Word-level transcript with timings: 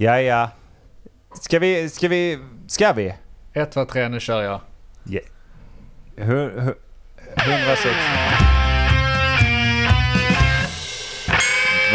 Ja, 0.00 0.20
ja. 0.20 0.50
Ska 1.40 1.58
vi, 1.58 1.88
ska 1.88 2.08
vi, 2.08 2.38
ska 2.66 2.92
vi? 2.92 3.14
1, 3.52 3.72
2, 3.72 3.84
3, 3.84 4.08
nu 4.08 4.20
kör 4.20 4.42
jag. 4.42 4.60
Ja. 5.04 5.20
Hu- 6.16 6.60
hu- 6.60 6.74
106. 7.36 7.94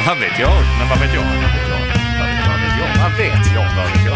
Vad 0.07 0.17
vet 0.19 0.39
jag? 0.39 0.51
Men 0.79 0.89
vad 0.89 0.99
vet 0.99 1.13
jag? 1.13 1.23
Vad 1.23 1.41
vet 1.55 1.69
jag? 1.69 1.79
Vad 2.19 2.57
vet 2.61 2.77
jag? 2.79 2.89
Vad 3.03 3.11
vet 3.17 4.01
jag? 4.01 4.15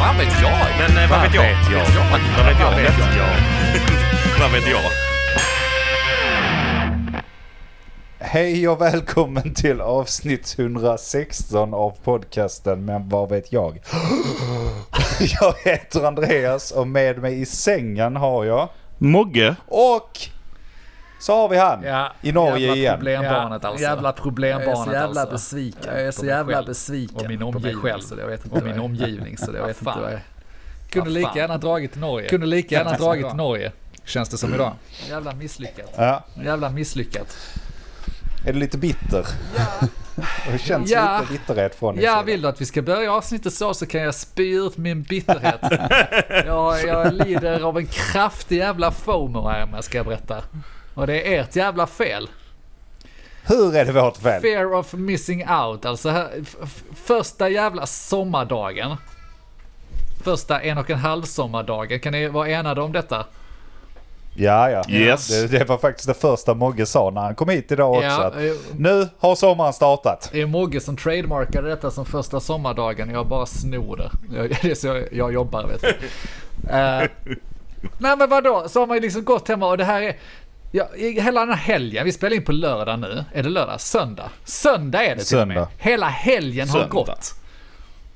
Vad 0.00 0.16
vet 0.16 0.42
jag? 0.42 0.56
Men 0.78 1.08
vad 1.10 1.20
vet 1.22 1.34
jag? 1.34 1.34
Vad 1.34 1.34
vet 1.34 1.34
jag? 1.34 1.44
Eh, 1.44 2.64
vad 2.64 2.76
vet 2.76 2.98
jag? 3.16 3.28
Vad 4.40 4.50
vet 4.52 4.68
jag? 4.68 4.82
Hej 8.36 8.68
och 8.68 8.80
välkommen 8.80 9.54
till 9.54 9.80
avsnitt 9.80 10.54
116 10.58 11.74
av 11.74 11.90
podcasten 12.04 12.84
Men 12.84 13.08
vad 13.08 13.28
vet 13.28 13.52
jag? 13.52 13.82
Jag 15.40 15.54
heter 15.64 16.04
Andreas 16.04 16.70
och 16.70 16.88
med 16.88 17.18
mig 17.18 17.40
i 17.40 17.46
sängen 17.46 18.16
har 18.16 18.44
jag 18.44 18.68
Mogge? 18.98 19.56
och 19.66 20.18
så 21.20 21.36
har 21.36 21.48
vi 21.48 21.56
han 21.58 21.82
Ja, 21.84 22.12
i 22.22 22.32
Norge 22.32 22.58
jävla 22.66 22.76
igen. 22.76 22.94
Problembarnet 22.96 23.64
alltså. 23.64 23.82
Jävla 23.82 24.08
Jag 24.08 24.18
är 24.18 24.22
problembarnet 24.22 24.78
så 24.84 24.92
jävla 24.92 25.20
alltså. 25.20 25.32
besviken. 25.34 25.82
Jag 25.94 26.00
är 26.02 26.10
så 26.10 26.26
jävla 26.26 26.62
besviken 26.62 27.16
Och 27.16 27.28
min 27.28 27.38
på 27.38 27.44
mig 27.44 27.54
omgivning. 27.56 27.82
själv 27.82 28.00
så 28.00 28.14
jag 28.18 28.26
vet 28.26 28.44
inte 28.44 28.56
Och 28.56 28.62
vad 28.62 28.64
min 28.68 28.76
jag- 28.76 28.84
omgivning 28.84 29.38
så 29.38 29.52
jag 29.54 29.66
vet 29.66 29.68
inte 29.68 29.84
fan. 29.84 30.02
vad 30.02 30.12
jag... 30.12 30.20
Kunde 30.90 31.10
lika 31.10 31.28
fan. 31.28 31.36
gärna 31.38 31.58
dragit 31.58 31.92
till 31.92 32.00
Norge. 32.00 32.28
Kunde 32.28 32.46
lika 32.46 32.74
gärna 32.74 32.92
dragit 32.98 33.28
till 33.28 33.36
Norge. 33.36 33.72
Känns 34.04 34.28
det 34.28 34.38
som 34.38 34.54
idag. 34.54 34.72
Jävla 35.08 35.32
misslyckat. 35.32 35.94
Ja, 35.96 36.24
Jävla 36.44 36.70
misslyckat. 36.70 37.36
Är 38.46 38.52
du 38.52 38.58
lite 38.58 38.78
bitter? 38.78 39.26
Det 40.52 40.58
känns 40.58 40.90
Ja. 40.90 41.20
lite 41.20 41.32
bitterhet 41.32 41.74
från 41.74 41.94
din 41.96 42.04
Ja, 42.04 42.10
sida. 42.12 42.22
vill 42.22 42.42
du 42.42 42.48
att 42.48 42.60
vi 42.60 42.64
ska 42.64 42.82
börja 42.82 43.12
avsnittet 43.12 43.52
så 43.54 43.74
så 43.74 43.86
kan 43.86 44.00
jag 44.00 44.14
spy 44.14 44.54
ut 44.56 44.76
min 44.76 45.02
bitterhet. 45.02 45.60
jag, 46.46 46.84
jag 46.86 47.12
lider 47.14 47.60
av 47.60 47.78
en 47.78 47.86
kraftig 47.86 48.56
jävla 48.58 48.90
FOMO 48.90 49.48
här 49.48 49.66
med 49.66 49.84
ska 49.84 49.96
jag 49.96 50.06
berätta. 50.06 50.42
Och 50.94 51.06
det 51.06 51.34
är 51.36 51.40
ert 51.42 51.56
jävla 51.56 51.86
fel. 51.86 52.28
Hur 53.42 53.76
är 53.76 53.84
det 53.84 53.92
vårt 53.92 54.16
fel? 54.16 54.40
Fear 54.42 54.74
of 54.74 54.92
missing 54.92 55.48
out. 55.48 55.84
Alltså 55.84 56.08
här, 56.10 56.28
första 57.04 57.48
jävla 57.48 57.86
sommardagen. 57.86 58.96
Första 60.24 60.60
en 60.60 60.78
och 60.78 60.90
en 60.90 60.98
halv 60.98 61.22
sommardagen. 61.22 62.00
Kan 62.00 62.12
ni 62.12 62.28
vara 62.28 62.48
enade 62.48 62.80
om 62.80 62.92
detta? 62.92 63.26
Ja, 64.36 64.70
ja. 64.70 64.84
Yes. 64.88 65.28
Det, 65.28 65.46
det 65.58 65.64
var 65.64 65.78
faktiskt 65.78 66.08
det 66.08 66.14
första 66.14 66.54
Mogge 66.54 66.86
sa 66.86 67.10
när 67.10 67.20
han 67.20 67.34
kom 67.34 67.48
hit 67.48 67.72
idag 67.72 67.90
också. 67.90 68.04
Ja, 68.04 68.24
att 68.24 68.36
eh, 68.36 68.42
nu 68.78 69.08
har 69.18 69.34
sommaren 69.34 69.72
startat. 69.72 70.28
Det 70.32 70.40
är 70.40 70.46
Mogge 70.46 70.80
som 70.80 70.96
trademarkade 70.96 71.68
detta 71.68 71.90
som 71.90 72.06
första 72.06 72.40
sommardagen. 72.40 73.10
Jag 73.10 73.26
bara 73.28 73.46
snor 73.46 73.96
det. 73.96 74.10
Jag- 74.36 74.48
Det 74.62 74.70
är 74.70 74.74
så 74.74 74.86
jag, 74.86 75.02
jag 75.12 75.32
jobbar 75.32 75.66
vet 75.66 75.80
du. 75.80 75.88
Eh, 76.70 77.02
nej 77.98 78.16
men 78.16 78.28
vadå, 78.30 78.64
så 78.68 78.80
har 78.80 78.86
man 78.86 78.96
ju 78.96 79.00
liksom 79.00 79.24
gått 79.24 79.48
hemma 79.48 79.68
och 79.68 79.78
det 79.78 79.84
här 79.84 80.02
är... 80.02 80.16
Ja, 80.72 80.86
hela 80.96 81.40
den 81.40 81.48
här 81.48 81.56
helgen, 81.56 82.04
vi 82.04 82.12
spelar 82.12 82.36
in 82.36 82.44
på 82.44 82.52
lördag 82.52 82.98
nu. 82.98 83.24
Är 83.34 83.42
det 83.42 83.48
lördag? 83.48 83.80
Söndag? 83.80 84.30
Söndag 84.44 85.04
är 85.04 85.16
det 85.16 85.22
till 85.24 85.38
och 85.38 85.48
med. 85.48 85.54
Söndag. 85.56 85.68
Hela 85.78 86.06
helgen 86.08 86.68
har 86.68 86.78
Söndag. 86.80 86.92
gått. 86.94 87.34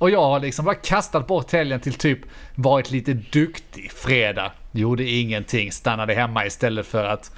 Och 0.01 0.09
jag 0.09 0.21
har 0.21 0.39
liksom 0.39 0.65
bara 0.65 0.75
kastat 0.75 1.27
bort 1.27 1.51
helgen 1.51 1.79
till 1.79 1.93
typ 1.93 2.19
varit 2.55 2.91
lite 2.91 3.13
duktig 3.13 3.91
fredag. 3.91 4.51
Gjorde 4.71 5.03
ingenting, 5.03 5.71
stannade 5.71 6.13
hemma 6.13 6.45
istället 6.45 6.87
för 6.87 7.03
att 7.03 7.31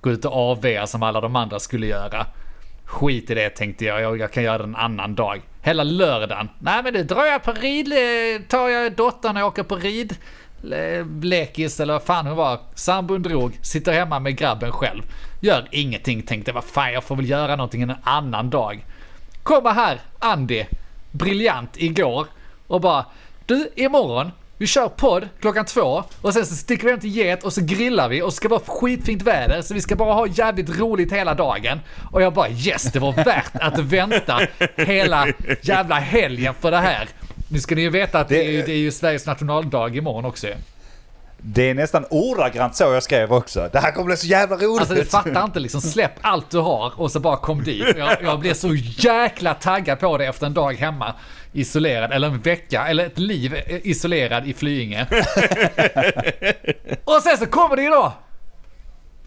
gå 0.00 0.10
ut 0.10 0.24
och 0.24 0.32
avvea 0.32 0.86
som 0.86 1.02
alla 1.02 1.20
de 1.20 1.36
andra 1.36 1.58
skulle 1.58 1.86
göra. 1.86 2.26
Skit 2.84 3.30
i 3.30 3.34
det 3.34 3.50
tänkte 3.50 3.84
jag, 3.84 4.00
jag, 4.00 4.18
jag 4.18 4.32
kan 4.32 4.42
göra 4.42 4.58
det 4.58 4.64
en 4.64 4.76
annan 4.76 5.14
dag. 5.14 5.42
Hela 5.62 5.82
lördagen, 5.82 6.48
nej 6.58 6.82
men 6.82 6.92
det 6.92 7.02
drar 7.02 7.24
jag 7.24 7.42
på 7.42 7.52
rid, 7.52 7.92
eh, 7.92 8.42
tar 8.48 8.68
jag 8.68 8.92
dottern 8.92 9.36
och 9.36 9.46
åker 9.46 9.62
på 9.62 9.76
rid, 9.76 10.16
lekis 11.22 11.80
eller 11.80 11.92
vad 11.92 12.02
fan 12.02 12.26
hon 12.26 12.36
var. 12.36 12.60
Sambon 12.74 13.22
drog, 13.22 13.58
sitter 13.62 13.92
hemma 13.92 14.20
med 14.20 14.36
grabben 14.36 14.72
själv. 14.72 15.02
Gör 15.40 15.68
ingenting, 15.70 16.22
tänkte 16.22 16.48
jag, 16.48 16.54
vad 16.54 16.64
fan 16.64 16.92
jag 16.92 17.04
får 17.04 17.16
väl 17.16 17.30
göra 17.30 17.56
någonting 17.56 17.82
en 17.82 17.94
annan 18.02 18.50
dag. 18.50 18.84
Kommer 19.42 19.70
här, 19.70 20.00
Andy, 20.18 20.64
briljant 21.18 21.70
igår 21.76 22.26
och 22.66 22.80
bara 22.80 23.04
du 23.46 23.68
imorgon 23.76 24.30
vi 24.60 24.66
kör 24.66 24.88
podd 24.88 25.28
klockan 25.40 25.64
två 25.64 26.04
och 26.22 26.34
sen 26.34 26.46
så 26.46 26.54
sticker 26.54 26.84
vi 26.84 26.90
hem 26.90 27.00
till 27.00 27.16
Get 27.16 27.44
och 27.44 27.52
så 27.52 27.60
grillar 27.64 28.08
vi 28.08 28.22
och 28.22 28.32
så 28.32 28.36
ska 28.36 28.48
det 28.48 28.52
vara 28.52 28.62
skitfint 28.80 29.22
väder 29.22 29.62
så 29.62 29.74
vi 29.74 29.80
ska 29.80 29.96
bara 29.96 30.12
ha 30.14 30.26
jävligt 30.26 30.78
roligt 30.78 31.12
hela 31.12 31.34
dagen. 31.34 31.80
Och 32.12 32.22
jag 32.22 32.32
bara 32.34 32.48
yes, 32.50 32.82
det 32.92 32.98
var 32.98 33.12
värt 33.12 33.50
att 33.54 33.78
vänta 33.78 34.40
hela 34.76 35.26
jävla 35.62 35.94
helgen 35.94 36.54
för 36.60 36.70
det 36.70 36.76
här. 36.78 37.08
Nu 37.50 37.60
ska 37.60 37.74
ni 37.74 37.80
ju 37.80 37.90
veta 37.90 38.20
att 38.20 38.28
det, 38.28 38.44
är, 38.46 38.50
ju- 38.50 38.62
det 38.62 38.72
är 38.72 38.76
ju 38.76 38.90
Sveriges 38.90 39.26
nationaldag 39.26 39.96
imorgon 39.96 40.24
också. 40.24 40.46
Det 41.42 41.70
är 41.70 41.74
nästan 41.74 42.04
ordagrant 42.10 42.76
så 42.76 42.84
jag 42.84 43.02
skrev 43.02 43.32
också. 43.32 43.68
Det 43.72 43.78
här 43.78 43.92
kommer 43.92 44.06
bli 44.06 44.16
så 44.16 44.26
jävla 44.26 44.56
roligt. 44.56 44.80
Alltså 44.80 44.94
du 44.94 45.04
fattar 45.04 45.44
inte 45.44 45.60
liksom, 45.60 45.80
släpp 45.80 46.12
allt 46.20 46.50
du 46.50 46.58
har 46.58 47.00
och 47.00 47.10
så 47.10 47.20
bara 47.20 47.36
kom 47.36 47.64
dit. 47.64 47.96
Jag, 47.96 48.16
jag 48.22 48.40
blev 48.40 48.54
så 48.54 48.74
jäkla 48.74 49.54
taggad 49.54 50.00
på 50.00 50.18
det 50.18 50.26
efter 50.26 50.46
en 50.46 50.54
dag 50.54 50.74
hemma. 50.74 51.14
Isolerad, 51.52 52.12
eller 52.12 52.28
en 52.28 52.40
vecka, 52.40 52.86
eller 52.88 53.06
ett 53.06 53.18
liv 53.18 53.62
isolerad 53.84 54.46
i 54.46 54.54
Flyinge. 54.54 55.06
och 57.04 57.22
sen 57.22 57.38
så 57.38 57.46
kommer 57.46 57.76
det 57.76 57.82
idag! 57.82 58.12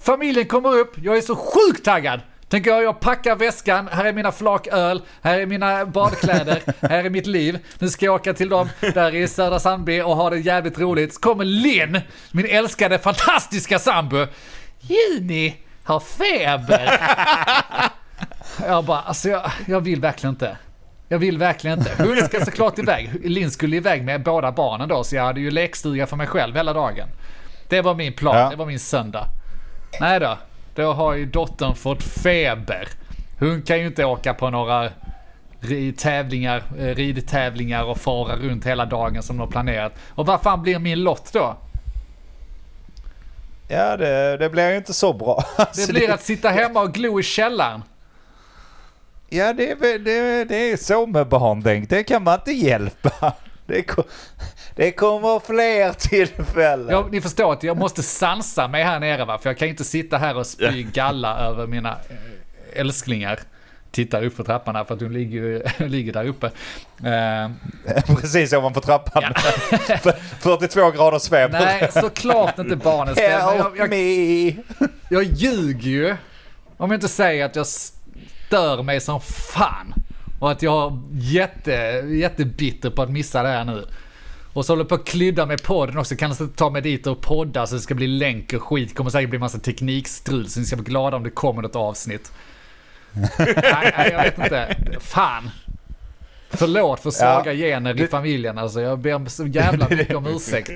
Familjen 0.01 0.47
kommer 0.47 0.79
upp, 0.79 0.95
jag 1.03 1.17
är 1.17 1.21
så 1.21 1.35
sjukt 1.35 1.85
taggad! 1.85 2.19
Tänker 2.51 2.71
jag, 2.71 2.83
jag 2.83 2.99
packar 2.99 3.35
väskan, 3.35 3.87
här 3.91 4.05
är 4.05 4.13
mina 4.13 4.31
flak 4.31 4.67
öl, 4.67 5.01
här 5.21 5.39
är 5.39 5.45
mina 5.45 5.85
badkläder, 5.85 6.61
här 6.81 7.03
är 7.03 7.09
mitt 7.09 7.27
liv. 7.27 7.59
Nu 7.79 7.89
ska 7.89 8.05
jag 8.05 8.15
åka 8.15 8.33
till 8.33 8.49
dem 8.49 8.69
där 8.93 9.15
i 9.15 9.27
Södra 9.27 9.59
Sandby 9.59 10.01
och 10.01 10.15
ha 10.15 10.29
det 10.29 10.37
jävligt 10.39 10.79
roligt. 10.79 11.13
Så 11.13 11.19
kommer 11.21 11.45
Linn, 11.45 11.99
min 12.31 12.45
älskade 12.45 12.99
fantastiska 12.99 13.79
sambo. 13.79 14.25
Juni 14.79 15.55
har 15.83 15.99
feber. 15.99 16.99
Jag 18.67 18.85
bara, 18.85 18.99
alltså 19.01 19.29
jag, 19.29 19.51
jag 19.67 19.81
vill 19.81 20.01
verkligen 20.01 20.33
inte. 20.33 20.57
Jag 21.07 21.19
vill 21.19 21.37
verkligen 21.37 21.79
inte. 21.79 22.03
Hon 22.03 22.17
ska 22.17 22.45
såklart 22.45 22.79
iväg. 22.79 23.09
Linn 23.23 23.51
skulle 23.51 23.75
iväg 23.75 24.03
med 24.03 24.23
båda 24.23 24.51
barnen 24.51 24.89
då, 24.89 25.03
så 25.03 25.15
jag 25.15 25.23
hade 25.23 25.39
ju 25.39 25.51
lekstuga 25.51 26.07
för 26.07 26.15
mig 26.17 26.27
själv 26.27 26.55
hela 26.55 26.73
dagen. 26.73 27.07
Det 27.69 27.81
var 27.81 27.95
min 27.95 28.13
plan, 28.13 28.37
Ja. 28.37 28.49
det 28.49 28.55
var 28.55 28.65
min 28.65 28.79
söndag. 28.79 29.25
Nej 29.99 30.19
då, 30.19 30.37
då 30.75 30.93
har 30.93 31.13
ju 31.13 31.25
dottern 31.25 31.75
fått 31.75 32.03
feber. 32.03 32.87
Hon 33.39 33.61
kan 33.61 33.79
ju 33.79 33.87
inte 33.87 34.05
åka 34.05 34.33
på 34.33 34.49
några 34.49 34.89
tävlingar, 35.97 36.63
eh, 36.79 36.95
ridtävlingar 36.95 37.83
och 37.83 37.97
fara 37.97 38.35
runt 38.35 38.65
hela 38.65 38.85
dagen 38.85 39.23
som 39.23 39.37
de 39.37 39.41
har 39.41 39.51
planerat. 39.51 39.93
Och 40.09 40.25
vad 40.25 40.41
fan 40.41 40.61
blir 40.61 40.79
min 40.79 41.03
lott 41.03 41.33
då? 41.33 41.57
Ja, 43.67 43.97
det, 43.97 44.37
det 44.37 44.49
blir 44.49 44.69
ju 44.69 44.77
inte 44.77 44.93
så 44.93 45.13
bra. 45.13 45.43
Det 45.57 45.63
Alltså, 45.63 45.91
blir 45.91 46.11
att 46.11 46.23
sitta 46.23 46.49
hemma 46.49 46.81
och 46.81 46.93
glo 46.93 47.19
i 47.19 47.23
källaren. 47.23 47.83
Ja, 49.29 49.53
det, 49.53 49.75
det, 49.97 50.43
det 50.45 50.71
är 50.71 50.77
så 50.77 51.07
med 51.07 51.27
barn. 51.27 51.85
Det 51.89 52.03
kan 52.03 52.23
man 52.23 52.33
inte 52.33 52.51
hjälpa. 52.51 53.33
Det, 53.71 53.81
ko- 53.83 54.03
det 54.75 54.91
kommer 54.91 55.39
fler 55.39 55.93
tillfällen. 55.93 56.89
Jag, 56.89 57.11
ni 57.11 57.21
förstår 57.21 57.53
att 57.53 57.63
jag 57.63 57.77
måste 57.77 58.03
sansa 58.03 58.67
mig 58.67 58.83
här 58.83 58.99
nere 58.99 59.25
va, 59.25 59.37
för 59.37 59.49
jag 59.49 59.57
kan 59.57 59.67
inte 59.67 59.83
sitta 59.83 60.17
här 60.17 60.37
och 60.37 60.47
spy 60.47 60.83
galla 60.83 61.39
över 61.39 61.67
mina 61.67 61.89
eh, 61.91 62.79
älsklingar. 62.81 63.39
Tittar 63.91 64.23
upp 64.25 64.35
för 64.35 64.43
trappan 64.43 64.75
här 64.75 64.83
för 64.83 64.93
att 64.95 65.01
hon 65.01 65.13
ligger, 65.13 65.39
ju- 65.41 65.63
ligger 65.87 66.13
där 66.13 66.25
uppe. 66.27 66.45
Eh, 67.03 67.51
Precis 68.21 68.53
ovanför 68.53 68.81
trappan. 68.81 69.23
42 70.39 70.91
grader 70.95 71.19
svep. 71.19 71.51
nej, 71.51 71.89
såklart 71.93 72.59
inte 72.59 72.75
barnens 72.75 73.17
fel. 73.17 73.31
Jag, 73.31 73.77
jag, 73.77 73.89
me! 73.89 74.55
jag 75.09 75.23
ljuger 75.23 75.89
ju 75.91 76.15
om 76.77 76.91
jag 76.91 76.97
inte 76.97 77.07
säger 77.07 77.45
att 77.45 77.55
jag 77.55 77.67
stör 77.67 78.83
mig 78.83 78.99
som 79.01 79.21
fan. 79.21 79.93
Och 80.41 80.51
att 80.51 80.61
jag 80.61 80.91
är 80.91 80.99
jätte, 81.13 81.71
jättebitter 82.07 82.89
på 82.89 83.01
att 83.01 83.09
missa 83.09 83.43
det 83.43 83.49
här 83.49 83.65
nu. 83.65 83.85
Och 84.53 84.65
så 84.65 84.71
håller 84.71 84.83
jag 84.83 84.89
på 84.89 84.95
att 84.95 85.05
klydda 85.05 85.45
med 85.45 85.63
podden 85.63 85.97
också. 85.97 86.15
Kan 86.15 86.35
jag 86.39 86.55
ta 86.55 86.69
mig 86.69 86.81
dit 86.81 87.07
och 87.07 87.21
podda 87.21 87.67
så 87.67 87.75
det 87.75 87.81
ska 87.81 87.95
bli 87.95 88.07
länk 88.07 88.53
och 88.53 88.63
skit. 88.63 88.95
kommer 88.95 89.09
säkert 89.09 89.29
bli 89.29 89.39
massa 89.39 89.59
teknikstrul 89.59 90.49
så 90.49 90.59
ni 90.59 90.65
ska 90.65 90.75
bli 90.75 90.85
glada 90.85 91.17
om 91.17 91.23
det 91.23 91.29
kommer 91.29 91.61
något 91.61 91.75
avsnitt. 91.75 92.31
nej, 93.37 93.93
nej, 93.97 94.09
jag 94.11 94.23
vet 94.23 94.37
inte. 94.37 94.75
Fan. 94.99 95.49
Förlåt 96.49 96.99
för 96.99 97.11
svaga 97.11 97.53
gener 97.53 98.01
i 98.01 98.07
familjen 98.07 98.57
alltså. 98.57 98.81
Jag 98.81 98.99
ber 98.99 99.29
så 99.29 99.47
jävla 99.47 99.89
mycket 99.89 100.15
om 100.15 100.27
ursäkt. 100.27 100.71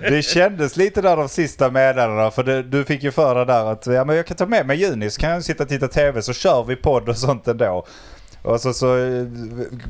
Det 0.00 0.24
kändes 0.24 0.76
lite 0.76 1.02
där 1.02 1.16
de 1.16 1.28
sista 1.28 1.70
meddelandena 1.70 2.30
för 2.30 2.42
det, 2.42 2.62
du 2.62 2.84
fick 2.84 3.02
ju 3.02 3.10
för 3.10 3.34
dig 3.34 3.46
där 3.46 3.64
att 3.72 3.86
ja, 3.86 4.04
men 4.04 4.16
jag 4.16 4.26
kan 4.26 4.36
ta 4.36 4.46
med 4.46 4.66
mig 4.66 4.80
Juni 4.80 5.10
så 5.10 5.20
kan 5.20 5.30
jag 5.30 5.44
sitta 5.44 5.62
och 5.62 5.68
titta 5.68 5.88
tv 5.88 6.22
så 6.22 6.32
kör 6.32 6.64
vi 6.64 6.76
podd 6.76 7.08
och 7.08 7.16
sånt 7.16 7.48
ändå. 7.48 7.86
Och 8.42 8.60
så, 8.60 8.72
så 8.72 8.96
eh, 8.98 9.26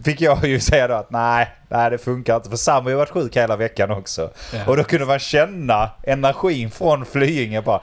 fick 0.05 0.21
jag 0.21 0.45
ju 0.45 0.61
säga 0.61 0.89
då 0.89 0.95
att 0.95 1.11
nej, 1.11 1.49
nej 1.69 1.91
det 1.91 1.99
funkar 1.99 2.37
inte 2.37 2.51
för 2.51 2.57
Sam 2.57 2.83
har 2.85 2.91
ju 2.91 2.97
varit 2.97 3.11
sjuk 3.11 3.37
hela 3.37 3.57
veckan 3.57 3.91
också. 3.91 4.31
Ja. 4.53 4.59
Och 4.67 4.77
då 4.77 4.85
kunde 4.85 5.07
man 5.07 5.19
känna 5.19 5.91
energin 6.03 6.71
från 6.71 7.05
Flyinge 7.07 7.63
bara 7.63 7.81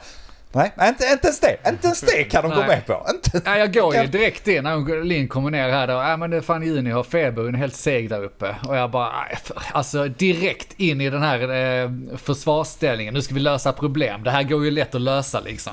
Nej, 0.52 0.72
inte, 0.88 1.04
inte 1.06 1.26
ens 1.26 1.40
det. 1.40 1.56
Inte 1.68 1.86
ens 1.86 2.00
det 2.00 2.24
kan 2.24 2.42
de 2.42 2.50
gå 2.50 2.56
Nej. 2.60 2.66
med 2.68 2.86
på. 2.86 3.06
Inte. 3.14 3.40
Ja, 3.50 3.56
jag 3.58 3.74
går 3.74 3.94
ju 3.94 4.00
Kan- 4.02 4.10
direkt 4.10 4.48
in 4.48 4.64
när 4.64 5.04
Linn 5.04 5.28
kommer 5.28 5.50
ner 5.50 5.68
här 5.70 5.86
då. 5.86 5.92
Ja 5.92 6.16
men 6.16 6.30
det 6.30 6.42
fan 6.42 6.62
Juni 6.62 6.90
har 6.90 7.02
feber, 7.02 7.42
hon 7.42 7.54
är 7.54 7.58
helt 7.58 7.76
seg 7.76 8.10
där 8.10 8.24
uppe. 8.24 8.56
Och 8.68 8.76
jag 8.76 8.90
bara, 8.90 9.12
för- 9.44 9.56
alltså 9.72 10.08
direkt 10.08 10.72
in 10.80 11.00
i 11.00 11.10
den 11.10 11.22
här 11.22 11.40
eh, 11.82 11.90
försvarsställningen. 12.16 13.14
Nu 13.14 13.22
ska 13.22 13.34
vi 13.34 13.40
lösa 13.40 13.72
problem. 13.72 14.22
Det 14.24 14.30
här 14.30 14.42
går 14.42 14.64
ju 14.64 14.70
lätt 14.70 14.94
att 14.94 15.00
lösa 15.00 15.40
liksom. 15.40 15.72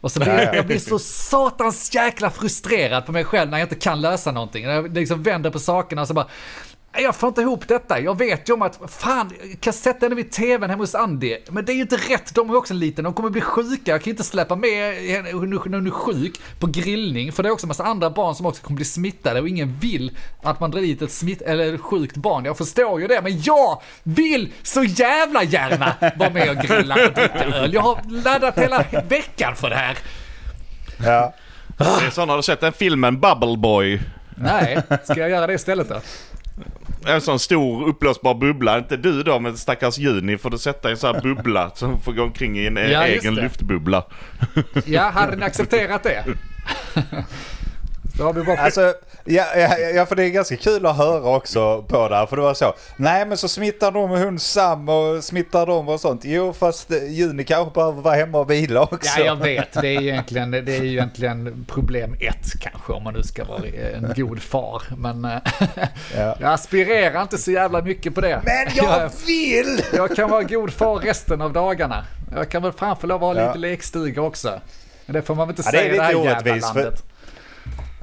Och 0.00 0.12
så 0.12 0.20
blir 0.20 0.28
Ja, 0.28 0.38
jag, 0.38 0.46
ja. 0.46 0.54
jag 0.54 0.66
blir 0.66 0.78
så 0.78 0.98
satans 0.98 1.94
jäkla 1.94 2.30
frustrerad 2.30 3.06
på 3.06 3.12
mig 3.12 3.24
själv 3.24 3.50
när 3.50 3.58
jag 3.58 3.64
inte 3.64 3.74
kan 3.74 4.00
lösa 4.00 4.32
någonting. 4.32 4.66
När 4.66 4.72
jag 4.72 4.94
liksom 4.94 5.22
vänder 5.22 5.50
på 5.50 5.58
sakerna 5.58 6.02
och 6.02 6.08
så 6.08 6.14
bara, 6.14 6.24
"Nej, 6.26 6.69
jag 6.92 7.16
får 7.16 7.28
inte 7.28 7.40
ihop 7.40 7.68
detta. 7.68 8.00
Jag 8.00 8.18
vet 8.18 8.48
ju 8.48 8.52
om 8.52 8.62
att, 8.62 8.80
fan, 8.88 9.32
sätta 9.72 10.06
henne 10.06 10.14
vid 10.14 10.30
tvn 10.30 10.70
hemma 10.70 10.82
hos 10.82 10.94
Andy. 10.94 11.36
Men 11.48 11.64
det 11.64 11.72
är 11.72 11.74
ju 11.74 11.80
inte 11.80 11.96
rätt, 11.96 12.34
de 12.34 12.50
är 12.50 12.56
också 12.56 12.74
en 12.74 12.80
liten, 12.80 13.04
de 13.04 13.14
kommer 13.14 13.30
bli 13.30 13.40
sjuka. 13.40 13.90
Jag 13.90 14.02
kan 14.02 14.10
inte 14.10 14.24
släppa 14.24 14.56
med 14.56 14.94
henne 14.94 15.32
när 15.32 15.32
hon 15.74 15.86
är 15.86 15.90
sjuk 15.90 16.40
på 16.58 16.66
grillning. 16.66 17.32
För 17.32 17.42
det 17.42 17.48
är 17.48 17.50
också 17.50 17.66
en 17.66 17.68
massa 17.68 17.84
andra 17.84 18.10
barn 18.10 18.34
som 18.34 18.46
också 18.46 18.62
kommer 18.62 18.76
bli 18.76 18.84
smittade 18.84 19.40
och 19.40 19.48
ingen 19.48 19.78
vill 19.78 20.16
att 20.42 20.60
man 20.60 20.70
drar 20.70 20.80
dit 20.80 21.02
ett 21.02 21.12
smitt, 21.12 21.42
eller 21.42 21.74
ett 21.74 21.80
sjukt 21.80 22.16
barn. 22.16 22.44
Jag 22.44 22.58
förstår 22.58 23.00
ju 23.00 23.06
det, 23.06 23.22
men 23.22 23.42
jag 23.42 23.82
vill 24.02 24.52
så 24.62 24.84
jävla 24.84 25.42
gärna 25.42 25.94
vara 26.16 26.30
med 26.30 26.50
och 26.50 26.56
grilla 26.56 26.94
och 26.94 27.12
dricka 27.14 27.44
öl. 27.44 27.74
Jag 27.74 27.80
har 27.80 28.22
laddat 28.24 28.58
hela 28.58 28.84
veckan 29.08 29.56
för 29.56 29.70
det 29.70 29.76
här. 29.76 29.98
Ja. 31.04 31.34
Det 31.78 32.06
är 32.06 32.10
sån, 32.10 32.28
har 32.28 32.36
du 32.36 32.42
sett 32.42 32.60
den 32.60 32.72
filmen 32.72 33.20
Bubble 33.20 33.56
Boy? 33.56 34.00
Nej, 34.34 34.78
ska 35.04 35.14
jag 35.14 35.30
göra 35.30 35.46
det 35.46 35.54
istället 35.54 35.88
då? 35.88 36.00
En 37.06 37.20
sån 37.20 37.38
stor 37.38 37.88
uppblåsbar 37.88 38.34
bubbla. 38.34 38.78
Inte 38.78 38.96
du 38.96 39.22
då, 39.22 39.38
men 39.40 39.56
stackars 39.56 39.98
Juni 39.98 40.38
får 40.38 40.50
du 40.50 40.58
sätta 40.58 40.88
i 40.88 40.92
en 40.92 40.98
sån 40.98 41.14
här 41.14 41.22
bubbla 41.22 41.70
som 41.74 42.00
får 42.00 42.12
gå 42.12 42.22
omkring 42.22 42.58
i 42.58 42.66
en 42.66 42.76
Ja, 42.76 43.06
egen 43.06 43.34
luftbubbla. 43.34 44.04
Ja, 44.86 45.10
hade 45.10 45.36
ni 45.36 45.44
accepterat 45.44 46.02
det? 46.02 46.24
Då 48.20 48.26
har 48.26 48.32
vi 48.32 48.42
bara... 48.42 48.56
Alltså, 48.56 48.94
ja, 49.24 49.44
ja, 49.56 49.78
ja, 49.78 50.06
för 50.06 50.16
det 50.16 50.24
är 50.24 50.28
ganska 50.28 50.56
kul 50.56 50.86
att 50.86 50.96
höra 50.96 51.36
också 51.36 51.82
på 51.82 52.08
det 52.08 52.16
här. 52.16 52.26
För 52.26 52.36
det 52.36 52.42
var 52.42 52.54
så. 52.54 52.74
Nej 52.96 53.26
men 53.26 53.36
så 53.36 53.48
smittar 53.48 53.90
de 53.92 54.10
hund 54.10 54.42
Sam 54.42 54.88
och 54.88 55.24
smittar 55.24 55.66
de 55.66 55.88
och 55.88 56.00
sånt. 56.00 56.20
Jo 56.24 56.52
fast 56.52 56.90
eh, 56.90 57.04
Juni 57.12 57.44
kanske 57.44 57.74
behöver 57.74 58.02
vara 58.02 58.14
hemma 58.14 58.38
och 58.38 58.50
vila 58.50 58.82
också. 58.82 59.18
Ja, 59.18 59.24
jag 59.24 59.36
vet. 59.36 59.72
Det 59.72 59.88
är, 59.88 60.00
egentligen, 60.00 60.50
det 60.50 60.58
är 60.58 60.82
ju 60.82 60.88
egentligen 60.88 61.66
problem 61.68 62.14
ett 62.20 62.60
kanske 62.60 62.92
om 62.92 63.02
man 63.04 63.14
nu 63.14 63.22
ska 63.22 63.44
vara 63.44 63.62
en 63.94 64.12
god 64.16 64.42
far. 64.42 64.82
Men 64.96 65.24
eh, 65.24 65.38
Ja. 66.16 66.36
jag 66.40 66.52
aspirerar 66.52 67.22
inte 67.22 67.38
så 67.38 67.50
jävla 67.50 67.82
mycket 67.82 68.14
på 68.14 68.20
det. 68.20 68.40
Men 68.44 68.74
jag 68.74 69.10
vill! 69.26 69.82
jag 69.92 70.16
kan 70.16 70.30
vara 70.30 70.42
god 70.42 70.72
far 70.72 70.96
resten 70.98 71.42
av 71.42 71.52
dagarna. 71.52 72.04
Jag 72.34 72.48
kan 72.48 72.62
väl 72.62 72.72
framför 72.72 73.08
lov 73.08 73.20
ha 73.20 73.32
lite 73.32 73.58
lekstuga 73.58 74.22
också. 74.22 74.60
Men 75.06 75.14
det 75.14 75.22
får 75.22 75.34
man 75.34 75.48
väl 75.48 75.56
inte 75.58 75.62
Ja, 75.68 75.70
det 75.72 75.78
är 75.78 75.82
säga 75.82 75.94
i 75.94 75.96
det 75.96 76.02
här 76.02 76.12
jävla 76.12 76.30
orättvist, 76.32 76.72
för- 76.72 76.80
landet. 76.82 77.04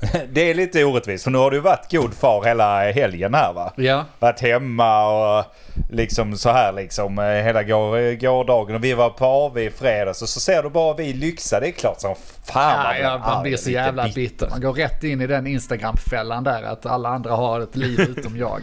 Det 0.29 0.41
är 0.49 0.53
lite 0.53 0.83
orättvist 0.85 1.23
för 1.23 1.31
nu 1.31 1.37
har 1.37 1.51
du 1.51 1.59
varit 1.59 1.91
god 1.91 2.13
far 2.13 2.43
hela 2.43 2.91
helgen 2.91 3.33
här 3.33 3.53
va? 3.53 3.73
Ja. 3.75 4.05
Varit 4.19 4.39
hemma 4.39 5.07
och 5.07 5.45
liksom 5.89 6.37
så 6.37 6.49
här 6.49 6.73
liksom 6.73 7.19
eh, 7.19 7.25
hela 7.25 7.63
går, 7.63 8.15
gårdagen 8.19 8.75
och 8.75 8.83
vi 8.83 8.93
var 8.93 9.09
på 9.09 9.25
AV 9.25 9.57
i 9.57 9.69
fredags 9.69 10.21
och 10.21 10.29
så 10.29 10.39
ser 10.39 10.63
du 10.63 10.69
bara 10.69 10.93
vi 10.93 11.13
lyxa. 11.13 11.59
Det 11.59 11.67
är 11.67 11.71
klart 11.71 12.01
som 12.01 12.15
fan 12.43 12.95
Ja, 12.95 12.97
ja, 12.97 13.17
man 13.17 13.43
blir 13.43 13.57
så 13.57 13.69
jävla 13.71 14.03
bitter. 14.03 14.21
bitter. 14.21 14.49
Man 14.49 14.61
går 14.61 14.73
rätt 14.73 15.03
in 15.03 15.21
i 15.21 15.27
den 15.27 15.47
Instagram-fällan 15.47 16.43
där 16.43 16.63
att 16.63 16.85
alla 16.85 17.09
andra 17.09 17.31
har 17.35 17.61
ett 17.61 17.75
liv 17.75 17.99
utom 18.17 18.37
jag. 18.37 18.61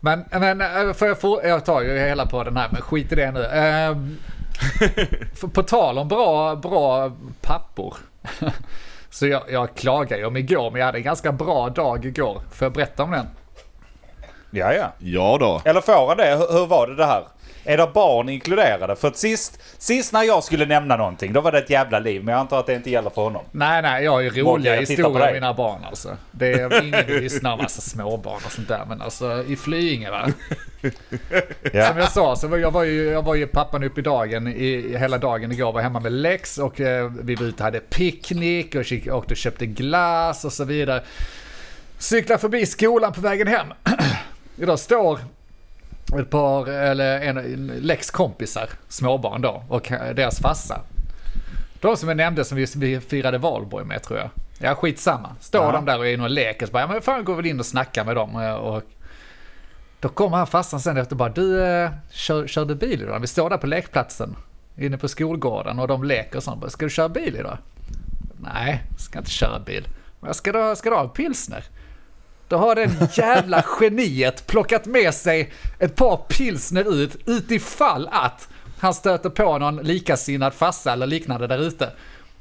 Men, 0.00 0.24
men 0.30 0.60
eh, 0.60 0.92
för 0.92 1.06
jag, 1.06 1.20
får, 1.20 1.44
jag 1.44 1.64
tar 1.64 1.82
ju 1.82 1.98
hela 1.98 2.26
på 2.26 2.44
den 2.44 2.56
här, 2.56 2.68
men 2.72 2.82
skit 2.82 3.12
i 3.12 3.14
det 3.14 3.30
nu. 3.32 3.42
För 5.34 5.48
på 5.48 5.62
tal 5.62 5.98
om 5.98 6.08
bra, 6.08 6.56
bra 6.56 7.12
pappor. 7.40 7.96
Så 9.12 9.26
jag, 9.26 9.42
jag 9.48 9.74
klagar 9.74 10.18
ju 10.18 10.24
om 10.24 10.36
igår, 10.36 10.70
men 10.70 10.78
jag 10.78 10.86
hade 10.86 10.98
en 10.98 11.04
ganska 11.04 11.32
bra 11.32 11.68
dag 11.68 12.04
igår. 12.04 12.42
Får 12.52 12.66
jag 12.66 12.72
berätta 12.72 13.02
om 13.02 13.10
den? 13.10 13.26
Ja, 14.50 14.72
ja. 14.72 14.92
Ja 14.98 15.36
då. 15.40 15.62
Eller 15.64 15.80
får 15.80 16.08
han 16.08 16.16
det? 16.16 16.30
Hur, 16.36 16.58
hur 16.58 16.66
var 16.66 16.86
det 16.86 16.96
det 16.96 17.06
här? 17.06 17.24
Är 17.64 17.76
det 17.76 17.86
barn 17.94 18.28
inkluderade? 18.28 18.96
För 18.96 19.08
att 19.08 19.16
sist, 19.16 19.62
sist 19.78 20.12
när 20.12 20.22
jag 20.22 20.44
skulle 20.44 20.66
nämna 20.66 20.96
någonting, 20.96 21.32
då 21.32 21.40
var 21.40 21.52
det 21.52 21.58
ett 21.58 21.70
jävla 21.70 21.98
liv. 21.98 22.24
Men 22.24 22.32
jag 22.32 22.40
antar 22.40 22.60
att 22.60 22.66
det 22.66 22.74
inte 22.74 22.90
gäller 22.90 23.10
för 23.10 23.22
honom. 23.22 23.44
Nej, 23.52 23.82
nej, 23.82 24.04
jag 24.04 24.12
har 24.12 24.20
ju 24.20 24.30
roliga 24.30 24.74
historier 24.74 25.28
om 25.28 25.32
mina 25.32 25.54
barn 25.54 25.84
alltså. 25.84 26.16
Det 26.30 26.52
är 26.52 26.82
ingen 26.82 27.06
lyssnar 27.06 27.56
massa 27.56 27.80
småbarn 27.80 28.40
och 28.46 28.52
sånt 28.52 28.68
där, 28.68 28.84
men 28.88 29.02
alltså 29.02 29.44
i 29.48 29.56
Flyinge 29.56 30.10
va. 30.10 30.28
Ja. 31.72 31.88
Som 31.88 31.98
jag 31.98 32.12
sa, 32.12 32.36
så 32.36 32.48
var 32.48 32.58
jag, 32.58 32.70
var 32.70 32.82
ju, 32.82 33.04
jag 33.04 33.22
var 33.22 33.34
ju 33.34 33.46
pappan 33.46 33.84
upp 33.84 33.98
i 33.98 34.02
dagen, 34.02 34.48
i, 34.48 34.96
hela 34.98 35.18
dagen 35.18 35.52
igår, 35.52 35.72
var 35.72 35.80
hemma 35.80 36.00
med 36.00 36.12
Lex 36.12 36.58
och 36.58 36.80
eh, 36.80 37.12
vi 37.22 37.34
var 37.34 37.46
ute 37.46 37.56
och 37.56 37.64
hade 37.64 37.80
picknick 37.80 38.74
och 38.74 39.14
åkte 39.16 39.34
och 39.34 39.36
köpte 39.36 39.66
glass 39.66 40.44
och 40.44 40.52
så 40.52 40.64
vidare. 40.64 41.02
Cyklar 41.98 42.38
förbi 42.38 42.66
skolan 42.66 43.12
på 43.12 43.20
vägen 43.20 43.46
hem. 43.46 43.66
Idag 44.56 44.78
står 44.78 45.18
ett 46.20 46.30
par, 46.30 46.66
eller 46.68 47.20
en, 47.20 47.66
Lex 47.66 48.10
kompisar, 48.10 48.68
småbarn 48.88 49.40
då, 49.42 49.62
och 49.68 49.92
deras 50.14 50.40
farsa. 50.40 50.80
De 51.80 51.96
som 51.96 52.08
jag 52.08 52.16
nämnde 52.16 52.44
som 52.44 52.56
vi, 52.74 53.00
firade 53.00 53.38
valborg 53.38 53.84
med 53.84 54.02
tror 54.02 54.18
jag. 54.18 54.30
Ja, 54.58 54.74
skitsamma. 54.74 55.36
Står 55.40 55.64
Ja. 55.64 55.72
de 55.72 55.84
där 55.84 55.98
och 55.98 56.06
är 56.06 56.12
inne 56.14 56.22
och 56.22 56.30
leker 56.30 56.66
så 56.66 56.72
bara, 56.72 56.80
ja 56.82 56.86
men 56.86 57.02
fan 57.02 57.24
går 57.24 57.34
väl 57.36 57.46
in 57.46 57.58
och 57.60 57.66
snackar 57.66 58.04
med 58.04 58.16
dem. 58.16 58.34
Och 58.36 58.82
då 60.00 60.08
kommer 60.08 60.36
han 60.36 60.46
farsan 60.46 60.80
sen 60.80 60.96
efter 60.96 61.12
och 61.12 61.16
bara, 61.18 61.28
du 61.28 61.64
eh, 61.64 61.90
kör, 62.10 62.46
kör 62.46 62.64
du 62.64 62.74
bil 62.74 63.02
idag? 63.02 63.20
Vi 63.20 63.26
står 63.26 63.50
där 63.50 63.56
på 63.56 63.66
lekplatsen 63.66 64.36
inne 64.76 64.98
på 64.98 65.08
skolgården 65.08 65.78
och 65.78 65.88
de 65.88 66.04
leker 66.04 66.36
och 66.36 66.42
sånt. 66.42 66.60
Bara, 66.60 66.70
Ska 66.70 66.86
du 66.86 66.90
köra 66.90 67.08
bil 67.08 67.36
idag? 67.36 67.58
Nej, 68.54 68.82
ska 68.98 69.18
inte 69.18 69.30
köra 69.30 69.58
bil. 69.60 69.88
Men 70.20 70.34
ska 70.34 70.52
du, 70.52 70.76
ska 70.76 70.90
du 70.90 70.96
ha 70.96 71.02
en 71.02 71.10
pilsner? 71.10 71.64
Då 72.52 72.58
har 72.58 72.74
den 72.74 72.90
jävla 73.12 73.64
geniet 73.80 74.46
plockat 74.46 74.86
med 74.86 75.14
sig 75.14 75.52
ett 75.78 75.96
par 75.96 76.16
pilsner 76.16 76.94
ut 76.94 77.16
utifall 77.26 78.08
att 78.12 78.48
han 78.78 78.94
stöter 78.94 79.30
på 79.30 79.58
någon 79.58 79.76
likasinnad 79.76 80.54
farsa 80.54 80.92
eller 80.92 81.06
liknande 81.06 81.46
där 81.46 81.58
ute. 81.58 81.90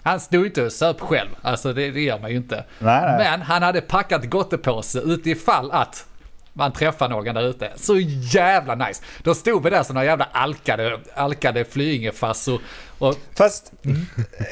Han 0.04 0.20
stod 0.20 0.46
inte 0.46 0.66
och 0.66 0.72
söp 0.72 1.00
själv, 1.00 1.30
alltså 1.42 1.74
det, 1.74 1.92
det 1.92 2.02
gör 2.02 2.20
man 2.20 2.30
ju 2.30 2.38
inte. 2.38 2.56
Nej, 2.80 3.02
nej. 3.02 3.18
Men 3.18 3.42
han 3.42 3.64
hade 3.64 3.82
packat 3.82 4.30
gottepåse 4.30 5.00
utifall 5.00 5.72
att 5.72 6.06
man 6.54 6.74
träffar 6.74 7.10
någon 7.10 7.36
där 7.36 7.50
ute. 7.50 7.72
Så 7.76 8.00
jävla 8.34 8.76
nice. 8.76 9.04
Då 9.24 9.36
stod 9.36 9.64
vi 9.64 9.70
där 9.70 9.84
som 9.84 9.94
några 9.94 10.06
jävla 10.06 10.28
alkade, 10.32 11.00
alkade 11.16 11.66
flyingefassor 11.66 12.62
och 12.98 13.16
Fast, 13.38 13.72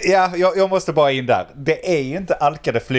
ja, 0.04 0.32
jag, 0.36 0.58
jag 0.58 0.70
måste 0.70 0.94
bara 0.94 1.12
in 1.12 1.26
där. 1.26 1.48
Det 1.56 1.98
är 1.98 2.02
ju 2.02 2.18
inte 2.18 2.34
alkade. 2.34 2.80
För 2.80 2.94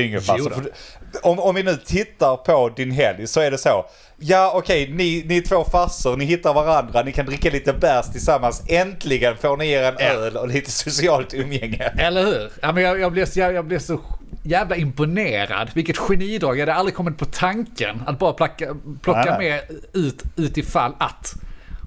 Om, 1.22 1.38
om 1.38 1.54
vi 1.54 1.62
nu 1.62 1.76
tittar 1.76 2.36
på 2.36 2.68
din 2.68 2.90
helg 2.90 3.26
så 3.26 3.40
är 3.40 3.50
det 3.50 3.58
så. 3.58 3.86
Ja 4.22 4.52
okej, 4.54 4.90
ni, 4.92 5.24
ni 5.26 5.36
är 5.36 5.42
två 5.42 5.64
farsor, 5.64 6.16
ni 6.16 6.24
hittar 6.24 6.54
varandra, 6.54 7.02
ni 7.02 7.12
kan 7.12 7.26
dricka 7.26 7.50
lite 7.50 7.72
bärs 7.72 8.06
tillsammans. 8.12 8.62
Äntligen 8.68 9.36
får 9.36 9.56
ni 9.56 9.70
er 9.70 9.82
en 9.82 9.96
öl 10.16 10.36
och 10.36 10.48
lite 10.48 10.70
socialt 10.70 11.34
umgänge. 11.34 11.84
Eller 11.98 12.24
hur? 12.24 12.50
Ja, 12.62 12.72
men 12.72 12.82
jag, 12.82 13.00
jag, 13.00 13.12
blev 13.12 13.26
så, 13.26 13.38
jävla- 13.38 13.54
jag 13.54 13.64
blev 13.66 13.78
så 13.78 14.00
jävla 14.42 14.76
imponerad. 14.76 15.70
Vilket 15.74 15.96
genidrag. 15.98 16.56
Jag 16.58 16.60
hade 16.60 16.74
aldrig 16.74 16.94
kommit 16.94 17.18
på 17.18 17.24
tanken 17.24 18.02
att 18.06 18.18
bara 18.18 18.32
plocka, 18.32 18.74
plocka 19.02 19.38
med 19.38 19.60
ut 19.92 20.22
utifall 20.36 20.92
att. 20.98 21.32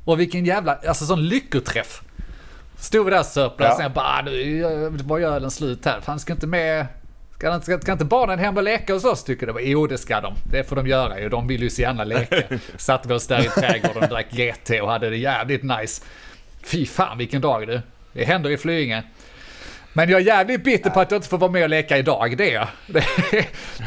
Och 0.05 0.19
vilken 0.19 0.45
jävla, 0.45 0.79
alltså 0.87 1.05
sån 1.05 1.25
lyckoträff. 1.27 2.01
Stod 2.79 3.05
vi 3.05 3.11
där 3.11 3.19
och 3.19 3.25
söp 3.25 3.53
Ja. 3.57 3.71
och 3.71 3.77
sen 3.77 3.91
bara, 3.93 4.05
"Ah, 4.05 4.21
nu 4.21 4.63
var 5.03 5.17
ju 5.17 5.25
ölen 5.25 5.51
slut 5.51 5.85
här. 5.85 6.01
Fan 6.01 6.19
ska 6.19 6.33
inte 6.33 6.47
med, 6.47 6.85
ska, 7.37 7.53
inte- 7.53 7.65
ska, 7.65 7.79
ska 7.79 7.91
inte 7.91 8.05
barnen 8.05 8.39
hem 8.39 8.57
och 8.57 8.63
leka 8.63 8.93
hos 8.93 9.05
oss 9.05 9.23
tycker 9.23 9.47
du? 9.47 9.53
Jo 9.61 9.87
det 9.87 9.97
ska 9.97 10.21
de. 10.21 10.33
Det 10.51 10.63
får 10.63 10.75
de 10.75 10.87
göra 10.87 11.19
ju. 11.19 11.29
De 11.29 11.47
vill 11.47 11.63
ju 11.63 11.69
så 11.69 11.81
gärna 11.81 12.03
leka. 12.03 12.35
Satt 12.77 13.05
vi 13.05 13.13
oss 13.13 13.27
där 13.27 13.39
i 13.45 13.47
trädgården 13.47 14.03
och 14.03 14.09
drack 14.09 14.27
GT 14.31 14.81
och 14.81 14.89
hade 14.91 15.09
det 15.09 15.17
jävligt 15.17 15.63
nice. 15.63 16.03
Fy 16.63 16.85
fan 16.85 17.17
vilken 17.17 17.41
dag 17.41 17.67
du. 17.67 17.81
Det 18.13 18.25
händer 18.25 18.49
i 18.49 18.57
Flyinge. 18.57 19.03
Men 19.95 20.09
jag 20.09 20.21
är 20.21 20.25
jävligt 20.25 20.63
bitter 20.63 20.89
på 20.89 20.99
att 20.99 21.11
jag 21.11 21.17
inte 21.17 21.29
får 21.29 21.37
vara 21.37 21.51
med 21.51 21.63
och 21.63 21.69
leka 21.69 21.97
idag, 21.97 22.37
det 22.37 22.49
är 22.49 22.53
jag. 22.53 22.67
Det, 22.87 23.03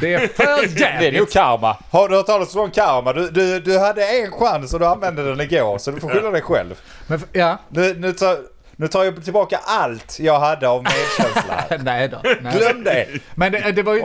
det 0.01 0.15
är 0.15 0.19
för 0.29 0.45
Det 0.79 0.85
är 0.85 1.03
nog 1.03 1.03
jävligt. 1.03 1.33
karma. 1.33 1.77
Har 1.91 2.09
du 2.09 2.17
hört 2.17 2.27
talas 2.27 2.57
om 2.57 2.71
karma? 2.71 3.13
Du, 3.13 3.31
du, 3.31 3.61
du 3.61 3.79
hade 3.79 4.07
en 4.21 4.31
chans 4.33 4.75
och 4.75 4.81
du 4.81 4.87
använde 4.87 5.29
den 5.29 5.41
igår 5.41 5.79
så 5.79 5.91
du 5.91 6.01
får 6.01 6.09
skylla 6.09 6.31
dig 6.31 6.43
själv. 6.43 6.75
Men, 7.07 7.21
ja, 7.33 7.59
Nu, 7.69 7.95
nu, 7.99 8.13
tar, 8.13 8.37
nu 8.77 8.89
tar 8.89 9.05
jag 9.05 9.25
tillbaka 9.25 9.61
allt 9.65 10.19
jag 10.21 10.41
hade 10.41 10.69
av 10.69 10.83
medkänsla. 10.83 11.65
nej 11.85 12.09
då. 12.09 12.21
Nej. 12.23 12.59
Glöm 12.59 12.85
det! 12.85 13.09
Men 13.35 13.53
det, 13.53 13.73
det 13.73 13.83
var 13.83 13.95
ju 13.95 14.03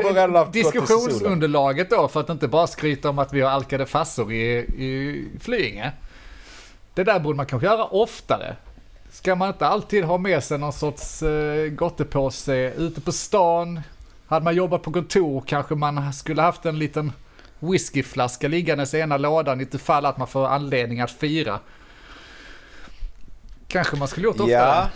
diskussionsunderlaget 0.51 1.89
då 1.89 2.07
för 2.07 2.19
att 2.19 2.29
inte 2.29 2.47
bara 2.47 2.67
skryta 2.67 3.09
om 3.09 3.19
att 3.19 3.33
vi 3.33 3.41
har 3.41 3.49
alkade 3.49 3.85
fassor 3.85 4.31
i, 4.31 4.57
i 4.57 5.27
Flyinge. 5.39 5.91
Det 6.93 7.03
där 7.03 7.19
borde 7.19 7.37
man 7.37 7.45
kanske 7.45 7.67
göra 7.67 7.85
oftare. 7.85 8.55
Ska 9.11 9.35
man 9.35 9.47
inte 9.47 9.67
alltid 9.67 10.03
ha 10.03 10.17
med 10.17 10.43
sig 10.43 10.57
någon 10.57 10.73
sorts 10.73 11.23
eh, 11.23 11.67
gottepåse 11.69 12.73
ute 12.77 13.01
på 13.01 13.11
stan? 13.11 13.81
Hade 14.27 14.43
man 14.43 14.55
jobbat 14.55 14.81
på 14.81 14.91
kontor 14.91 15.43
kanske 15.47 15.75
man 15.75 16.13
skulle 16.13 16.41
haft 16.41 16.65
en 16.65 16.79
liten 16.79 17.11
whiskyflaska 17.59 18.47
liggandes 18.47 18.93
i 18.93 18.99
ena 18.99 19.17
lådan 19.17 19.61
ifall 19.61 20.05
att 20.05 20.17
man 20.17 20.27
får 20.27 20.47
anledning 20.47 21.01
att 21.01 21.11
fira. 21.11 21.59
Kanske 23.71 23.95
man 23.95 24.07
skulle 24.07 24.25
gjort 24.25 24.39
oftare. 24.39 24.49
Ja, 24.51 24.89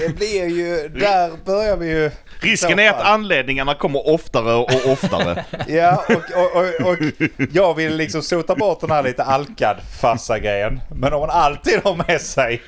det 0.00 0.16
blir 0.16 0.48
ju, 0.48 0.88
där 0.88 1.30
börjar 1.44 1.76
vi 1.76 1.86
ju... 1.86 2.10
Risken 2.40 2.78
är 2.78 2.90
att 2.90 3.00
anledningarna 3.00 3.74
kommer 3.74 4.08
oftare 4.08 4.54
och 4.54 4.86
oftare. 4.92 5.44
Ja, 5.68 6.04
och, 6.08 6.14
och, 6.14 6.86
och, 6.86 6.90
och 6.90 6.98
jag 7.52 7.74
vill 7.74 7.96
liksom 7.96 8.22
sota 8.22 8.54
bort 8.54 8.80
den 8.80 8.90
här 8.90 9.02
lite 9.02 9.24
alkad 9.24 9.76
fassa 10.00 10.38
grejen. 10.38 10.80
Men 10.94 11.12
om 11.12 11.20
man 11.20 11.30
alltid 11.30 11.80
har 11.84 12.08
med 12.08 12.20
sig 12.20 12.62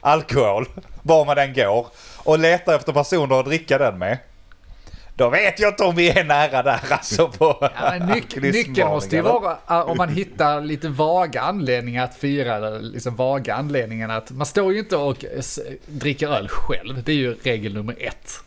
alkohol, 0.00 0.66
var 1.02 1.24
man 1.24 1.38
än 1.38 1.54
går, 1.54 1.86
och 2.16 2.38
letar 2.38 2.74
efter 2.74 2.92
personer 2.92 3.40
att 3.40 3.46
dricka 3.46 3.78
den 3.78 3.98
med. 3.98 4.18
Då 5.18 5.30
vet 5.30 5.60
jag 5.60 5.72
inte 5.72 5.84
om 5.84 5.96
vi 5.96 6.10
är 6.10 6.24
nära 6.24 6.62
där 6.62 6.80
alltså 6.90 7.28
på 7.28 7.70
Ja, 7.74 7.94
nyc 8.14 8.36
nyckeln 8.54 8.88
måste 8.88 9.16
ju 9.16 9.22
vara 9.22 9.52
uh, 9.70 9.90
om 9.90 9.96
man 9.96 10.08
hittar 10.08 10.60
lite 10.60 10.88
vaga 10.88 11.40
anledningar 11.40 12.04
att 12.04 12.16
fira, 12.16 12.56
eller 12.56 12.80
liksom 12.80 13.16
vaga 13.16 13.54
anledningar 13.54 14.08
att 14.08 14.30
man 14.30 14.46
står 14.46 14.72
ju 14.72 14.78
inte 14.78 14.96
och 14.96 15.24
dricker 15.86 16.28
öl 16.28 16.48
själv. 16.48 17.02
Det 17.02 17.12
är 17.12 17.16
ju 17.16 17.36
regel 17.42 17.74
nummer 17.74 17.96
ett. 17.98 18.44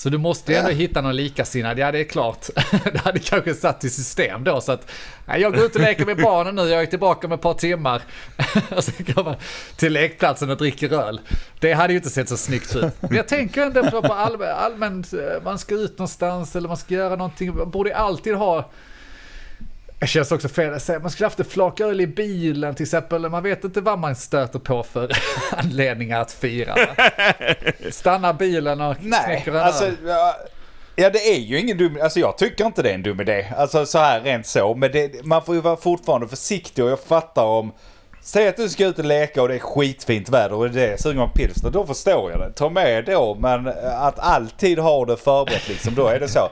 Så 0.00 0.08
du 0.08 0.18
måste 0.18 0.52
ju 0.52 0.58
ändå 0.58 0.70
hitta 0.70 1.00
någon 1.00 1.16
likasinnad, 1.16 1.78
ja 1.78 1.92
det 1.92 2.00
är 2.00 2.04
klart. 2.04 2.46
det 2.92 2.98
hade 2.98 3.18
kanske 3.18 3.54
satt 3.54 3.84
i 3.84 3.90
system 3.90 4.44
då 4.44 4.60
så 4.60 4.72
att 4.72 4.90
ja, 5.26 5.36
jag 5.36 5.54
går 5.54 5.64
ut 5.64 5.74
och 5.74 5.80
leker 5.80 6.06
med 6.06 6.16
barnen 6.16 6.54
nu, 6.54 6.62
jag 6.62 6.82
är 6.82 6.86
tillbaka 6.86 7.26
om 7.26 7.32
ett 7.32 7.40
par 7.40 7.54
timmar. 7.54 8.02
sen 8.80 9.06
går 9.14 9.24
man 9.24 9.34
till 9.76 9.92
lekplatsen 9.92 10.50
och 10.50 10.56
dricker 10.56 10.92
öl. 10.92 11.20
Det 11.58 11.72
hade 11.72 11.92
ju 11.92 11.96
inte 11.96 12.10
sett 12.10 12.28
så 12.28 12.36
snyggt 12.36 12.76
ut. 12.76 12.94
Men 13.00 13.14
jag 13.14 13.28
tänker 13.28 13.62
ändå 13.62 13.90
på, 13.90 14.02
på 14.02 14.12
all, 14.12 14.42
allmänt, 14.42 15.12
eh, 15.12 15.42
man 15.44 15.58
ska 15.58 15.74
ut 15.74 15.98
någonstans 15.98 16.56
eller 16.56 16.68
man 16.68 16.76
ska 16.76 16.94
göra 16.94 17.16
någonting, 17.16 17.56
man 17.56 17.70
borde 17.70 17.96
alltid 17.96 18.34
ha 18.34 18.70
det 20.00 20.06
känns 20.06 20.32
också 20.32 20.48
fel 20.48 20.74
att 20.74 20.82
säga, 20.82 20.98
man 20.98 21.10
skulle 21.10 21.26
haft 21.26 21.40
ett 21.40 21.52
flak 21.52 21.80
öl 21.80 22.00
i 22.00 22.06
bilen 22.06 22.74
till 22.74 22.84
exempel. 22.84 23.28
Man 23.28 23.42
vet 23.42 23.64
inte 23.64 23.80
vad 23.80 23.98
man 23.98 24.16
stöter 24.16 24.58
på 24.58 24.82
för 24.82 25.10
anledningar 25.52 26.20
att 26.20 26.32
fira. 26.32 26.74
Stanna 27.90 28.32
bilen 28.32 28.80
och 28.80 28.96
Nej, 29.00 29.20
knäcker 29.24 29.52
en 29.52 29.56
alltså... 29.56 29.90
ja, 30.06 30.36
Ja 30.96 31.10
det 31.10 31.18
är 31.18 31.38
ju 31.38 31.58
ingen 31.58 31.76
dum, 31.78 31.98
alltså 32.02 32.20
jag 32.20 32.38
tycker 32.38 32.66
inte 32.66 32.82
det 32.82 32.90
är 32.90 32.94
en 32.94 33.02
dum 33.02 33.20
idé. 33.20 33.46
Alltså 33.56 33.86
så 33.86 33.98
här 33.98 34.20
rent 34.20 34.46
så. 34.46 34.74
Men 34.74 34.92
det, 34.92 35.24
man 35.24 35.42
får 35.42 35.54
ju 35.54 35.60
vara 35.60 35.76
fortfarande 35.76 36.28
försiktig 36.28 36.84
och 36.84 36.90
jag 36.90 37.00
fattar 37.00 37.44
om... 37.44 37.72
Säg 38.22 38.48
att 38.48 38.56
du 38.56 38.68
ska 38.68 38.86
ut 38.86 38.98
och 38.98 39.04
leka 39.04 39.42
och 39.42 39.48
det 39.48 39.54
är 39.54 39.58
skitfint 39.58 40.28
väder 40.28 40.54
och 40.54 40.70
det 40.70 40.86
är 40.86 40.96
suger 40.96 41.18
man 41.18 41.30
pilsner. 41.30 41.70
Då 41.70 41.86
förstår 41.86 42.30
jag 42.30 42.40
det. 42.40 42.52
Ta 42.52 42.70
med 42.70 43.04
då 43.04 43.36
men 43.40 43.66
att 43.84 44.18
alltid 44.18 44.78
ha 44.78 45.04
det 45.04 45.16
förberett 45.16 45.68
liksom. 45.68 45.94
Då 45.94 46.06
är 46.06 46.20
det 46.20 46.28
så. 46.28 46.48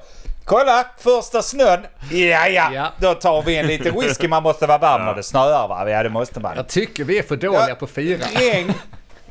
Kolla! 0.49 0.87
Första 0.99 1.43
snön! 1.43 1.81
Ja, 2.11 2.49
ja, 2.49 2.71
Ja. 2.75 2.93
Då 2.99 3.15
tar 3.15 3.43
vi 3.43 3.57
en 3.57 3.67
liten 3.67 4.01
whisky. 4.01 4.29
Man 4.29 4.43
måste 4.43 4.67
vara 4.67 4.79
varm 4.79 5.05
när 5.05 5.15
det 5.15 5.23
snöar 5.23 5.69
va? 5.69 5.91
Ja 5.91 6.03
det 6.03 6.09
måste 6.09 6.41
man. 6.41 6.53
Jag 6.57 6.69
tycker 6.69 7.05
vi 7.05 7.19
är 7.19 7.23
för 7.23 7.37
dåliga 7.37 7.69
Ja, 7.69 7.75
på 7.75 7.85
att 7.85 7.91
fira. 7.91 8.25
Regn. 8.35 8.73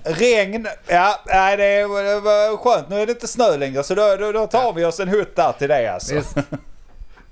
Regn. 0.03 0.67
Ja, 0.87 1.19
nej, 1.25 1.57
det 1.57 1.87
var, 1.87 2.57
skönt. 2.57 2.89
Nu 2.89 3.01
är 3.01 3.05
det 3.05 3.11
inte 3.11 3.27
snö 3.27 3.57
längre 3.57 3.83
så 3.83 3.95
då, 3.95 4.15
då, 4.19 4.31
då 4.31 4.47
tar 4.47 4.73
vi 4.73 4.85
oss 4.85 4.99
en 4.99 5.07
hutt 5.07 5.35
där 5.35 5.51
till 5.51 5.67
det 5.69 5.93
alltså. 5.93 6.15
Visst. 6.15 6.37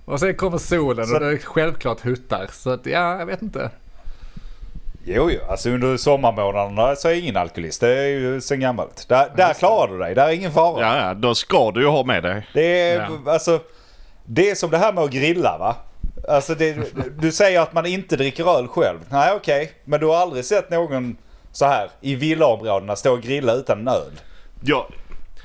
Och 0.06 0.20
sen 0.20 0.36
kommer 0.36 0.58
solen 0.58 1.06
Så- 1.06 1.14
och 1.14 1.20
det 1.20 1.28
är 1.28 1.38
självklart 1.38 2.02
huttar. 2.06 2.48
Så 2.52 2.70
att, 2.70 2.86
ja, 2.86 3.20
jag 3.20 3.26
vet 3.26 3.42
inte. 3.42 3.70
Jo, 5.08 5.30
jo, 5.32 5.40
alltså 5.50 5.70
under 5.70 5.98
sommarmånaderna 5.98 6.96
så 6.96 7.08
är 7.08 7.12
jag 7.12 7.20
ingen 7.22 7.38
alkoholist. 7.38 7.82
Det 7.82 7.90
är 7.98 8.08
ju 8.08 8.42
sen 8.42 8.60
gammalt. 8.60 9.06
Där, 9.10 9.32
där 9.36 9.54
klarar 9.54 9.92
du 9.92 9.98
dig. 10.00 10.16
Där 10.16 10.28
är 10.28 10.32
ingen 10.32 10.52
fara. 10.52 10.82
Ja, 10.82 11.08
ja, 11.08 11.14
då 11.14 11.36
ska 11.36 11.72
du 11.72 11.82
ju 11.82 11.88
ha 11.88 12.04
med 12.04 12.24
dig. 12.24 12.48
Det 12.54 12.82
är 12.90 13.00
Ja. 13.26 13.32
alltså... 13.32 13.60
Det 14.26 14.50
är 14.50 14.56
som 14.56 14.72
det 14.72 14.78
här 14.78 14.94
med 14.94 15.04
att 15.04 15.12
grilla 15.12 15.58
va? 15.58 15.76
Alltså 16.30 16.56
det, 16.56 16.78
du 17.20 17.32
säger 17.32 17.60
att 17.60 17.74
man 17.74 17.86
inte 17.86 18.16
dricker 18.16 18.58
öl 18.58 18.68
själv. 18.68 19.00
Nej 19.10 19.34
okej. 19.36 19.72
Men 19.84 20.00
du 20.00 20.06
har 20.06 20.16
aldrig 20.16 20.46
sett 20.46 20.70
någon 20.70 21.18
så 21.52 21.66
här 21.66 21.90
i 22.02 22.16
villaområdena 22.16 22.96
stå 22.96 23.14
och 23.14 23.22
grilla 23.22 23.54
utan 23.54 23.80
en 23.80 23.88
öl. 23.88 24.12
Jag, 24.62 24.86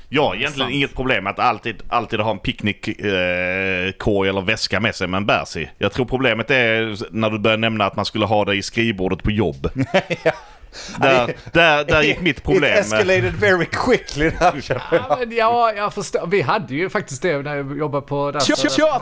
jag 0.09 0.23
har 0.23 0.35
egentligen 0.35 0.67
sant. 0.67 0.75
inget 0.75 0.95
problem 0.95 1.23
med 1.23 1.31
att 1.31 1.39
alltid, 1.39 1.83
alltid 1.89 2.19
ha 2.19 2.31
en 2.31 2.39
picknickkorg 2.39 4.27
eh, 4.27 4.29
eller 4.29 4.41
väska 4.41 4.79
med 4.79 4.95
sig 4.95 5.07
med 5.07 5.17
en 5.17 5.25
bärs 5.25 5.57
i. 5.57 5.69
Jag 5.77 5.91
tror 5.91 6.05
problemet 6.05 6.51
är 6.51 6.97
när 7.11 7.29
du 7.29 7.39
börjar 7.39 7.57
nämna 7.57 7.85
att 7.85 7.95
man 7.95 8.05
skulle 8.05 8.25
ha 8.25 8.45
det 8.45 8.55
i 8.55 8.61
skrivbordet 8.61 9.23
på 9.23 9.31
jobb. 9.31 9.69
där, 10.99 11.35
där, 11.51 11.83
där 11.85 12.01
gick 12.01 12.21
mitt 12.21 12.43
problem. 12.43 12.73
It 12.73 12.79
escalated 12.79 13.33
very 13.35 13.65
quickly 13.65 14.29
där. 14.39 14.63
Ja, 14.91 15.17
men 15.19 15.31
ja, 15.35 15.73
jag 15.73 15.93
förstår. 15.93 16.27
Vi 16.27 16.41
hade 16.41 16.73
ju 16.75 16.89
faktiskt 16.89 17.21
det 17.21 17.37
när 17.37 17.55
jag 17.55 17.77
jobbade 17.77 18.07
på 18.07 18.31
där 18.31 18.39
Kör 18.39 18.55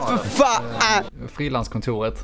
för 0.07 0.17
fan! 0.29 0.63
frilanskontoret. 1.35 2.23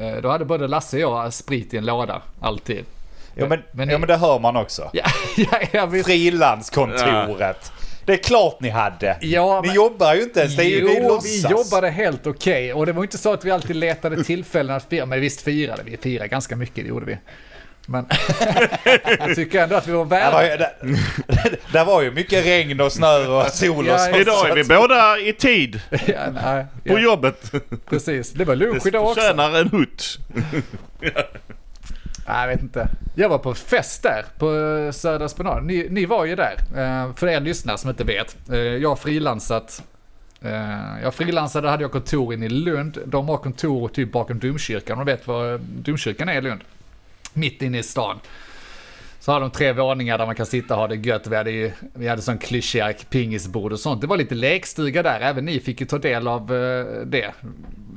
Eh, 0.00 0.22
Då 0.22 0.28
hade 0.28 0.44
både 0.44 0.66
Lasse 0.68 1.04
och 1.04 1.18
jag 1.18 1.32
sprit 1.32 1.74
i 1.74 1.76
en 1.76 1.86
låda, 1.86 2.22
alltid. 2.40 2.84
Ja 3.34 3.46
men, 3.46 3.62
Men 3.72 3.88
ja, 3.88 3.94
det- 3.94 3.98
men 3.98 4.08
det 4.08 4.16
hör 4.16 4.38
man 4.38 4.56
också. 4.56 4.90
Ja, 4.92 5.04
ja, 5.36 5.58
ja 5.72 5.86
visst. 5.86 6.06
Frilanskontoret. 6.06 7.72
Det 8.04 8.12
är 8.12 8.16
klart 8.16 8.60
ni 8.60 8.68
hade. 8.68 9.16
Ja, 9.20 9.60
ni 9.60 9.66
men- 9.68 9.76
jobbar 9.76 10.14
ju 10.14 10.22
inte 10.22 10.40
ens. 10.40 10.56
Det 10.56 10.64
är 10.64 10.68
ju, 10.68 10.80
det 10.88 10.96
är 10.96 11.02
Jo, 11.02 11.20
vi 11.22 11.40
jobbade 11.42 11.90
helt 11.90 12.26
okej. 12.26 12.72
Och 12.72 12.86
det 12.86 12.92
var 12.92 13.02
inte 13.02 13.18
så 13.18 13.32
att 13.32 13.44
vi 13.44 13.50
alltid 13.50 13.76
letade 13.76 14.24
tillfällen 14.24 14.76
att 14.76 14.88
fira. 14.90 15.06
Men 15.06 15.20
visst 15.20 15.40
firade 15.42 15.82
vi. 15.84 15.96
Firade 15.96 16.28
ganska 16.28 16.56
mycket, 16.56 16.84
det 16.84 16.88
gjorde 16.88 17.06
vi. 17.06 17.18
Men 17.90 18.06
jag 19.18 19.34
tycker 19.34 19.62
ändå 19.62 19.76
att 19.76 19.86
vi 19.86 19.92
var 19.92 20.04
Det 20.04 20.56
det, 20.56 21.56
det 21.72 21.84
var 21.84 22.02
ju 22.02 22.10
mycket 22.10 22.44
regn 22.46 22.80
och 22.80 22.92
snö 22.92 23.26
och 23.26 23.46
sol 23.46 23.78
och 23.78 23.92
Ja, 23.92 23.98
så. 23.98 24.16
Idag 24.16 24.50
är 24.50 24.54
vi 24.54 24.64
båda 24.64 25.18
i 25.18 25.32
tid 25.32 25.80
Ja, 25.90 26.30
nej, 26.32 26.66
på 26.86 26.92
ja, 26.92 26.98
jobbet. 26.98 27.52
precis. 27.90 28.32
Det 28.32 28.44
var 28.44 28.56
lunch 28.56 28.86
idag 28.86 29.02
också. 29.04 29.20
Förtjänar 29.20 29.60
en 29.60 29.68
hutt. 29.68 30.18
Nej, 32.28 32.40
jag 32.40 32.48
vet 32.48 32.62
inte. 32.62 32.88
Jag 33.14 33.28
var 33.28 33.38
på 33.38 33.54
fest 33.54 34.02
där 34.02 34.24
på 34.38 34.48
Södra 34.92 35.26
Esplanad. 35.26 35.64
Ni, 35.64 35.86
ni 35.90 36.06
var 36.06 36.24
ju 36.24 36.36
där. 36.36 36.56
Eh, 36.76 37.14
för 37.14 37.26
er 37.26 37.40
lyssnare 37.40 37.78
som 37.78 37.90
inte 37.90 38.04
vet. 38.04 38.36
Eh, 38.50 38.58
jag 38.58 38.88
har 38.88 38.96
frilansat. 38.96 39.82
Eh, 40.42 41.02
jag 41.02 41.14
frilansade, 41.14 41.70
hade 41.70 41.82
jag 41.84 41.92
kontor 41.92 42.34
inne 42.34 42.46
i 42.46 42.48
Lund. 42.48 42.98
De 43.06 43.28
har 43.28 43.36
kontor 43.36 43.88
typ 43.88 44.12
bakom 44.12 44.38
domkyrkan. 44.38 44.98
De 44.98 45.06
vet 45.06 45.26
vad 45.26 45.60
domkyrkan 45.60 46.28
är 46.28 46.38
i 46.38 46.40
Lund. 46.40 46.60
Mitt 47.32 47.62
inne 47.62 47.78
i 47.78 47.82
stan. 47.82 48.20
Så 49.20 49.32
har 49.32 49.40
de 49.40 49.50
tre 49.50 49.72
våningar 49.72 50.18
där 50.18 50.26
man 50.26 50.34
kan 50.34 50.46
sitta 50.46 50.74
och 50.74 50.80
ha 50.80 50.86
det 50.88 50.94
gött. 50.96 51.26
Vi 51.26 51.36
hade 51.36 51.50
ju, 51.50 51.72
vi 51.94 52.08
hade 52.08 52.22
sån 52.22 52.38
klyschiga 52.38 52.92
pingisbord 53.10 53.72
och 53.72 53.80
sånt. 53.80 54.00
Det 54.00 54.06
var 54.06 54.16
lite 54.16 54.34
lekstuga 54.34 55.02
där. 55.02 55.20
Även 55.20 55.44
ni 55.44 55.60
fick 55.60 55.80
ju 55.80 55.86
ta 55.86 55.98
del 55.98 56.28
av 56.28 56.54
eh, 56.54 56.84
det. 57.06 57.32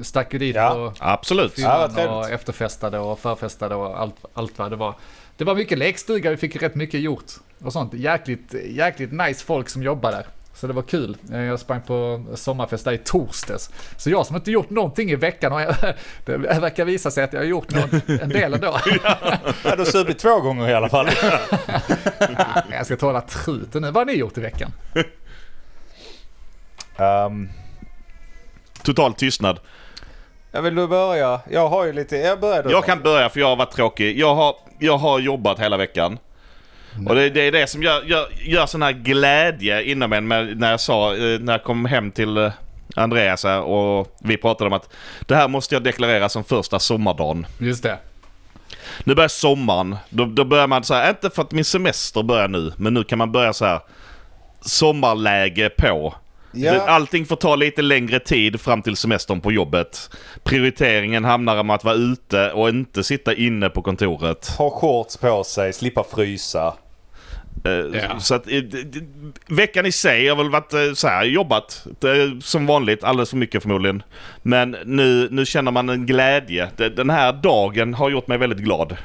Stack 0.02 0.34
ju 0.34 0.40
dit 0.40 0.56
Ja. 0.56 0.74
och 0.74 0.94
Absolut. 1.00 1.58
Ja, 1.58 2.10
och 2.10 2.30
efterfestade 2.30 3.00
och 3.00 3.20
förfestade 3.20 3.76
och 3.76 4.00
allt, 4.00 4.16
allt 4.34 4.60
vad 4.60 4.72
det 4.72 4.76
var. 4.76 4.96
Det 5.38 5.44
var 5.44 5.56
mycket 5.56 5.78
lekstuga, 5.78 6.30
vi 6.32 6.38
fick 6.38 6.62
rätt 6.62 6.76
mycket 6.76 7.00
gjort 7.00 7.32
och 7.64 7.74
sånt. 7.74 7.94
Jäkligt, 7.94 8.56
jäkligt 8.70 9.12
nice 9.12 9.46
folk 9.46 9.70
som 9.70 9.84
jobbar 9.84 10.12
där. 10.12 10.26
Så 10.62 10.68
det 10.68 10.74
var 10.74 10.82
kul. 10.82 11.18
Eh, 11.32 11.42
Jag 11.42 11.60
sprang 11.60 11.82
på 11.82 12.26
sommarfest 12.36 12.86
där 12.86 12.92
i 12.92 12.98
torsdags. 12.98 13.70
Så 13.98 14.10
jag 14.10 14.26
som 14.26 14.36
inte 14.36 14.52
gjort 14.52 14.70
någonting 14.70 15.12
i 15.12 15.16
veckan, 15.16 15.54
och 15.54 15.62
jag, 15.62 15.76
det 16.26 16.38
verkar 16.38 16.86
visa 16.86 17.12
sig 17.12 17.24
att 17.24 17.34
jag 17.34 17.40
har 17.40 17.46
gjort 17.46 17.70
något, 17.76 18.10
en 18.22 18.30
del 18.30 18.54
ändå. 18.54 18.78
Ja, 19.64 19.72
du 19.76 19.78
har 19.78 19.86
supit 19.86 20.20
två 20.20 20.40
gånger 20.42 20.70
i 20.70 20.74
alla 20.74 20.90
fall. 20.90 21.08
Jag 22.72 22.86
ska 22.86 22.96
tala 22.98 23.22
truten 23.22 23.82
nu. 23.82 23.88
Vad 23.92 23.96
har 23.96 24.06
ni 24.06 24.14
gjort 24.20 24.38
i 24.38 24.42
veckan? 24.42 24.72
Um, 26.98 27.50
Total 28.84 29.14
tystnad. 29.14 29.60
jag 30.52 30.62
vill 30.62 30.76
du 30.76 30.88
börja? 30.88 31.42
Jag 31.50 31.70
har 31.70 31.86
ju 31.86 31.94
lite... 31.94 32.18
Jag 32.18 32.40
börjar 32.40 32.64
du. 32.64 32.72
Jag 32.72 32.86
kan 32.86 33.02
börja 33.02 33.30
för 33.30 33.40
jag 33.40 33.48
har 33.48 33.56
varit 33.56 33.72
tråkig. 33.72 34.20
Jag 34.20 34.36
har, 34.36 34.56
jag 34.80 34.98
har 34.98 35.20
jobbat 35.20 35.60
hela 35.60 35.78
veckan. 35.78 36.18
Och 37.08 37.16
det, 37.16 37.30
det 37.30 37.42
är 37.42 37.52
det 37.52 37.68
som 37.68 37.84
gör, 37.84 38.04
gör, 38.04 38.28
gör 38.42 38.66
sån 38.66 38.82
här 38.82 38.92
glädje 38.92 39.84
inom 39.84 40.14
en 40.14 40.28
med, 40.28 40.58
när 40.58 40.72
jag 40.72 40.80
sa, 40.80 41.16
eh, 41.16 41.40
när 41.40 41.54
jag 41.54 41.64
kom 41.64 41.86
hem 41.86 42.12
till 42.12 42.38
eh, 42.38 42.52
Andreas 42.96 43.44
här 43.44 43.62
och 43.62 44.18
vi 44.24 44.38
pratade 44.38 44.68
om 44.68 44.74
att 44.74 44.90
det 45.28 45.36
här 45.36 45.48
måste 45.48 45.76
jag 45.76 45.84
deklarera 45.84 46.30
som 46.30 46.44
första 46.44 46.80
sommardagen. 46.80 47.48
Just 47.58 47.84
det. 47.84 47.98
Nu 49.04 49.16
börjar 49.16 49.28
sommaren. 49.28 49.96
Då, 50.10 50.26
då 50.26 50.46
börjar 50.46 50.68
man 50.68 50.84
så 50.84 50.94
här, 50.94 51.10
inte 51.10 51.30
för 51.30 51.42
att 51.42 51.52
min 51.52 51.66
semester 51.66 52.24
börjar 52.24 52.48
nu, 52.48 52.74
men 52.78 52.94
nu 52.94 53.04
kan 53.04 53.18
man 53.18 53.32
börja 53.32 53.54
så 53.54 53.66
här 53.66 53.80
sommarläge 54.62 55.70
på. 55.70 56.14
Ja. 56.54 56.82
Allting 56.82 57.26
får 57.26 57.36
ta 57.36 57.56
lite 57.56 57.82
längre 57.82 58.20
tid 58.20 58.62
fram 58.62 58.82
till 58.82 58.96
semestern 58.96 59.42
på 59.42 59.52
jobbet. 59.52 60.10
Prioriteringen 60.44 61.26
hamnar 61.26 61.60
om 61.60 61.70
att 61.70 61.84
vara 61.84 61.96
ute 61.96 62.52
och 62.52 62.70
inte 62.70 63.04
sitta 63.04 63.34
inne 63.34 63.70
på 63.70 63.82
kontoret. 63.82 64.48
Ha 64.58 64.70
shorts 64.70 65.18
på 65.18 65.44
sig, 65.44 65.74
slippa 65.74 66.04
frysa. 66.04 66.74
Eh, 67.64 67.72
Ja. 67.72 68.20
Så 68.20 68.36
att, 68.36 68.48
eh, 68.48 68.62
veckan 69.48 69.86
i 69.86 69.92
sig 69.92 70.28
har 70.28 70.36
väl 70.36 70.50
varit 70.50 70.74
eh, 70.74 70.94
så 70.94 71.08
här, 71.08 71.24
jobbat 71.24 71.88
som 72.42 72.66
vanligt, 72.66 73.04
alldeles 73.04 73.30
för 73.30 73.38
mycket 73.38 73.62
förmodligen. 73.62 74.04
Men 74.42 74.76
nu, 74.86 75.28
nu 75.32 75.46
känner 75.46 75.72
man 75.72 75.90
en 75.90 76.06
glädje. 76.06 76.70
Den 76.76 77.10
här 77.10 77.34
dagen 77.34 77.94
har 77.94 78.10
gjort 78.10 78.28
mig 78.28 78.38
väldigt 78.38 78.60
glad. 78.60 78.98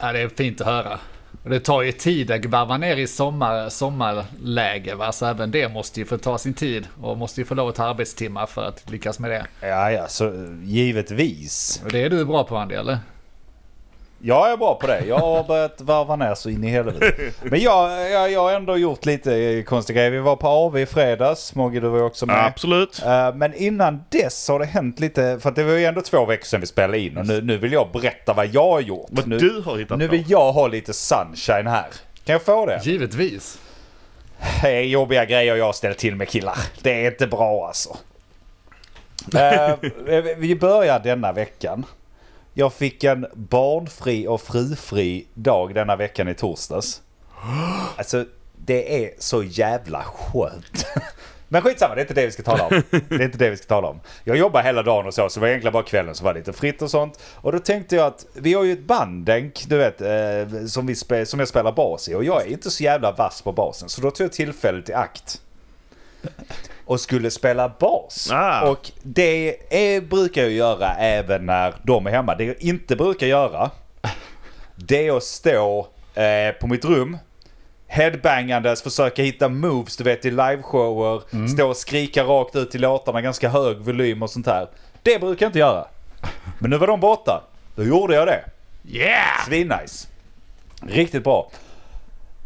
Ja, 0.00 0.12
det 0.12 0.20
är 0.20 0.28
fint 0.28 0.60
att 0.60 0.66
höra. 0.66 0.98
Det 1.44 1.60
tar 1.60 1.82
ju 1.82 1.92
tid 1.92 2.30
att 2.30 2.44
varva 2.44 2.76
ner 2.76 2.96
i 2.96 3.06
sommar, 3.06 3.68
sommarläge, 3.68 4.94
va? 4.94 5.12
så 5.12 5.26
även 5.26 5.50
det 5.50 5.68
måste 5.68 6.00
ju 6.00 6.06
få 6.06 6.18
ta 6.18 6.38
sin 6.38 6.54
tid 6.54 6.86
och 7.00 7.18
måste 7.18 7.40
ju 7.40 7.44
få 7.44 7.54
lov 7.54 7.68
att 7.68 7.74
ta 7.74 7.84
arbetstimmar 7.84 8.46
för 8.46 8.64
att 8.64 8.90
lyckas 8.90 9.18
med 9.18 9.30
det. 9.30 9.46
Ja, 9.60 9.90
ja, 9.90 10.08
så 10.08 10.32
givetvis. 10.62 11.82
Det 11.90 12.02
är 12.02 12.10
du 12.10 12.24
bra 12.24 12.44
på 12.44 12.56
Andy, 12.56 12.74
eller? 12.74 12.98
Jag 14.22 14.52
är 14.52 14.56
bra 14.56 14.74
på 14.74 14.86
det. 14.86 15.04
Jag 15.06 15.18
har 15.18 15.44
börjat 15.44 15.80
varva 15.80 16.16
ner 16.16 16.34
så 16.34 16.50
in 16.50 16.64
i 16.64 16.68
helvete. 16.70 17.12
Men 17.42 17.60
jag, 17.60 18.10
jag, 18.10 18.32
jag 18.32 18.40
har 18.40 18.52
ändå 18.52 18.76
gjort 18.76 19.04
lite 19.06 19.62
konstiga 19.66 19.96
grejer. 19.96 20.10
Vi 20.10 20.18
var 20.18 20.36
på 20.36 20.48
AV 20.48 20.78
i 20.78 20.86
fredags. 20.86 21.54
Mogge, 21.54 21.80
du 21.80 21.88
var 21.88 21.98
ju 21.98 22.04
också 22.04 22.26
med. 22.26 22.46
Absolut. 22.46 23.02
Eh, 23.06 23.34
Men 23.34 23.54
innan 23.54 24.04
dess 24.08 24.48
har 24.48 24.58
det 24.58 24.64
hänt 24.64 25.00
lite, 25.00 25.38
för 25.40 25.48
att 25.48 25.56
det 25.56 25.64
var 25.64 25.72
ju 25.72 25.84
ändå 25.84 26.00
två 26.00 26.24
veckor 26.24 26.44
sedan 26.44 26.60
vi 26.60 26.66
spelade 26.66 26.98
in 26.98 27.16
och 27.16 27.26
nu, 27.26 27.40
nu 27.42 27.56
vill 27.56 27.72
jag 27.72 27.88
berätta 27.92 28.32
vad 28.32 28.46
jag 28.46 28.70
har 28.70 28.80
gjort. 28.80 29.08
Vad 29.10 29.26
nu, 29.28 29.38
du 29.38 29.62
har 29.64 29.78
hittat 29.78 29.98
nu 29.98 30.08
vill 30.08 30.24
jag 30.28 30.52
ha 30.52 30.66
lite 30.66 30.92
sunshine 30.92 31.66
här. 31.66 31.86
Kan 32.24 32.32
jag 32.32 32.42
få 32.42 32.66
det? 32.66 32.80
Givetvis. 32.82 33.58
Det 34.62 34.68
är 34.76 34.80
jobbiga 34.82 35.24
grejer 35.24 35.56
jag 35.56 35.74
ställer 35.74 35.94
till 35.94 36.16
med 36.16 36.28
killar. 36.28 36.58
Det 36.82 37.04
är 37.04 37.10
inte 37.10 37.26
bra 37.26 37.66
alltså. 37.66 37.96
Eh, 39.38 39.74
vi 40.36 40.56
börjar 40.56 40.98
denna 40.98 41.32
veckan. 41.32 41.86
Jag 42.54 42.72
fick 42.72 43.04
en 43.04 43.26
barnfri 43.34 44.26
och 44.26 44.40
frufri 44.40 45.26
dag 45.34 45.74
denna 45.74 45.96
veckan 45.96 46.28
i 46.28 46.34
torsdags. 46.34 47.02
Alltså, 47.96 48.24
det 48.56 49.04
är 49.04 49.10
så 49.18 49.42
jävla 49.42 50.02
skönt. 50.02 50.86
Men 51.52 51.62
skitsamma, 51.62 51.94
det 51.94 52.00
är 52.00 52.02
inte 52.02 52.14
det 52.14 52.26
vi 52.26 52.32
ska 52.32 52.42
tala 52.42 52.66
om. 52.66 52.82
Det 52.90 53.14
är 53.14 53.22
inte 53.22 53.38
det 53.38 53.50
vi 53.50 53.56
ska 53.56 53.66
tala 53.66 53.88
om. 53.88 54.00
Jag 54.24 54.36
jobbar 54.36 54.62
hela 54.62 54.82
dagen 54.82 55.06
och 55.06 55.14
så, 55.14 55.28
så 55.28 55.40
det 55.40 55.40
var 55.40 55.48
egentligen 55.48 55.72
bara 55.72 55.82
kvällen 55.82 56.14
som 56.14 56.24
var 56.24 56.34
lite 56.34 56.52
fritt 56.52 56.82
och 56.82 56.90
sånt. 56.90 57.20
Och 57.34 57.52
då 57.52 57.58
tänkte 57.58 57.96
jag 57.96 58.06
att 58.06 58.26
vi 58.34 58.54
har 58.54 58.64
ju 58.64 58.72
ett 58.72 58.84
bandenk, 58.84 59.64
du 59.68 59.76
vet, 59.76 60.00
eh, 60.00 60.66
som, 60.66 60.86
vi 60.86 60.94
spe, 60.94 61.26
som 61.26 61.38
jag 61.40 61.48
spelar 61.48 61.72
bas 61.72 62.08
i. 62.08 62.14
Och 62.14 62.24
jag 62.24 62.42
är 62.42 62.46
inte 62.46 62.70
så 62.70 62.82
jävla 62.82 63.12
vass 63.12 63.42
på 63.42 63.52
basen. 63.52 63.88
Så 63.88 64.00
då 64.00 64.10
tog 64.10 64.24
jag 64.24 64.32
tillfället 64.32 64.88
i 64.88 64.92
akt. 64.92 65.40
Och 66.90 67.00
skulle 67.00 67.30
spela 67.30 67.68
bas. 67.68 68.28
Ah. 68.32 68.70
Och 68.70 68.90
det 69.02 69.56
är, 69.70 70.00
brukar 70.00 70.42
jag 70.42 70.50
göra 70.50 70.94
även 70.94 71.46
när 71.46 71.74
de 71.82 72.06
är 72.06 72.10
hemma. 72.10 72.34
Det 72.34 72.44
jag 72.44 72.62
inte 72.62 72.96
brukar 72.96 73.26
göra, 73.26 73.70
det 74.76 75.06
är 75.06 75.16
att 75.16 75.22
stå 75.22 75.86
eh, 76.14 76.54
på 76.60 76.66
mitt 76.66 76.84
rum 76.84 77.18
headbangandes, 77.86 78.82
försöka 78.82 79.22
hitta 79.22 79.48
moves 79.48 79.96
du 79.96 80.04
vet 80.04 80.24
i 80.24 80.30
liveshower, 80.30 81.46
stå 81.48 81.68
och 81.68 81.76
skrika 81.76 82.24
rakt 82.24 82.56
ut 82.56 82.74
i 82.74 82.78
låtarna, 82.78 83.20
ganska 83.20 83.48
hög 83.48 83.78
volym 83.78 84.22
och 84.22 84.30
sånt 84.30 84.46
här. 84.46 84.68
Det 85.02 85.20
brukar 85.20 85.46
jag 85.46 85.48
inte 85.48 85.58
göra. 85.58 85.86
Men 86.58 86.70
nu 86.70 86.78
var 86.78 86.86
de 86.86 87.00
borta. 87.00 87.42
Då 87.76 87.84
gjorde 87.84 88.14
jag 88.14 88.26
det. 88.26 88.44
Yeah! 88.84 89.46
Svinnice. 89.46 90.08
Riktigt 90.82 91.24
bra. 91.24 91.50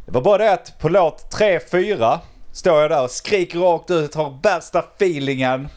Det 0.06 0.12
var 0.12 0.20
bara 0.20 0.38
det 0.38 0.52
att 0.52 0.78
på 0.78 0.88
låt 0.88 1.34
3-4 1.38 2.18
står 2.54 2.80
jag 2.80 2.90
där 2.90 3.02
och 3.04 3.11
skriker 3.11 3.58
rakt 3.58 3.90
ut, 3.90 4.14
har 4.14 4.38
värsta 4.42 4.78
feelingen. 4.78 5.68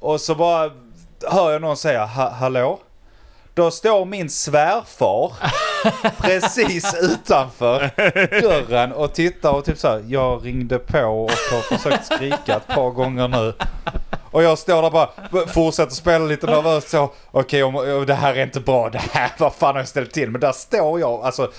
Och 0.00 0.20
så 0.20 0.34
bara 0.34 0.70
hör 1.30 1.52
jag 1.52 1.62
någon 1.62 1.76
säga 1.76 2.04
"Ha- 2.06 2.30
hallå? 2.30 2.78
Då 3.54 3.70
står 3.70 4.04
min 4.04 4.30
svärfar 4.30 5.32
precis 6.22 6.94
utanför 7.00 7.90
dörren 8.42 8.92
och 8.92 9.14
tittar 9.14 9.50
och 9.50 9.64
typ 9.64 9.78
så 9.78 9.88
här, 9.88 10.04
jag 10.08 10.46
ringde 10.46 10.78
på 10.78 10.98
och 10.98 11.30
har 11.30 11.76
försökt 11.76 12.06
skrika 12.06 12.56
ett 12.56 12.66
par 12.66 12.90
gånger 12.90 13.28
nu. 13.28 13.54
Och 14.30 14.42
jag 14.42 14.58
står 14.58 14.82
där 14.82 14.90
bara, 14.90 15.08
fortsätter 15.46 15.94
spela 15.94 16.24
lite 16.24 16.46
nervöst 16.46 16.88
så. 16.88 17.10
Okej, 17.30 17.62
om- 17.62 17.76
om 17.76 18.06
det 18.06 18.14
här 18.14 18.34
är 18.34 18.42
inte 18.42 18.60
bra. 18.60 18.90
Det 18.90 18.98
här, 18.98 19.30
vad 19.38 19.54
fan 19.54 19.74
har 19.74 19.80
jag 19.80 19.88
ställt 19.88 20.12
till? 20.12 20.30
Men 20.30 20.40
där 20.40 20.52
står 20.52 21.00
jag, 21.00 21.20
alltså 21.24 21.50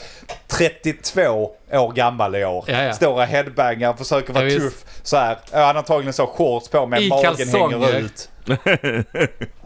32 0.47 1.51
år 1.71 1.91
gammal 1.93 2.35
i 2.35 2.45
år. 2.45 2.63
Ja, 2.67 2.83
ja. 2.83 2.93
Står 2.93 3.13
och 3.13 3.21
headbangar, 3.23 3.93
försöker 3.93 4.33
vara 4.33 4.49
Ja, 4.49 4.59
tuff. 4.59 4.85
Så 5.03 5.17
här. 5.17 5.37
Jag 5.51 5.65
hade 5.65 5.79
antagligen 5.79 6.13
så 6.13 6.27
shorts 6.27 6.69
på 6.69 6.85
mig, 6.85 7.05
I 7.05 7.09
magen 7.09 7.23
kalsonger. 7.35 7.77
hänger 7.79 7.99
ut. 7.99 8.29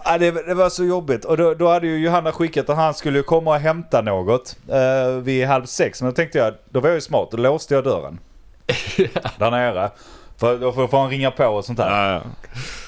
ja, 0.05 0.17
det, 0.17 0.31
det 0.47 0.53
var 0.53 0.69
så 0.69 0.83
jobbigt. 0.83 1.25
Och 1.25 1.37
då, 1.37 1.53
då 1.53 1.67
hade 1.69 1.87
ju 1.87 1.97
Johanna 1.97 2.31
skickat 2.31 2.69
att 2.69 2.75
han 2.75 2.93
skulle 2.93 3.21
komma 3.21 3.51
och 3.51 3.59
hämta 3.59 4.01
något 4.01 4.55
eh, 4.71 5.07
vid 5.21 5.45
halv 5.47 5.65
sex. 5.65 6.01
Men 6.01 6.11
då 6.11 6.15
tänkte 6.15 6.37
jag, 6.37 6.53
då 6.69 6.79
var 6.79 6.89
jag 6.89 6.95
ju 6.95 7.01
smart. 7.01 7.27
Då 7.31 7.37
låste 7.37 7.73
jag 7.73 7.83
dörren. 7.83 8.19
Där 9.37 9.51
nere. 9.51 9.89
För 10.37 10.57
då 10.57 10.71
får 10.87 10.97
han 10.97 11.09
ringa 11.09 11.31
på 11.31 11.45
och 11.45 11.65
sånt 11.65 11.77
där. 11.77 11.89
Ja, 11.89 12.11
ja. 12.13 12.21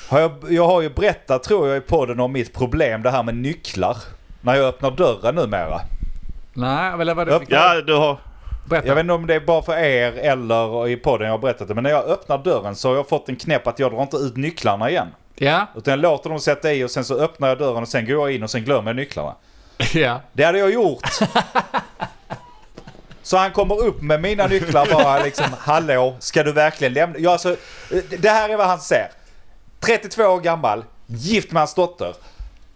Har 0.10 0.20
jag, 0.20 0.32
jag 0.50 0.68
har 0.68 0.82
ju 0.82 0.90
berättat 0.90 1.44
tror 1.44 1.68
jag 1.68 1.78
i 1.78 1.82
podden 1.82 2.20
om 2.20 2.32
mitt 2.32 2.54
problem 2.54 3.04
det 3.04 3.12
här 3.12 3.24
med 3.24 3.36
nycklar. 3.36 3.98
När 4.42 4.56
jag 4.56 4.66
öppnar 4.66 4.92
dörren 4.92 5.36
numera. 5.36 5.82
Nej, 6.54 6.94
eller 7.02 7.16
vad 7.16 7.30
Upp- 7.30 7.44
det 7.50 7.56
ja, 7.56 7.82
du 7.82 7.94
har... 7.94 8.18
Berätta. 8.70 8.88
Jag 8.88 8.96
vet 8.96 9.02
inte 9.02 9.14
om 9.14 9.28
det 9.28 9.36
är 9.36 9.40
bara 9.40 9.62
för 9.62 9.78
er 9.78 10.14
eller 10.14 10.88
i 10.88 10.96
podden 10.98 11.28
jag 11.28 11.34
har 11.34 11.38
berättat 11.40 11.68
det. 11.68 11.74
Men 11.76 11.84
när 11.84 11.92
jag 11.92 12.06
öppnar 12.06 12.38
dörren 12.38 12.76
så 12.76 12.90
har 12.90 12.96
jag 12.96 13.10
fått 13.10 13.30
en 13.30 13.36
knäpp 13.36 13.68
att 13.68 13.80
jag 13.80 13.92
drar 13.92 14.02
inte 14.02 14.18
ut 14.18 14.38
nycklarna 14.38 14.90
igen. 14.90 15.08
Ja, 15.36 15.66
Utan 15.76 15.92
jag 15.92 16.00
låter 16.00 16.30
dem 16.30 16.40
sätta 16.40 16.74
i 16.74 16.84
och 16.84 16.92
sen 16.92 17.06
så 17.06 17.20
öppnar 17.20 17.48
jag 17.48 17.58
dörren 17.58 17.82
och 17.82 17.88
sen 17.88 18.06
går 18.06 18.16
jag 18.30 18.36
in 18.36 18.44
och 18.44 18.50
sen 18.50 18.64
glömmer 18.64 18.90
jag 18.90 18.96
nycklarna. 18.96 19.36
ja. 19.94 20.22
Det 20.34 20.44
hade 20.44 20.60
jag 20.60 20.74
gjort. 20.74 21.02
Så 23.28 23.38
han 23.38 23.52
kommer 23.52 23.84
upp 23.84 24.02
med 24.02 24.22
mina 24.22 24.48
nycklar 24.48 24.88
bara 24.94 25.24
liksom, 25.24 25.46
hallå, 25.60 26.16
ska 26.20 26.44
du 26.44 26.52
verkligen 26.52 26.94
lämna? 26.94 27.20
Ja, 27.20 27.32
alltså, 27.32 27.56
det 28.20 28.30
här 28.30 28.50
är 28.50 28.58
vad 28.58 28.68
han 28.68 28.80
ser. 28.80 29.12
32 29.80 30.24
år 30.24 30.40
gammal, 30.40 30.84
gift 31.06 31.52
med 31.52 31.62
hans 31.62 31.74
dotter. 31.74 32.16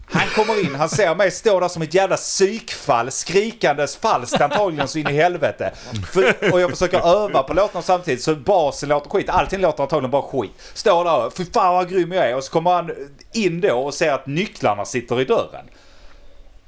Han 0.06 0.28
kommer 0.36 0.66
in, 0.66 0.76
han 0.76 0.90
ser 0.90 1.16
mig 1.16 1.32
stå 1.32 1.60
där 1.60 1.68
som 1.68 1.82
ett 1.82 1.94
jävla 1.94 2.18
psykfall, 2.18 3.12
skrikandes 3.12 3.96
falskt 3.96 4.42
antagligen 4.42 4.88
så 4.88 5.00
in 5.00 5.08
i 5.08 5.14
helvete. 5.14 5.72
För, 6.14 6.54
och 6.54 6.62
jag 6.62 6.70
försöker 6.70 7.24
öva 7.24 7.44
på 7.44 7.54
låtarna 7.54 7.82
samtidigt 7.82 8.24
så 8.24 8.36
basen 8.36 8.90
låter 8.90 9.10
skit, 9.10 9.30
allting 9.30 9.62
låter 9.62 9.84
antagligen 9.84 10.12
bara 10.12 10.22
skit. 10.22 10.52
Står 10.74 11.04
där 11.04 11.26
och, 11.26 11.34
fy 11.38 11.46
fan 11.46 11.76
vad 11.76 11.90
grym 11.90 12.12
jag 12.12 12.30
är. 12.30 12.36
Och 12.36 12.44
så 12.44 12.52
kommer 12.52 12.72
han 12.72 12.92
in 13.34 13.62
då 13.62 13.74
och 13.74 13.94
ser 13.94 14.12
att 14.12 14.28
nycklarna 14.28 14.86
sitter 14.86 15.22
i 15.22 15.26
dörren. 15.26 15.66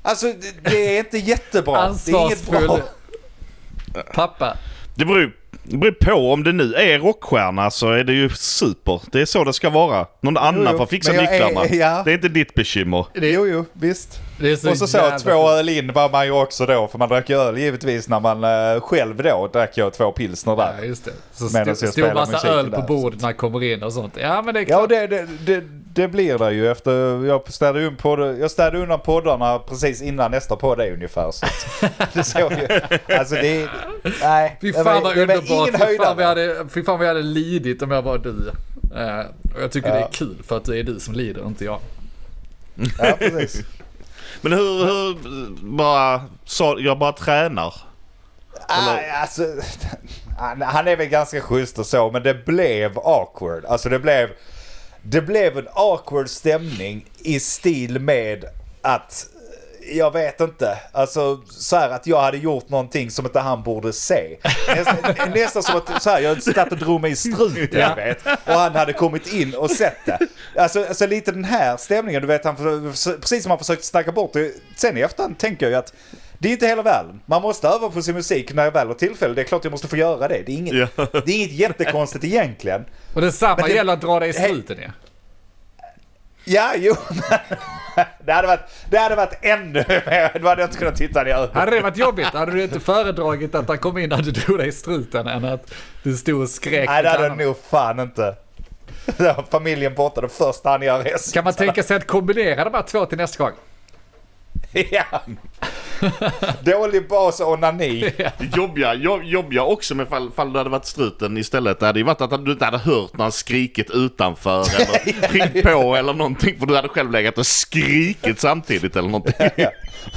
Alltså 0.02 0.26
det, 0.26 0.70
det 0.70 0.96
är 0.96 1.00
inte 1.00 1.18
jättebra. 1.18 1.96
Det 2.06 2.12
är 2.12 2.26
inget 2.26 2.48
bra. 2.52 2.80
Pappa. 4.14 4.58
Det 4.96 5.06
beror, 5.06 5.32
det 5.64 5.78
beror 5.78 5.92
på 5.92 6.34
om 6.34 6.44
det 6.44 6.52
nu 6.52 6.74
är 6.74 7.00
rockstjärna 7.00 7.72
så 7.72 7.92
är 7.92 8.04
det 8.04 8.14
ju 8.14 8.30
super. 8.30 9.02
Det 9.12 9.22
är 9.22 9.26
så 9.26 9.44
det 9.44 9.54
ska 9.54 9.70
vara. 9.70 10.06
Någon 10.22 10.38
annan 10.38 10.68
jo, 10.72 10.78
får 10.78 10.86
fixa 10.86 11.14
jag 11.14 11.24
är- 11.24 11.32
nycklarna. 11.50 11.68
ja. 11.76 12.02
Det 12.06 12.12
är 12.12 12.16
inte 12.16 12.30
ditt 12.30 12.54
bekymmer. 12.56 13.06
Jo, 13.16 13.48
jo, 13.48 13.66
visst. 13.74 14.20
Så 14.62 14.70
och 14.72 14.78
så 14.78 14.88
så 14.88 15.12
två 15.20 15.50
öl 15.50 15.70
in 15.70 15.94
var 15.94 16.10
man 16.10 16.26
ju 16.26 16.32
också 16.32 16.66
då. 16.66 16.88
För 16.88 16.98
man 16.98 17.10
drack 17.10 17.30
ju 17.30 17.36
öl 17.38 17.58
givetvis 17.58 18.08
när 18.10 18.20
man 18.20 18.44
eh, 18.44 18.82
själv 18.82 19.16
då 19.24 19.50
drack 19.54 19.78
jag 19.78 19.94
två 19.94 20.12
pilsner 20.12 20.56
där. 20.56 20.76
Ja, 20.80 20.86
just 20.86 21.06
det. 21.06 21.12
Så 21.32 21.58
jag 21.58 21.78
stod, 21.78 22.14
massa 22.14 22.48
öl 22.48 22.72
på 22.72 22.82
bordet 22.82 23.22
när 23.22 23.30
jag 23.30 23.38
kommer 23.38 23.64
in 23.64 23.84
och 23.84 23.94
sånt. 23.94 24.18
Ja, 24.22 24.42
men 24.42 24.54
det 24.54 24.60
är 24.60 24.62
Ja, 24.62 24.68
klart. 24.68 24.82
och 24.82 24.88
det, 24.88 25.08
det, 25.08 25.28
det, 25.46 25.64
det 25.94 26.08
blir 26.08 26.38
det 26.38 26.52
ju 26.52 26.72
efter... 26.72 27.26
Jag 27.26 27.54
städade, 27.54 27.86
un 27.86 27.96
podd, 27.96 28.38
jag 28.40 28.52
städade 28.52 28.78
undan 28.80 29.00
poddarna 29.00 29.60
precis 29.60 30.02
innan 30.02 30.32
nästa 30.32 30.56
podd 30.56 30.80
är 30.80 30.94
ungefär. 30.94 31.32
Så 31.32 31.46
det 32.14 32.24
såg 32.24 32.52
ju... 32.52 32.68
Alltså 33.18 33.36
det... 33.36 33.68
Nej. 34.22 34.58
Fy 34.62 34.74
fan 34.74 35.04
vad 35.04 35.18
underbart. 35.18 35.70
Fy 35.72 35.98
fan, 35.98 36.20
jag 36.20 36.28
hade, 36.28 36.66
fy 36.74 36.84
fan 36.84 37.02
jag 37.02 37.08
hade 37.08 37.22
lidit 37.22 37.82
om 37.82 37.92
jag 37.92 38.02
var 38.02 38.18
du. 38.18 38.52
Eh, 38.96 39.20
och 39.56 39.62
jag 39.62 39.72
tycker 39.72 39.90
Ja. 39.90 39.96
det 39.96 40.02
är 40.02 40.12
kul 40.12 40.36
för 40.48 40.58
att 40.58 40.66
det 40.66 40.80
är 40.80 40.84
du 40.84 41.00
som 41.00 41.14
lider, 41.14 41.48
inte 41.48 41.66
jag. 41.66 41.80
Ja, 43.00 43.16
precis. 43.20 43.62
Men 44.42 44.52
hur, 44.54 44.86
hur 44.86 45.18
bara, 45.78 46.22
så, 46.46 46.78
jag 46.80 47.00
bara 47.00 47.12
tränar. 47.12 47.74
Nej, 48.70 49.12
alltså, 49.12 49.48
han, 50.40 50.62
han 50.62 50.88
är 50.88 50.96
väl 50.96 51.08
ganska 51.08 51.42
schysst 51.42 51.80
och 51.80 51.86
så, 51.86 52.12
men 52.12 52.24
det 52.24 52.46
blev 52.46 53.00
awkward. 53.00 53.66
Alltså 53.66 53.90
det 53.90 54.00
blev, 54.00 54.30
det 55.02 55.22
blev 55.22 55.58
en 55.58 55.68
awkward 55.74 56.30
stämning 56.30 57.06
i 57.18 57.40
stil 57.40 58.00
med 58.00 58.46
att, 58.82 59.26
jag 59.92 60.12
vet 60.14 60.42
inte, 60.42 60.78
alltså 60.92 61.42
så 61.50 61.76
här 61.76 61.90
att 61.90 62.08
jag 62.08 62.22
hade 62.22 62.38
gjort 62.38 62.70
någonting 62.70 63.12
som 63.12 63.26
inte 63.26 63.40
han 63.40 63.64
borde 63.64 63.94
se. 63.94 64.38
Nästan, 64.68 64.96
nästan 65.34 65.64
som 65.64 65.78
att 65.78 66.04
så 66.04 66.10
här, 66.10 66.20
jag 66.22 66.44
satt 66.44 66.72
och 66.72 66.78
drog 66.78 67.02
mig 67.02 67.12
i 67.12 67.16
struten, 67.16 67.80
Ja. 67.80 67.90
jag 67.90 67.96
vet. 67.96 68.26
Och 68.26 68.54
han 68.54 68.76
hade 68.76 68.94
kommit 68.94 69.34
in 69.34 69.56
och 69.56 69.72
sett 69.72 69.98
det. 70.06 70.20
Alltså, 70.58 70.86
alltså 70.86 71.08
lite 71.08 71.32
den 71.32 71.44
här 71.44 71.78
stämningen, 71.78 72.22
du 72.22 72.28
vet, 72.28 72.46
han, 72.46 72.56
precis 73.22 73.44
som 73.44 73.50
han 73.50 73.60
försökte 73.60 73.86
snacka 73.86 74.12
bort 74.12 74.34
det. 74.34 74.52
Sen 74.76 74.98
i 74.98 75.02
efterhand 75.02 75.38
tänker 75.38 75.66
jag 75.66 75.72
ju 75.72 75.78
att 75.78 75.94
det 76.38 76.48
är 76.50 76.52
inte 76.54 76.68
hela 76.68 76.82
världen. 76.82 77.22
Man 77.26 77.42
måste 77.42 77.68
öva 77.68 77.90
på 77.90 78.02
sin 78.02 78.16
musik 78.16 78.54
när 78.54 78.64
jag 78.64 78.72
väl 78.72 78.88
har 78.88 78.94
tillfälle. 78.94 79.34
Det 79.34 79.42
är 79.42 79.46
klart 79.46 79.64
jag 79.64 79.72
måste 79.72 79.88
få 79.88 79.98
göra 79.98 80.28
det. 80.28 80.44
Det 80.46 80.52
är 80.52 80.56
inget, 80.58 80.74
Ja. 80.96 81.06
det 81.26 81.32
är 81.32 81.36
inget 81.36 81.52
jättekonstigt 81.52 82.24
egentligen. 82.26 82.86
Och 83.14 83.22
detsamma 83.22 83.56
Men 83.56 83.66
det- 83.66 83.76
gäller 83.76 83.94
att 83.94 84.02
dra 84.02 84.20
dig 84.20 84.30
i 84.30 84.34
struten 84.34 84.78
ja. 84.82 84.90
Ja, 86.46 86.74
jo. 86.76 86.96
Det 88.26 88.32
hade 88.32 88.48
varit, 88.48 88.62
det 88.90 88.98
hade 88.98 89.16
varit 89.16 89.38
ännu 89.42 89.86
mer. 89.88 90.40
Då 90.40 90.48
hade 90.48 90.62
jag 90.62 90.68
inte 90.68 90.78
kunnat 90.78 90.96
titta 90.96 91.28
i 91.28 91.32
ögonen. 91.32 91.56
Hade 91.56 91.72
det 91.72 91.82
varit 91.82 91.98
jobbigt, 91.98 92.26
hade 92.26 92.52
du 92.52 92.64
inte 92.64 92.80
föredragit 92.80 93.56
att 93.56 93.68
han 93.68 93.78
kom 93.78 93.98
in 93.98 94.10
när 94.10 94.22
du 94.22 94.32
drog 94.32 94.58
dig 94.58 94.68
i 94.68 94.72
struten 94.72 95.28
än 95.28 95.46
att 95.46 95.74
du 96.04 96.18
stod 96.18 96.42
och 96.42 96.50
skrek 96.50 96.90
Nej, 96.90 97.04
det 97.04 97.10
hade 97.10 97.28
jag 97.28 97.38
nog 97.38 97.58
fan 97.58 98.00
inte. 98.00 98.36
Familjen 99.52 99.96
borta 99.96 100.22
det 100.22 100.30
första 100.30 100.70
han 100.70 100.82
gör 100.82 101.00
är 101.00 101.34
Kan 101.34 101.44
man 101.44 101.54
tänka 101.54 101.84
sig 101.84 101.98
att 101.98 102.08
kombinera 102.08 102.64
de 102.64 102.74
här 102.74 102.82
två 102.84 103.06
till 103.06 103.18
nästa 103.18 103.44
gång? 103.44 103.54
Ja. 104.74 105.22
Dålig 106.62 107.08
bas 107.08 107.40
och 107.40 107.52
onani. 107.52 108.12
Jobbiga, 108.56 108.94
jobb, 108.94 109.24
jobbiga 109.24 109.64
också 109.64 109.96
med 109.96 110.08
fall, 110.08 110.32
fall 110.32 110.54
det 110.54 110.60
hade 110.60 110.70
varit 110.70 110.86
struten 110.86 111.38
istället. 111.38 111.80
Det 111.80 111.86
hade 111.86 112.00
ju 112.00 112.06
varit 112.06 112.22
att 112.22 112.46
du 112.46 112.52
inte 112.52 112.66
hade 112.66 112.78
hört 112.78 113.18
någon 113.18 113.32
skrikit 113.32 113.90
utanför 113.90 114.60
eller 114.76 115.30
ringt 115.34 115.66
på 115.66 115.96
eller 115.96 116.14
någonting. 116.14 116.60
För 116.60 116.66
du 116.66 116.76
hade 116.76 116.88
själv 116.88 117.12
legat 117.12 117.38
och 117.38 117.46
skrikit 117.48 118.40
samtidigt 118.40 118.96
eller 118.96 119.10
någonting. 119.10 119.50
Ja, 119.56 119.72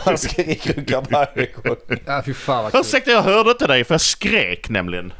Han 0.04 0.18
skriker 0.18 0.78
och 0.78 0.84
gång. 1.64 1.98
Ja, 2.06 2.22
fy 2.26 2.34
fan 2.34 2.62
vad 2.62 2.72
kul. 2.72 2.80
Ursäkta 2.80 3.10
jag 3.10 3.22
hörde 3.22 3.50
inte 3.50 3.66
dig 3.66 3.84
för 3.84 3.94
jag 3.94 4.00
skrek 4.00 4.68
nämligen. 4.68 5.12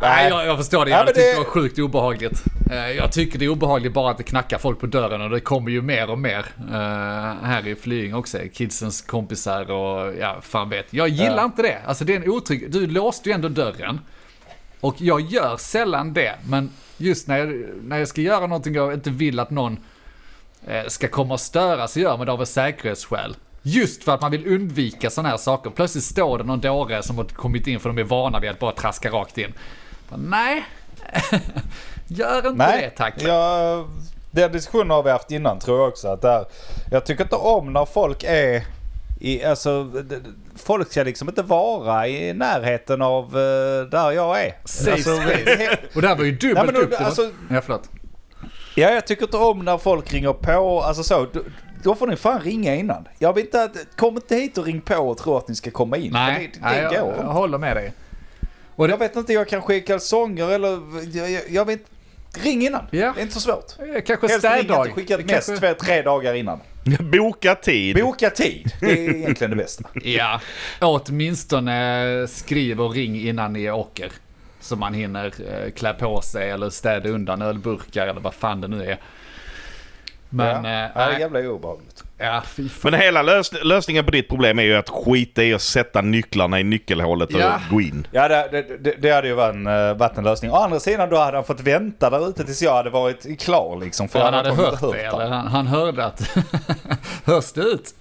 Nej, 0.00 0.28
jag, 0.28 0.46
jag 0.46 0.56
förstår 0.58 0.84
det. 0.84 0.90
Jag 0.90 0.96
Ja, 0.96 0.98
hade 1.00 1.06
men 1.06 1.14
tyckt 1.14 1.26
det- 1.26 1.32
det 1.32 1.38
var 1.38 1.44
sjukt 1.44 1.78
obehagligt. 1.78 2.44
Eh, 2.70 2.90
Jag 2.90 3.12
tycker 3.12 3.38
det 3.38 3.44
är 3.44 3.48
obehagligt 3.48 3.92
bara 3.92 4.10
att 4.10 4.16
det 4.18 4.22
knackar 4.22 4.58
folk 4.58 4.80
på 4.80 4.86
dörren 4.86 5.20
och 5.20 5.30
det 5.30 5.40
kommer 5.40 5.70
ju 5.70 5.82
mer 5.82 6.10
och 6.10 6.18
mer. 6.18 6.46
eh, 6.70 7.46
här 7.46 7.66
i 7.66 7.74
Flying 7.74 8.14
också. 8.14 8.38
Kidsens 8.52 9.02
kompisar 9.02 9.70
och 9.70 10.14
ja, 10.20 10.36
fan 10.42 10.68
vet. 10.68 10.92
Jag 10.92 11.08
gillar 11.08 11.36
Ja. 11.36 11.44
inte 11.44 11.62
det. 11.62 11.78
Alltså 11.86 12.04
det 12.04 12.12
är 12.14 12.16
en 12.20 12.30
otrygg... 12.30 12.70
Du 12.72 12.86
låste 12.86 13.28
ju 13.28 13.34
ändå 13.34 13.48
dörren. 13.48 14.00
Och 14.80 14.94
jag 14.98 15.20
gör 15.20 15.56
sällan 15.56 16.12
det. 16.12 16.34
Men 16.48 16.70
just 16.96 17.28
när 17.28 17.38
jag, 17.38 17.64
när 17.82 17.98
jag 17.98 18.08
ska 18.08 18.20
göra 18.20 18.46
någonting 18.46 18.74
jag 18.74 18.94
inte 18.94 19.10
vill 19.10 19.40
att 19.40 19.50
någon 19.50 19.78
eh, 20.66 20.86
ska 20.86 21.08
komma 21.08 21.34
och 21.34 21.40
störa 21.40 21.88
så 21.88 22.00
gör 22.00 22.16
man 22.16 22.26
det 22.26 22.32
av 22.32 22.44
säkerhetsskäl. 22.44 23.36
Just 23.62 24.04
för 24.04 24.14
att 24.14 24.20
man 24.20 24.30
vill 24.30 24.46
undvika 24.46 25.10
sådana 25.10 25.28
här 25.28 25.36
saker. 25.36 25.70
Plötsligt 25.70 26.04
står 26.04 26.38
det 26.38 26.44
någon 26.44 26.60
dåre 26.60 27.02
som 27.02 27.16
har 27.16 27.24
kommit 27.24 27.66
in 27.66 27.80
för 27.80 27.88
de 27.88 27.98
är 27.98 28.04
vana 28.04 28.40
vid 28.40 28.50
att 28.50 28.58
bara 28.58 28.72
traska 28.72 29.10
rakt 29.10 29.38
in. 29.38 29.52
Nej, 30.14 30.64
gör 32.06 32.36
inte 32.36 32.48
det 32.48 32.54
Nej, 32.54 32.94
tack. 32.96 33.22
jag, 33.22 33.88
den 34.30 34.52
diskussionen 34.52 34.90
har 34.90 35.02
vi 35.02 35.10
haft 35.10 35.30
innan 35.30 35.58
tror 35.58 35.78
jag 35.78 35.88
också. 35.88 36.08
Att 36.08 36.22
där, 36.22 36.44
jag 36.90 37.04
tycker 37.06 37.22
inte 37.24 37.36
om 37.36 37.72
när 37.72 37.84
folk 37.84 38.24
är 38.24 38.64
i, 39.20 39.44
alltså, 39.44 39.90
folk 40.56 40.90
ska 40.90 41.02
liksom 41.02 41.28
inte 41.28 41.42
vara 41.42 42.08
i 42.08 42.32
närheten 42.32 43.02
av 43.02 43.24
eh, 43.24 43.90
där 43.90 44.10
jag 44.10 44.40
är. 44.44 44.54
Safe 44.64 44.92
Alltså. 44.92 45.10
Och 45.94 46.02
det 46.02 46.08
här 46.08 46.16
var 46.16 46.24
ju 46.24 46.32
dubbelt 46.32 46.66
Nej, 46.66 46.74
men 46.74 46.82
upp. 46.82 46.90
Det 46.90 46.98
alltså- 46.98 47.30
ja, 47.50 47.60
förlåt. 47.60 47.90
Ja, 48.74 48.90
jag 48.90 49.06
tycker 49.06 49.22
inte 49.22 49.36
om 49.36 49.64
när 49.64 49.78
folk 49.78 50.12
ringer 50.12 50.32
på. 50.32 50.82
Alltså 50.82 51.02
så, 51.02 51.26
då, 51.32 51.40
då 51.82 51.94
får 51.94 52.06
ni 52.06 52.16
fan 52.16 52.40
ringa 52.40 52.74
innan. 52.74 53.08
Jag 53.18 53.32
vill 53.32 53.44
inte 53.44 53.62
att, 53.62 53.76
kom 53.96 54.14
inte 54.14 54.36
hit 54.36 54.58
och 54.58 54.64
ring 54.64 54.80
på 54.80 54.96
och 54.96 55.18
tro 55.18 55.36
att 55.36 55.48
ni 55.48 55.54
ska 55.54 55.70
komma 55.70 55.96
in. 55.96 56.12
Nej, 56.12 56.50
det, 56.54 56.60
nej 56.62 56.76
det 56.76 56.82
jag, 56.82 56.90
går 57.04 57.12
jag 57.12 57.20
inte. 57.20 57.26
håller 57.26 57.58
med 57.58 57.76
dig. 57.76 57.92
Och 58.76 58.88
jag 58.88 58.98
vet 58.98 59.16
inte, 59.16 59.32
jag 59.32 59.48
kan 59.48 59.62
skicka 59.62 59.86
kalsonger 59.92 60.48
eller, 60.50 60.80
jag, 61.18 61.30
jag, 61.30 61.42
jag 61.50 61.64
vet 61.64 61.80
Ring 62.42 62.66
innan. 62.66 62.82
Ja. 62.90 63.12
Det 63.14 63.20
är 63.20 63.22
inte 63.22 63.34
så 63.34 63.40
svårt. 63.40 63.64
Eh, 63.78 64.02
Kanske 64.06 64.26
Helst 64.26 64.38
städdag. 64.38 64.86
inte, 64.86 64.92
skicka 64.94 65.16
Det 65.16 65.22
ett 65.22 65.30
mest 65.30 65.48
kanske- 65.48 65.74
två, 65.74 65.84
tre 65.84 66.02
dagar 66.02 66.34
innan. 66.34 66.60
Boka 67.12 67.54
tid. 67.54 67.96
Boka 67.96 68.30
tid. 68.30 68.72
Det 68.80 68.86
är 68.90 69.14
egentligen 69.14 69.50
det 69.50 69.56
bästa. 69.56 69.84
Ja, 69.94 70.40
åtminstone 70.80 72.26
skriv 72.28 72.80
och 72.80 72.92
ring 72.94 73.20
innan 73.28 73.52
ni 73.52 73.70
åker. 73.70 74.12
Så 74.60 74.76
man 74.76 74.94
hinner 74.94 75.24
eh, 75.26 75.70
klä 75.70 75.92
på 75.92 76.20
sig 76.20 76.50
eller 76.50 76.70
städa 76.70 77.08
undan 77.08 77.42
ölburkar 77.42 78.06
eller 78.06 78.20
vad 78.20 78.34
fan 78.34 78.60
det 78.60 78.68
nu 78.68 78.84
är. 78.84 79.00
Men, 80.28 80.64
ja. 80.64 80.90
ja, 80.94 81.06
det 81.08 81.14
är 81.14 81.18
jävla 81.18 81.40
obehagligt. 81.40 82.04
Ja. 82.18 82.42
Men 82.82 82.94
hela 82.94 83.22
lös 83.22 83.52
lösningen 83.62 84.04
på 84.04 84.10
ditt 84.10 84.28
problem 84.28 84.58
är 84.58 84.62
ju 84.62 84.76
att 84.76 84.88
skita 84.88 85.42
i 85.44 85.54
att 85.54 85.62
sätta 85.62 86.00
nycklarna 86.00 86.60
i 86.60 86.64
nyckelhålet 86.64 87.34
och 87.34 87.40
Ja. 87.40 87.60
gå 87.70 87.80
in. 87.80 88.06
Ja, 88.10 88.28
det, 88.28 88.78
det, 88.80 88.94
det, 88.98 89.10
hade 89.10 89.28
ju 89.28 89.34
varit 89.34 89.54
en, 89.54 89.66
uh, 89.66 89.96
varit 89.96 90.18
en 90.18 90.24
lösning. 90.24 90.50
Å 90.50 90.56
andra 90.56 90.80
sidan 90.80 91.10
då 91.10 91.16
hade 91.16 91.36
han 91.36 91.44
fått 91.44 91.60
vänta 91.60 92.10
där 92.10 92.28
ute 92.28 92.44
tills 92.44 92.62
jag 92.62 92.74
hade 92.74 92.90
varit 92.90 93.40
klar 93.40 93.76
liksom. 93.80 94.08
För 94.08 94.20
han 94.20 94.34
hade 94.34 94.52
hört 94.52 94.82
inte 94.82 94.96
det, 94.96 95.06
han. 95.06 95.20
eller 95.20 95.30
han, 95.36 95.46
han 95.46 95.66
hörde 95.66 96.04
att... 96.04 96.36
Hörs 97.24 97.52
det 97.52 97.60
ut? 97.60 97.94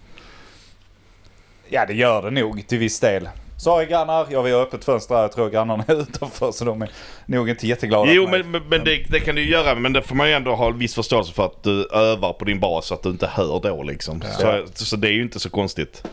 Ja, 1.69 1.86
det 1.86 1.93
gör 1.93 2.21
det 2.21 2.32
nog 2.32 2.67
till 2.67 2.78
viss 2.80 2.99
del. 2.99 3.30
Sorry 3.58 3.86
grannar, 3.86 4.28
jag 4.30 4.44
vill 4.44 4.54
ha 4.54 4.62
öppet 4.62 4.86
fönster 4.86 5.15
här. 5.15 5.22
Jag 5.22 5.32
tror 5.32 5.50
grannarna 5.50 5.84
är 5.88 6.02
utanför 6.02 6.52
så 6.52 6.65
de 6.65 6.82
är 6.82 6.89
nog 7.26 7.50
inte 7.50 7.68
jätteglada 7.68 8.12
Jo 8.12 8.28
men, 8.28 8.52
men, 8.52 8.63
men 8.70 8.84
det, 8.84 9.04
det 9.10 9.20
kan 9.20 9.36
du 9.36 9.41
ju 9.41 9.52
göra 9.52 9.76
men 9.76 9.94
det 9.94 10.02
får 10.02 10.15
man 10.15 10.28
ju 10.28 10.34
ändå 10.34 10.56
ha 10.56 10.68
en 10.68 10.78
viss 10.78 10.96
förståelse 10.96 11.34
för 11.34 11.46
att 11.46 11.63
du 11.63 11.88
övar 11.94 12.34
på 12.34 12.46
din 12.46 12.60
bas 12.60 12.86
så 12.86 12.94
att 12.94 13.04
du 13.04 13.10
inte 13.10 13.28
hör 13.28 13.60
då 13.60 13.84
liksom. 13.84 14.22
Så, 14.22 14.63
så 14.74 14.96
det 14.96 15.08
är 15.08 15.12
ju 15.12 15.22
inte 15.22 15.39
så 15.39 15.50
konstigt 15.50 16.04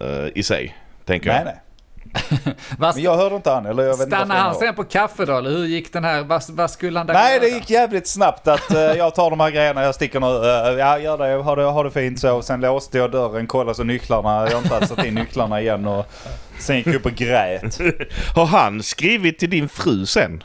eh, 0.00 0.26
i 0.34 0.42
sig. 0.42 0.76
Tänker 1.04 1.28
Nej, 1.28 1.38
jag. 1.38 1.44
nej. 1.44 1.60
Men 2.78 2.92
jag 2.96 3.16
hörde 3.16 3.36
inte 3.36 3.50
han, 3.50 3.66
eller 3.66 3.82
jag 3.82 3.90
vet 3.90 4.00
inte 4.06 4.16
stannade 4.16 4.40
han 4.40 4.54
sen 4.54 4.74
på 4.74 4.84
kaffe 4.84 5.24
då, 5.24 5.36
eller 5.38 5.50
hur 5.50 5.64
gick 5.66 5.92
den 5.92 6.04
här, 6.04 6.22
vad, 6.22 6.42
vad 6.48 6.70
skulle 6.70 6.98
han 6.98 7.06
där 7.06 7.14
Nej, 7.14 7.40
det 7.40 7.46
göra? 7.48 7.58
gick 7.58 7.70
jävligt 7.70 8.06
snabbt 8.08 8.48
att 8.48 8.70
eh, 8.74 8.80
jag 8.80 9.14
tar 9.14 9.30
de 9.30 9.40
här 9.40 9.50
grejerna, 9.50 9.82
jag 9.82 9.94
sticker 9.94 10.20
nu. 10.20 10.26
Uh, 10.26 10.78
ja, 10.78 10.98
gör 10.98 11.18
det, 11.18 11.42
ha 11.42 11.56
det, 11.56 11.62
ha 11.64 11.82
det 11.82 11.90
fint 11.90 12.20
så. 12.20 12.42
Sen 12.42 12.60
låste 12.60 12.98
jag 12.98 13.10
dörren, 13.10 13.46
kollade 13.46 13.74
så 13.74 13.84
nycklarna, 13.84 14.46
jag 14.50 14.56
har 14.56 14.76
inte 14.76 14.86
satt 14.86 15.04
in 15.04 15.14
nycklarna 15.14 15.60
igen 15.60 15.86
och 15.86 16.06
sen 16.58 16.76
gick 16.76 16.86
jag 16.86 16.94
upp 16.94 17.06
och 17.06 17.14
grät. 17.14 17.78
Har 18.34 18.46
han 18.46 18.82
skrivit 18.82 19.38
till 19.38 19.50
din 19.50 19.68
fru 19.68 20.06
sen? 20.06 20.42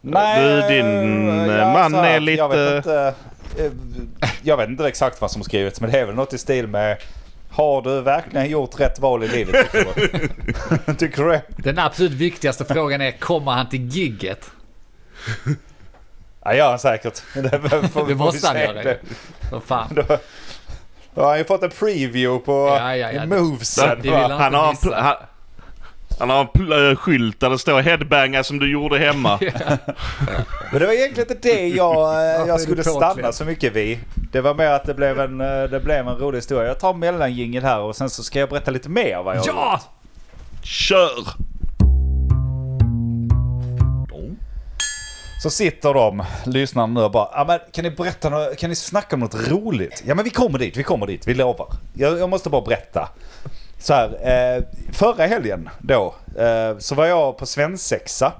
Nej, 0.00 0.44
Du, 0.44 0.74
din, 0.74 1.28
eh, 1.50 1.60
eh, 1.60 1.72
man 1.72 1.94
här, 1.94 2.04
är 2.16 2.20
lite- 2.20 2.38
Jag 2.38 2.48
vet 2.48 2.76
inte, 2.76 3.14
jag 4.42 4.56
vet 4.56 4.68
inte 4.68 4.88
exakt 4.88 5.20
vad 5.20 5.30
som 5.30 5.42
skrivits 5.42 5.80
men 5.80 5.90
det 5.90 6.00
är 6.00 6.06
väl 6.06 6.14
något 6.14 6.32
i 6.32 6.38
stil 6.38 6.66
med 6.66 6.96
har 7.52 7.82
du 7.82 8.00
verkligen 8.00 8.50
gjort 8.50 8.80
rätt 8.80 8.98
val 8.98 9.24
i 9.24 9.28
livet 9.28 9.72
tycker 10.98 11.22
du? 11.24 11.30
det? 11.30 11.42
Den 11.56 11.78
absolut 11.78 12.12
viktigaste 12.12 12.64
frågan 12.64 13.00
är, 13.00 13.10
kommer 13.12 13.52
han 13.52 13.68
till 13.68 13.88
gigget? 13.88 14.50
Ja, 16.44 16.54
gör 16.54 16.68
han 16.70 16.78
säkert. 16.78 17.22
Det, 17.34 17.88
får- 17.88 18.06
Det 18.08 18.14
måste 18.14 18.46
han 18.46 18.60
göra 18.60 18.82
ju. 18.82 18.98
Vad 19.52 19.62
fan. 19.62 19.88
Då, 19.94 20.02
då 21.14 21.20
har 21.22 21.28
han 21.28 21.38
ju 21.38 21.44
fått 21.44 21.62
en 21.62 21.70
preview 21.70 22.44
på 22.44 22.52
Ja, 22.78 22.96
ja, 22.96 23.12
ja. 23.12 23.26
movesen. 23.26 23.98
Det 24.02 24.10
han 24.16 24.30
Han 24.30 24.70
inte 24.70 24.88
har, 24.88 25.02
han, 25.02 25.16
han 26.22 26.30
har 26.30 26.48
en 26.54 26.90
eh, 26.90 26.96
skylt 26.96 27.40
där 27.40 27.50
det 27.50 27.58
står 27.58 27.80
headbanga 27.80 28.44
som 28.44 28.58
du 28.58 28.70
gjorde 28.72 28.98
hemma. 28.98 29.38
Men 30.72 30.80
det 30.80 30.86
var 30.86 30.92
egentligen 30.92 31.32
inte 31.32 31.48
det 31.48 31.68
jag, 31.68 32.14
eh, 32.40 32.46
jag 32.46 32.60
skulle 32.60 32.84
stanna 32.84 33.32
så 33.32 33.44
mycket 33.44 33.72
vid. 33.72 33.98
Det 34.32 34.40
var 34.40 34.54
mer 34.54 34.66
att 34.70 34.84
det 34.84 34.94
blev 34.94 35.20
en, 35.20 35.40
eh, 35.40 35.62
det 35.62 35.80
blev 35.84 36.08
en 36.08 36.16
rolig 36.16 36.38
historia. 36.38 36.68
Jag 36.68 36.78
tar 36.80 36.94
mellanjingel 36.94 37.62
här 37.62 37.78
och 37.80 37.96
sen 37.96 38.10
så 38.10 38.22
ska 38.22 38.38
jag 38.38 38.48
berätta 38.48 38.70
lite 38.70 38.88
mer 38.88 39.22
vad 39.22 39.36
jag 39.36 39.40
har 39.40 39.46
Ja! 39.48 39.72
gjort. 39.82 40.64
Kör! 40.64 41.10
Så 45.42 45.50
sitter 45.50 45.94
de, 45.94 46.24
lyssnarna 46.46 46.86
nu 47.00 47.00
och 47.00 47.10
bara, 47.10 47.28
ja 47.32 47.44
men 47.44 47.58
kan 47.72 47.84
ni 47.84 47.90
berätta, 47.90 48.28
nå- 48.30 48.52
kan 48.58 48.70
ni 48.70 48.76
snacka 48.76 49.16
om 49.16 49.20
något 49.20 49.48
roligt? 49.48 50.02
Ja 50.06 50.14
men 50.14 50.24
vi 50.24 50.30
kommer 50.30 50.58
dit, 50.58 50.76
vi 50.76 50.82
kommer 50.82 51.06
dit, 51.06 51.26
vi 51.26 51.34
lovar. 51.34 51.66
Jag, 51.94 52.18
jag 52.18 52.28
måste 52.30 52.50
bara 52.50 52.62
berätta. 52.62 53.08
Så 53.82 53.94
här, 53.94 54.08
eh, 54.08 54.62
förra 54.92 55.26
helgen 55.26 55.68
då, 55.78 56.14
eh, 56.38 56.78
så 56.78 56.94
var 56.94 57.06
jag 57.06 57.38
på 57.38 57.46
svensexa. 57.46 58.32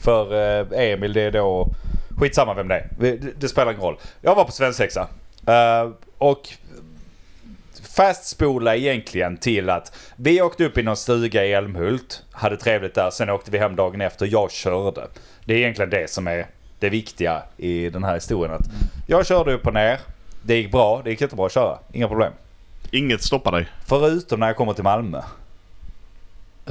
För 0.00 0.32
eh, 0.32 0.92
Emil, 0.92 1.12
det 1.12 1.22
är 1.22 1.30
då, 1.30 1.68
skitsamma 2.18 2.54
vem 2.54 2.68
det 2.68 2.74
är, 2.74 2.88
det, 2.98 3.40
det 3.40 3.48
spelar 3.48 3.72
ingen 3.72 3.84
roll. 3.84 3.96
Jag 4.20 4.34
var 4.34 4.44
på 4.44 4.52
svensexa. 4.52 5.08
Eh, 5.46 5.90
och 6.18 6.48
fastspola 7.82 8.76
egentligen 8.76 9.36
till 9.36 9.70
att 9.70 9.96
vi 10.16 10.42
åkte 10.42 10.64
upp 10.64 10.78
i 10.78 10.82
någon 10.82 10.96
stuga 10.96 11.44
i 11.44 11.52
Älmhult, 11.52 12.22
hade 12.32 12.56
trevligt 12.56 12.94
där, 12.94 13.10
sen 13.10 13.30
åkte 13.30 13.50
vi 13.50 13.58
hem 13.58 13.76
dagen 13.76 14.00
efter, 14.00 14.26
jag 14.26 14.52
körde. 14.52 15.06
Det 15.44 15.54
är 15.54 15.58
egentligen 15.58 15.90
det 15.90 16.10
som 16.10 16.26
är 16.26 16.46
det 16.78 16.88
viktiga 16.88 17.42
i 17.56 17.90
den 17.90 18.04
här 18.04 18.14
historien. 18.14 18.54
Att 18.54 18.66
jag 19.06 19.26
körde 19.26 19.52
upp 19.52 19.66
och 19.66 19.74
ner, 19.74 20.00
det 20.42 20.56
gick 20.56 20.72
bra, 20.72 21.00
det 21.04 21.10
gick 21.10 21.20
jättebra 21.20 21.46
att 21.46 21.52
köra, 21.52 21.78
inga 21.92 22.08
problem. 22.08 22.32
Inget 22.94 23.22
stoppar 23.22 23.52
dig. 23.52 23.66
Förutom 23.86 24.40
när 24.40 24.46
jag 24.46 24.56
kommer 24.56 24.72
till 24.72 24.84
Malmö. 24.84 25.22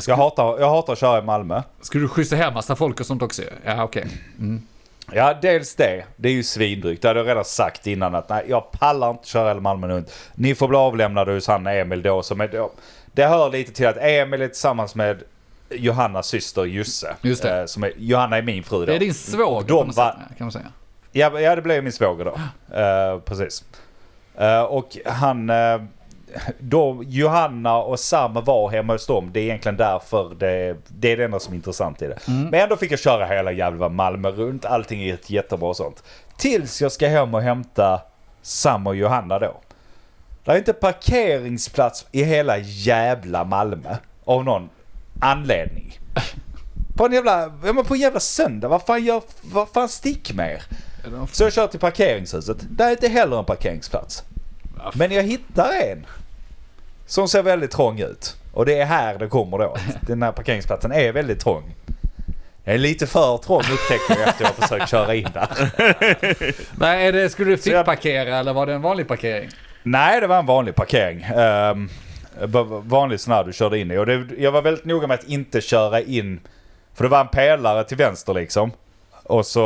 Jag 0.07 0.15
hatar, 0.17 0.59
jag 0.59 0.69
hatar 0.69 0.93
att 0.93 0.99
köra 0.99 1.19
i 1.19 1.21
Malmö. 1.21 1.61
Skulle 1.81 2.03
du 2.03 2.07
skjutsa 2.07 2.35
hem 2.35 2.53
massa 2.53 2.75
folk 2.75 2.99
och 2.99 3.05
sånt 3.05 3.21
också? 3.21 3.41
Ja, 3.65 3.83
okej. 3.83 4.07
Ja, 5.11 5.37
dels 5.41 5.75
det. 5.75 6.03
Det 6.15 6.29
är 6.29 6.33
ju 6.33 6.43
svindrygt. 6.43 7.01
Det 7.01 7.07
hade 7.07 7.19
jag 7.19 7.27
redan 7.27 7.45
sagt 7.45 7.87
innan 7.87 8.15
att 8.15 8.29
nej, 8.29 8.45
jag 8.47 8.71
pallar 8.71 9.09
inte 9.09 9.27
köra 9.27 9.47
hela 9.47 9.59
Malmö 9.59 9.87
runt. 9.87 10.13
Ni 10.35 10.55
får 10.55 10.67
bli 10.67 10.77
avlämnade 10.77 11.33
hos 11.33 11.47
han 11.47 11.67
Emil 11.67 12.01
då 12.01 12.23
som 12.23 12.41
är 12.41 12.47
då. 12.47 12.71
Det 13.11 13.25
hör 13.25 13.49
lite 13.49 13.73
till 13.73 13.87
att 13.87 13.97
Emil 13.97 14.41
är 14.41 14.47
tillsammans 14.47 14.95
med 14.95 15.23
Johannas 15.69 16.27
syster 16.27 16.65
Jusse. 16.65 17.15
Just 17.21 17.43
det. 17.43 17.59
Eh, 17.59 17.65
Som 17.65 17.83
är, 17.83 17.93
Johanna 17.97 18.37
är 18.37 18.41
min 18.41 18.63
fru 18.63 18.79
då. 18.79 18.85
Det 18.85 18.95
är 18.95 18.99
din 18.99 19.13
svåger 19.13 19.67
De 19.67 19.93
sätt, 19.93 20.13
kan 20.37 20.45
man 20.45 20.51
säga. 20.51 20.71
Ja, 21.11 21.39
ja 21.39 21.55
det 21.55 21.61
blev 21.61 21.83
min 21.83 21.93
svåger 21.93 22.25
då. 22.25 22.35
Eh, 22.77 23.19
precis. 23.19 23.63
Eh, 24.37 24.61
och 24.61 24.97
han... 25.05 25.51
då 26.59 27.03
Johanna 27.07 27.77
och 27.77 27.99
Sam 27.99 28.33
var 28.33 28.69
hemma 28.69 28.93
hos 28.93 29.07
dem. 29.07 29.29
Det 29.33 29.39
är 29.39 29.43
egentligen 29.43 29.77
därför 29.77 30.35
det, 30.39 30.77
det 30.87 31.11
är 31.11 31.17
det 31.17 31.23
enda 31.23 31.39
som 31.39 31.53
är 31.53 31.57
intressant 31.57 32.01
i 32.01 32.07
det. 32.07 32.17
Men 32.27 32.53
ändå 32.53 32.77
fick 32.77 32.91
jag 32.91 32.99
köra 32.99 33.25
hela 33.25 33.51
jävla 33.51 33.89
Malmö 33.89 34.31
runt. 34.31 34.65
Allting 34.65 35.03
är 35.03 35.13
ett 35.13 35.29
jättebra 35.29 35.69
och 35.69 35.77
sånt. 35.77 36.03
Tills 36.37 36.81
jag 36.81 36.91
ska 36.91 37.07
hem 37.07 37.33
och 37.33 37.41
hämta 37.41 38.01
Sam 38.41 38.87
och 38.87 38.95
Johanna 38.95 39.39
då. 39.39 39.61
Det 40.43 40.51
är 40.51 40.57
inte 40.57 40.73
parkeringsplats 40.73 42.05
i 42.11 42.23
hela 42.23 42.57
jävla 42.57 43.43
Malmö. 43.43 43.95
Av 44.25 44.43
någon 44.43 44.69
anledning. 45.19 45.99
På 46.95 47.05
en 47.05 47.11
jävla, 47.11 47.51
ja 47.65 47.73
men 47.73 47.85
på 47.85 47.93
en 47.93 47.99
jävla 47.99 48.19
söndag. 48.19 48.67
Vad 48.67 48.81
fan 48.81 49.03
gör, 49.03 49.21
vad 49.41 49.69
fan 49.69 49.89
stick 49.89 50.33
med 50.33 50.51
er? 50.51 50.63
Så 51.31 51.43
jag 51.43 51.53
kör 51.53 51.67
till 51.67 51.79
parkeringshuset. 51.79 52.57
Där 52.69 52.87
är 52.87 52.91
inte 52.91 53.07
heller 53.07 53.39
en 53.39 53.45
parkeringsplats. 53.45 54.23
Men 54.93 55.11
jag 55.11 55.23
hittar 55.23 55.71
en. 55.91 56.05
Som 57.05 57.27
ser 57.27 57.43
väldigt 57.43 57.71
trång 57.71 57.99
ut. 57.99 58.35
Och 58.53 58.65
det 58.65 58.79
är 58.79 58.85
här 58.85 59.17
det 59.17 59.27
kommer 59.27 59.57
då. 59.57 59.77
Den 60.01 60.23
här 60.23 60.31
parkeringsplatsen 60.31 60.91
är 60.91 61.11
väldigt 61.11 61.39
trång. 61.39 61.75
Det 62.65 62.71
är 62.71 62.77
lite 62.77 63.07
för 63.07 63.37
trång 63.37 63.59
upptäckte 63.59 64.13
jag 64.19 64.27
efter 64.29 64.43
jag 64.43 64.53
försökt 64.55 64.89
köra 64.89 65.15
in 65.15 65.27
där. 65.33 65.47
Men 66.79 66.99
är 66.99 67.11
det, 67.11 67.29
skulle 67.29 67.51
du 67.51 67.57
Så 67.57 67.69
jag- 67.69 67.79
fickparkera 67.85 68.37
eller 68.37 68.53
var 68.53 68.65
det 68.65 68.73
en 68.73 68.81
vanlig 68.81 69.07
parkering? 69.07 69.49
Nej, 69.83 70.21
det 70.21 70.27
var 70.27 70.39
en 70.39 70.45
vanlig 70.45 70.75
parkering. 70.75 71.25
Um, 71.73 71.89
vanlig 72.89 73.19
sån 73.19 73.33
här 73.33 73.43
du 73.43 73.53
körde 73.53 73.79
in 73.79 73.91
i. 73.91 73.97
Och 73.97 74.05
det, 74.05 74.25
jag 74.37 74.51
var 74.51 74.61
väldigt 74.61 74.85
noga 74.85 75.07
med 75.07 75.19
att 75.19 75.23
inte 75.27 75.61
köra 75.61 76.01
in. 76.01 76.39
För 76.93 77.03
det 77.03 77.09
var 77.09 77.21
en 77.21 77.27
pelare 77.27 77.83
till 77.83 77.97
vänster 77.97 78.33
liksom. 78.33 78.71
Och 79.23 79.45
så 79.45 79.61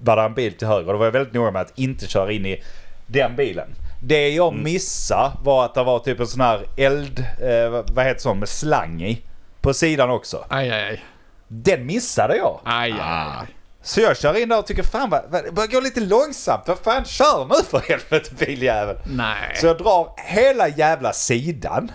var 0.00 0.16
det 0.16 0.22
en 0.22 0.34
bil 0.34 0.52
till 0.52 0.66
höger. 0.68 0.92
Då 0.92 0.98
var 0.98 1.04
jag 1.06 1.12
väldigt 1.12 1.34
noga 1.34 1.50
med 1.50 1.62
att 1.62 1.78
inte 1.78 2.06
köra 2.06 2.32
in 2.32 2.46
i 2.46 2.62
den 3.06 3.36
bilen. 3.36 3.68
Det 4.06 4.28
jag 4.30 4.54
missade 4.54 5.32
var 5.42 5.64
att 5.64 5.74
det 5.74 5.82
var 5.84 5.98
typ 5.98 6.20
en 6.20 6.26
sån 6.26 6.40
här 6.40 6.66
eld, 6.76 7.18
eh, 7.42 7.82
vad- 7.94 8.04
heter 8.06 8.20
sån 8.20 8.38
med 8.38 8.48
slang 8.48 9.02
i. 9.02 9.22
På 9.60 9.74
sidan 9.74 10.10
också. 10.10 10.44
Aj, 10.48 10.70
aj, 10.70 10.82
aj. 10.84 11.04
Den 11.48 11.86
missade 11.86 12.36
jag. 12.36 12.60
Aj, 12.64 12.92
aj, 12.92 12.98
Ah. 13.00 13.40
aj. 13.40 13.46
Så 13.82 14.00
jag 14.00 14.16
kör 14.16 14.42
in 14.42 14.48
där 14.48 14.58
och 14.58 14.66
tycker 14.66 14.82
fan 14.82 15.10
vad, 15.10 15.22
vad, 15.28 15.44
det 15.44 15.52
börjar 15.52 15.68
gå 15.68 15.80
lite 15.80 16.00
långsamt. 16.00 16.62
Vad 16.68 16.78
fan 16.78 17.04
kör 17.04 17.46
nu 17.48 17.54
för 17.70 17.78
helvete 17.88 18.30
biljävel. 18.38 18.96
Nej. 19.06 19.56
Så 19.56 19.66
jag 19.66 19.78
drar 19.78 20.08
hela 20.16 20.68
jävla 20.68 21.12
sidan 21.12 21.90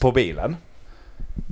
på 0.00 0.12
bilen. 0.12 0.56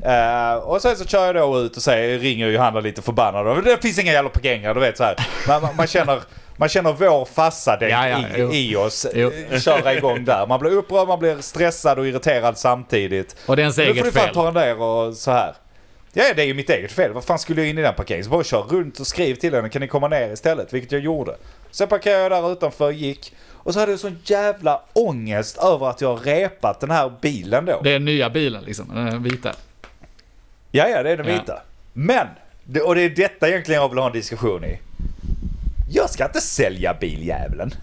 Eh, 0.04 0.54
och 0.54 0.82
sen 0.82 0.96
så 0.96 1.04
kör 1.04 1.26
jag 1.26 1.34
då 1.34 1.58
ut 1.60 1.76
och 1.76 1.82
säger, 1.82 2.18
ringer 2.18 2.46
Johanna 2.48 2.80
lite 2.80 3.02
förbannad. 3.02 3.64
Det 3.64 3.82
finns 3.82 3.98
inga 3.98 4.12
jävla 4.12 4.30
parkeringar, 4.30 4.74
du 4.74 4.80
vet 4.80 4.96
så 4.96 5.04
här. 5.04 5.16
Man, 5.48 5.62
man, 5.62 5.76
man 5.76 5.86
känner, 5.86 6.20
man 6.62 6.68
känner 6.68 6.92
vår 6.92 7.24
farsa 7.24 7.76
den 7.76 7.90
Ja, 7.90 8.08
ja, 8.08 8.18
jo. 8.36 8.52
i, 8.52 8.70
i 8.72 8.76
oss 8.76 9.06
Jo. 9.14 9.32
eh, 9.50 9.60
köra 9.60 9.94
igång 9.94 10.24
där. 10.24 10.46
Man 10.46 10.60
blir 10.60 10.70
upprörd, 10.70 11.08
man 11.08 11.18
blir 11.18 11.40
stressad 11.40 11.98
och 11.98 12.06
irriterad 12.06 12.58
samtidigt. 12.58 13.36
Och 13.46 13.56
det 13.56 13.60
är 13.62 13.64
ens 13.64 13.76
Nu 13.78 13.84
får 13.84 13.92
eget 13.92 14.04
du 14.04 14.12
fan 14.12 14.24
fel. 14.24 14.34
ta 14.34 14.44
den 14.44 14.54
där 14.54 14.80
och 14.80 15.14
så 15.14 15.30
här. 15.30 15.54
Ja, 16.12 16.24
det 16.36 16.42
är 16.42 16.46
ju 16.46 16.54
mitt 16.54 16.70
eget 16.70 16.92
fel. 16.92 17.12
Vad 17.12 17.24
fan 17.24 17.38
skulle 17.38 17.60
jag 17.60 17.70
in 17.70 17.78
i 17.78 17.82
den 17.82 17.94
parkeringen? 17.94 18.24
Så 18.24 18.30
bara 18.30 18.44
kör 18.44 18.62
runt 18.62 19.00
och 19.00 19.06
skriv 19.06 19.34
till 19.34 19.54
henne. 19.54 19.68
Kan 19.68 19.80
ni 19.82 19.88
komma 19.88 20.08
ner 20.08 20.32
istället? 20.32 20.72
Vilket 20.72 20.92
jag 20.92 21.00
gjorde. 21.00 21.36
Sen 21.70 21.88
parkerade 21.88 22.34
jag 22.34 22.44
där 22.44 22.52
utanför, 22.52 22.90
gick. 22.90 23.32
Och 23.52 23.74
så 23.74 23.80
hade 23.80 23.92
jag 23.92 24.00
sån 24.00 24.18
jävla 24.24 24.80
ångest 24.92 25.58
över 25.58 25.90
att 25.90 26.00
jag 26.00 26.08
har 26.08 26.16
repat 26.24 26.80
den 26.80 26.90
här 26.90 27.12
bilen 27.20 27.64
då. 27.64 27.80
Det 27.82 27.88
är 27.88 27.92
den 27.92 28.04
nya 28.04 28.30
bilen 28.30 28.64
liksom, 28.64 28.88
den 28.94 29.22
vita. 29.22 29.52
Ja, 30.70 30.88
ja, 30.88 31.02
det 31.02 31.10
är 31.10 31.16
den 31.16 31.26
Ja. 31.26 31.32
vita. 31.32 31.62
Men, 31.92 32.26
det- 32.64 32.80
och 32.80 32.94
det 32.94 33.00
är 33.02 33.08
detta 33.10 33.48
egentligen 33.48 33.80
jag 33.82 33.88
vill 33.88 33.98
ha 33.98 34.06
en 34.06 34.12
diskussion 34.12 34.64
i. 34.64 34.78
Jag 35.94 36.10
ska 36.10 36.24
inte 36.24 36.40
sälja 36.40 36.94
biljäveln. 36.94 37.74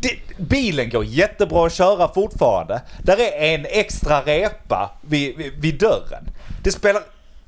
Det, 0.00 0.10
bilen 0.38 0.90
går 0.90 1.04
jättebra 1.04 1.66
att 1.66 1.72
köra 1.72 2.14
fortfarande. 2.14 2.82
Där 3.02 3.16
är 3.20 3.54
en 3.54 3.66
extra 3.68 4.20
repa 4.22 4.90
vid, 5.00 5.36
vid, 5.36 5.52
vid 5.60 5.78
dörren. 5.80 6.28
Det 6.62 6.72
spelar, 6.72 7.02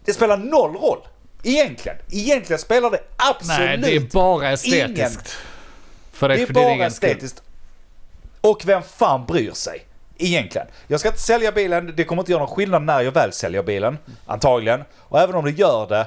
det 0.05 0.13
spelar 0.13 0.37
noll 0.37 0.75
roll. 0.77 0.99
Egentligen. 1.43 1.99
Egentligen 2.11 2.59
spelar 2.61 2.91
det 2.91 3.01
absolut 3.17 3.59
Nej, 3.59 3.79
det 3.79 3.97
är 3.97 4.01
bara 4.13 4.51
estetiskt. 4.51 4.99
ingen- 4.99 5.11
För 6.13 6.29
Det 6.29 6.37
det, 6.37 6.43
är 6.43 6.53
bara 6.53 6.91
skull. 6.91 7.09
estetiskt. 7.11 7.43
Och 8.41 8.63
vem 8.67 8.83
fan 8.83 9.27
bryr 9.27 9.53
sig? 9.53 9.85
Egentligen. 10.19 10.67
Jag 10.87 11.01
ska 11.01 11.09
inte 11.09 11.21
sälja 11.21 11.53
bilen, 11.53 11.93
det 11.97 12.05
kommer 12.05 12.23
inte 12.23 12.33
göra 12.33 12.43
någon 12.45 12.55
skillnad 12.57 12.83
när 12.83 13.01
jag 13.01 13.13
väl 13.13 13.33
säljer 13.33 13.63
bilen. 13.63 13.99
Antagligen. 14.27 14.85
Och 14.99 15.21
även 15.21 15.35
om 15.35 15.45
det 15.45 15.51
gör 15.51 15.87
det, 15.89 16.07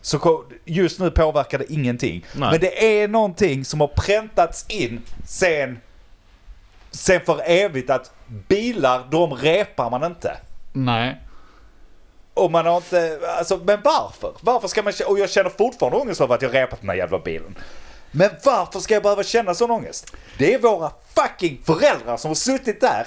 så 0.00 0.44
just 0.64 1.00
nu 1.00 1.10
påverkar 1.10 1.58
det 1.58 1.72
ingenting. 1.72 2.26
Nej. 2.34 2.50
Men 2.50 2.60
det 2.60 3.02
är 3.02 3.08
någonting 3.08 3.64
som 3.64 3.80
har 3.80 3.88
präntats 3.88 4.66
in 4.68 5.02
sen, 5.26 5.78
sen 6.90 7.20
för 7.20 7.40
evigt 7.44 7.90
att 7.90 8.12
bilar, 8.48 9.06
de 9.10 9.34
repar 9.34 9.90
man 9.90 10.04
inte. 10.04 10.36
Nej. 10.72 11.20
Och 12.34 12.50
man 12.50 12.66
har 12.66 12.76
inte, 12.76 13.20
alltså 13.38 13.60
men 13.64 13.80
varför? 13.84 14.32
Varför 14.40 14.68
ska 14.68 14.82
man 14.82 14.92
och 15.06 15.18
jag 15.18 15.30
känner 15.30 15.50
fortfarande 15.50 15.98
ångest 15.98 16.20
över 16.20 16.34
att 16.34 16.42
jag 16.42 16.54
repat 16.54 16.80
den 16.80 16.90
här 16.90 16.96
jävla 16.96 17.18
bilen. 17.18 17.54
Men 18.10 18.30
varför 18.44 18.80
ska 18.80 18.94
jag 18.94 19.02
behöva 19.02 19.22
känna 19.22 19.54
sån 19.54 19.70
ångest? 19.70 20.16
Det 20.38 20.54
är 20.54 20.58
våra 20.58 20.90
fucking 21.14 21.60
föräldrar 21.66 22.16
som 22.16 22.28
har 22.28 22.34
suttit 22.34 22.80
där 22.80 23.06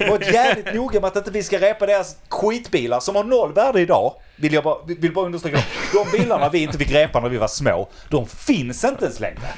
och 0.00 0.08
varit 0.08 0.32
jävligt 0.32 0.74
noga 0.74 1.00
med 1.00 1.08
att 1.08 1.16
inte 1.16 1.30
vi 1.30 1.42
ska 1.42 1.58
repa 1.58 1.86
deras 1.86 2.16
skitbilar 2.28 3.00
som 3.00 3.16
har 3.16 3.24
noll 3.24 3.52
värde 3.52 3.80
idag. 3.80 4.14
Vill 4.36 4.52
jag 4.52 4.64
bara, 4.64 4.78
vill 4.86 5.12
bara 5.12 5.26
understryka. 5.26 5.62
De 5.92 6.18
bilarna 6.18 6.48
vi 6.48 6.58
inte 6.58 6.78
fick 6.78 6.90
repa 6.90 7.20
när 7.20 7.28
vi 7.28 7.36
var 7.36 7.48
små, 7.48 7.88
de 8.08 8.26
finns 8.26 8.84
inte 8.84 9.04
ens 9.04 9.20
längre. 9.20 9.48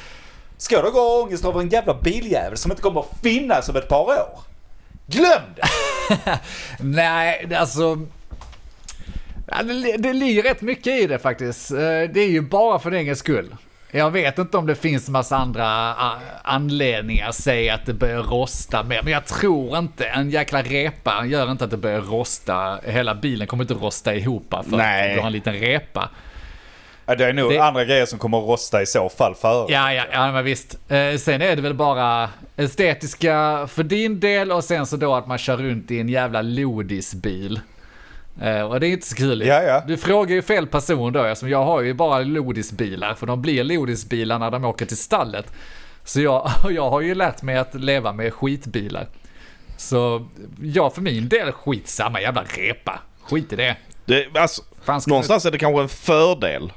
Ska 0.59 0.74
jag 0.74 0.85
då 0.85 0.90
gå 0.90 1.00
och 1.00 1.07
ha 1.07 1.22
ångest 1.22 1.44
över 1.44 1.61
en 1.61 1.68
jävla 1.68 1.94
biljävel 1.94 2.59
som 2.59 2.70
inte 2.70 2.83
kommer 2.83 3.00
att 3.00 3.22
finnas 3.22 3.68
om 3.68 3.76
ett 3.76 3.88
par 3.88 4.05
år? 4.05 4.40
Glöm 5.07 5.42
det! 5.57 5.68
Nej, 6.81 7.55
alltså... 7.55 7.98
Det, 9.64 9.96
det 9.96 10.12
ligger 10.12 10.42
rätt 10.42 10.61
mycket 10.61 11.00
i 11.00 11.07
det 11.07 11.18
faktiskt. 11.18 11.70
Eh, 11.70 11.79
det 11.79 12.20
är 12.20 12.29
ju 12.29 12.40
bara 12.40 12.79
för 12.79 12.90
din 12.90 13.00
egen 13.00 13.16
skull. 13.16 13.57
Jag 13.92 14.11
vet 14.11 14.38
inte 14.38 14.57
om 14.57 14.66
det 14.66 14.74
finns 14.74 15.09
massa 15.09 15.37
andra 15.37 15.94
anledningar, 16.42 17.33
säg 17.33 17.70
att 17.70 17.87
det 17.87 17.94
börjar 17.94 18.22
rosta 18.22 18.83
mer, 18.83 19.03
men 19.03 19.12
jag 19.12 19.26
tror 19.26 19.79
inte, 19.79 20.05
en 20.05 20.31
jäkla 20.31 20.62
repa 20.62 21.24
gör 21.26 21.50
inte 21.50 21.64
att 21.64 21.70
det 21.70 21.76
börjar 21.76 22.00
rosta, 22.00 22.79
hela 22.85 23.14
bilen 23.14 23.46
kommer 23.46 23.64
inte 23.64 23.74
rosta 23.74 24.14
ihop 24.14 24.55
för 24.70 24.76
Nej. 24.76 25.11
att 25.11 25.14
du 25.16 25.20
har 25.20 25.26
en 25.26 25.33
liten 25.33 25.55
repa. 25.55 26.09
Det 27.18 27.24
är 27.24 27.33
nog 27.33 27.50
Det- 27.53 27.59
andra 27.59 27.85
grejer 27.85 28.07
som 28.07 28.18
kommer 28.18 28.38
att 28.38 28.48
rosta 28.48 28.83
i 28.83 28.87
så 28.87 29.09
fall 29.09 29.35
före. 29.35 29.72
Ja, 29.72 29.92
ja, 29.92 30.05
ja 30.12 30.33
men 30.33 30.44
visst. 30.44 30.74
Eh, 30.88 31.16
sen 31.18 31.42
är 31.42 31.57
det 31.57 31.62
väl 31.62 31.74
bara 31.74 32.29
estetiska 32.57 33.66
för 33.70 33.83
din 33.83 34.20
del 34.20 34.53
och 34.53 34.64
sen 34.64 34.87
så 34.87 34.96
då 34.96 35.14
att 35.14 35.26
man 35.26 35.38
kör 35.38 35.57
runt 35.57 35.90
i 35.90 36.00
en 36.00 36.09
jävla 36.09 36.42
lodisbil. 36.42 37.61
Eh, 38.40 38.62
och 38.62 38.81
det 38.81 38.87
är 38.87 38.90
inte 38.90 39.07
så 39.07 39.16
kul. 39.16 39.47
Ja, 39.47 39.62
ja. 39.62 39.85
Du 39.87 39.97
frågar 39.97 40.35
ju 40.35 40.43
fel 40.43 40.66
person 40.66 41.12
då, 41.12 41.25
eftersom 41.25 41.49
jag 41.49 41.64
har 41.64 41.81
ju 41.81 41.95
bara 41.95 42.19
lodisbilar, 42.19 43.14
för 43.14 43.27
de 43.27 43.43
blir 43.43 43.64
lodisbilar 43.64 44.38
när 44.38 44.51
de 44.51 44.64
åker 44.64 44.87
till 44.87 44.97
stallet. 44.97 45.53
Så 46.05 46.21
jag, 46.21 46.51
jag 46.71 46.90
har 46.90 47.01
ju 47.01 47.14
lärt 47.14 47.43
mig 47.43 47.57
att 47.57 47.75
leva 47.75 48.12
med 48.12 48.35
skitbilar. 48.35 49.07
Så 49.77 50.27
jag 50.62 50.95
för 50.95 51.03
min 51.03 51.29
del, 51.29 51.53
skitsamma 51.53 52.21
jävla 52.21 52.43
repa. 52.43 53.01
Skit 53.23 53.53
i 53.53 53.57
det. 53.57 53.77
Det, 54.05 54.37
alltså, 54.37 54.62
någonstans 55.07 55.45
är 55.47 55.51
det 55.51 55.59
kanske 55.59 55.83
en 55.83 55.88
fördel. 55.88 56.73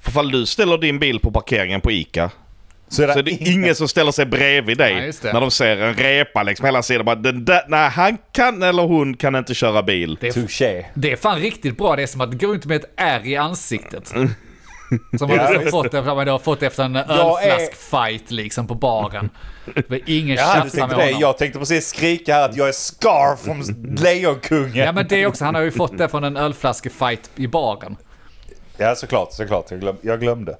För 0.00 0.10
fall 0.10 0.30
du 0.30 0.46
ställer 0.46 0.78
din 0.78 0.98
bil 0.98 1.20
på 1.20 1.30
parkeringen 1.30 1.80
på 1.80 1.92
ICA 1.92 2.30
Så 2.92 3.02
är 3.02 3.06
det, 3.06 3.12
så 3.12 3.18
är 3.18 3.22
det 3.22 3.30
ingen 3.30 3.74
som 3.74 3.88
ställer 3.88 4.12
sig 4.12 4.26
bredvid 4.26 4.80
Ja, 4.80 4.84
dig 4.84 5.12
det. 5.22 5.32
när 5.32 5.40
de 5.40 5.50
ser 5.50 5.76
en 5.76 5.94
repa 5.94 6.42
liksom 6.42 6.64
hela 6.66 6.82
sidan. 6.82 7.04
Bara, 7.06 7.16
den 7.16 7.44
där, 7.44 7.62
nej, 7.68 7.90
han 7.90 8.18
kan 8.32 8.62
eller 8.62 8.82
hon 8.82 9.16
kan 9.16 9.34
inte 9.34 9.54
köra 9.54 9.82
bil. 9.82 10.18
Det 10.20 10.28
är 10.28 10.32
Touché. 10.32 10.84
Det 10.94 11.12
är 11.12 11.16
fan 11.16 11.38
riktigt 11.40 11.76
bra. 11.78 11.96
Det 11.96 12.02
är 12.02 12.06
som 12.06 12.20
att 12.20 12.40
gå 12.40 12.46
runt 12.46 12.64
med 12.66 12.76
ett 12.76 12.90
ärr 12.96 13.26
i 13.26 13.36
ansiktet. 13.36 14.08
Som 14.08 15.28
man 15.28 15.30
Ja, 15.36 15.42
har 15.42 15.58
visst. 15.58 15.70
fått 15.70 15.86
efter, 15.94 16.14
man 16.14 16.28
har 16.28 16.38
fått 16.38 16.62
efter 16.62 16.82
en 16.84 16.94
Jag 16.94 17.44
är- 17.44 17.50
ölflaskfight 17.50 18.30
liksom 18.30 18.66
på 18.66 18.74
baren. 18.74 19.30
Det 19.88 19.94
är 19.96 20.02
ingen 20.06 20.36
Ja, 20.36 20.64
med 20.64 20.72
det. 20.72 20.80
honom. 20.82 21.20
Jag 21.20 21.38
tänkte 21.38 21.58
precis 21.58 21.86
skrika 21.88 22.34
här 22.34 22.44
att 22.48 22.56
jag 22.56 22.68
är 22.68 22.72
Scar 22.72 23.36
från 23.36 23.62
Lejonkungen. 23.96 24.76
Ja 24.76 24.92
men 24.92 25.06
det 25.08 25.26
också, 25.26 25.44
han 25.44 25.54
har 25.54 25.62
ju 25.62 25.70
fått 25.70 25.98
det 25.98 26.08
från 26.08 26.24
en 26.24 26.36
ölflaskefight 26.36 27.30
i 27.36 27.46
baren. 27.46 27.96
Ja, 28.76 28.94
såklart, 28.94 29.32
såklart. 29.32 29.70
Jag, 29.70 29.80
glöm, 29.80 29.96
jag 30.02 30.20
glömde. 30.20 30.56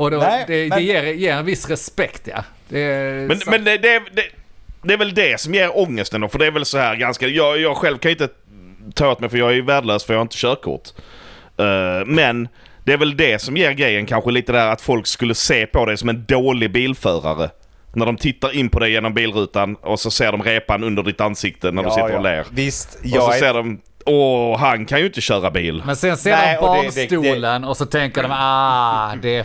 Och 0.00 0.10
då, 0.10 0.18
Nej, 0.18 0.44
det, 0.46 0.68
men- 0.68 0.78
det 0.78 0.84
ger, 0.84 1.02
ger 1.02 1.34
en 1.36 1.44
viss 1.44 1.68
respekt 1.70 2.22
ja. 2.24 2.44
Det 2.68 2.80
är 2.80 3.26
Men, 3.26 3.40
men 3.46 3.64
det, 3.64 3.78
det, 3.78 4.02
det, 4.12 4.22
det 4.82 4.92
är 4.94 4.98
väl 4.98 5.14
det 5.14 5.40
som 5.40 5.54
ger 5.54 5.78
ångesten 5.78 6.20
då. 6.20 6.28
För 6.28 6.38
det 6.38 6.46
är 6.46 6.50
väl 6.50 6.64
så 6.64 6.78
här 6.78 6.96
ganska... 6.96 7.26
Jag, 7.26 7.58
jag 7.60 7.76
själv 7.76 7.98
kan 7.98 8.08
ju 8.10 8.12
inte 8.12 8.28
ta 8.94 9.12
åt 9.12 9.20
mig 9.20 9.30
för 9.30 9.38
jag 9.38 9.50
är 9.50 9.54
ju 9.54 9.62
värdelös 9.62 10.04
för 10.04 10.14
jag 10.14 10.18
har 10.18 10.22
inte 10.22 10.36
körkort. 10.36 10.88
Eh, 11.58 12.06
men 12.06 12.48
det 12.84 12.92
är 12.92 12.96
väl 12.96 13.16
det 13.16 13.42
som 13.42 13.56
ger 13.56 13.72
grejen 13.72 14.06
kanske 14.06 14.30
lite 14.30 14.52
där 14.52 14.68
att 14.68 14.80
folk 14.80 15.06
skulle 15.06 15.34
se 15.34 15.66
på 15.66 15.86
dig 15.86 15.96
som 15.96 16.08
en 16.08 16.24
dålig 16.24 16.72
bilförare. 16.72 17.50
När 17.92 18.06
de 18.06 18.16
tittar 18.16 18.56
in 18.56 18.68
på 18.68 18.78
dig 18.78 18.92
genom 18.92 19.14
bilrutan 19.14 19.74
och 19.76 20.00
så 20.00 20.10
ser 20.10 20.32
de 20.32 20.42
repan 20.42 20.84
under 20.84 21.02
ditt 21.02 21.20
ansikte 21.20 21.70
när 21.70 21.82
du 21.82 21.90
sitter 21.90 22.16
och 22.16 22.22
ler. 22.22 22.46
Visst, 22.50 22.94
Och 22.94 23.08
så 23.08 23.16
jag 23.16 23.34
ser 23.34 23.46
är... 23.46 23.54
de... 23.54 23.80
Åh, 24.06 24.58
han 24.58 24.86
kan 24.86 24.98
ju 25.00 25.06
inte 25.06 25.20
köra 25.20 25.50
bil. 25.50 25.82
Men 25.86 25.96
sen 25.96 26.16
ser 26.16 26.30
Nej, 26.30 26.56
de 26.60 26.68
och 26.68 26.74
det- 26.74 26.80
det- 27.08 27.16
barnstolen 27.16 27.64
och 27.64 27.76
så 27.76 27.86
tänker 27.86 28.22
de 28.22 28.28
ah, 28.34 29.14
det 29.22 29.36
är 29.36 29.42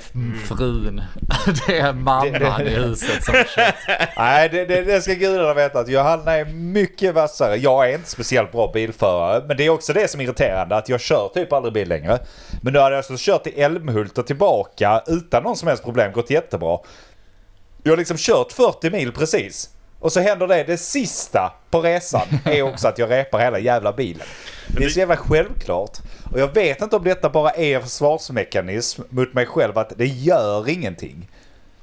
frun. 0.48 1.02
Det 1.68 1.78
är 1.80 1.94
mamman 1.94 2.68
i 2.68 2.70
huset 2.70 3.24
som 3.24 3.34
kört. 3.34 3.78
Nej, 4.18 4.50
det, 4.50 4.65
det, 4.65 4.82
det 4.82 5.02
ska 5.02 5.13
gudarna 5.13 5.54
veta 5.54 5.80
att 5.80 5.89
Johanna 5.89 6.32
är 6.34 6.46
mycket 6.46 7.15
vassare. 7.15 7.56
Jag 7.56 7.89
är 7.89 7.94
inte 7.96 8.10
speciellt 8.10 8.52
bra 8.52 8.72
bilförare. 8.74 9.44
Men 9.48 9.58
det 9.58 9.65
är 9.65 9.70
också 9.70 9.94
det 9.94 10.12
som 10.12 10.22
är 10.22 10.26
irriterande. 10.26 10.76
Att 10.76 10.89
jag 10.89 11.02
kör 11.02 11.30
typ 11.34 11.54
aldrig 11.54 11.74
bil 11.74 11.89
längre. 11.89 12.20
Men 12.62 12.74
nu 12.74 12.80
hade 12.80 12.96
jag 12.96 12.98
alltså 12.98 13.13
kört 13.18 13.44
till 13.44 13.54
Älmhult 13.56 14.18
och 14.18 14.28
tillbaka 14.28 15.02
utan 15.08 15.44
någon 15.44 15.56
som 15.56 15.68
helst 15.68 15.84
problem. 15.84 16.12
Gått 16.12 16.30
jättebra. 16.30 16.78
Jag 17.84 17.91
har 17.91 17.98
liksom 17.98 18.18
kört 18.18 18.52
40 18.52 18.89
mil 18.89 19.12
precis. 19.12 19.70
Och 19.99 20.12
så 20.12 20.19
händer 20.19 20.47
det, 20.47 20.63
det 20.63 20.77
sista 20.77 21.53
på 21.69 21.81
resan 21.81 22.27
är 22.45 22.62
också 22.62 22.88
att 22.88 22.97
jag 22.97 23.12
repar 23.12 23.39
hela 23.39 23.60
jävla 23.60 23.93
bilen. 23.93 24.27
Det 24.67 24.84
är 24.84 24.89
så 24.89 24.99
jävla 24.99 25.17
självklart. 25.17 25.97
Och 26.31 26.39
jag 26.39 26.53
vet 26.53 26.81
inte 26.81 26.95
om 26.95 27.03
detta 27.03 27.29
bara 27.29 27.51
är 27.51 27.75
en 27.75 27.81
försvarsmekanism 27.84 29.01
mot 29.10 29.34
mig 29.34 29.45
själv 29.45 29.77
att 29.77 29.93
det 29.97 30.05
gör 30.08 30.69
ingenting. 30.69 31.27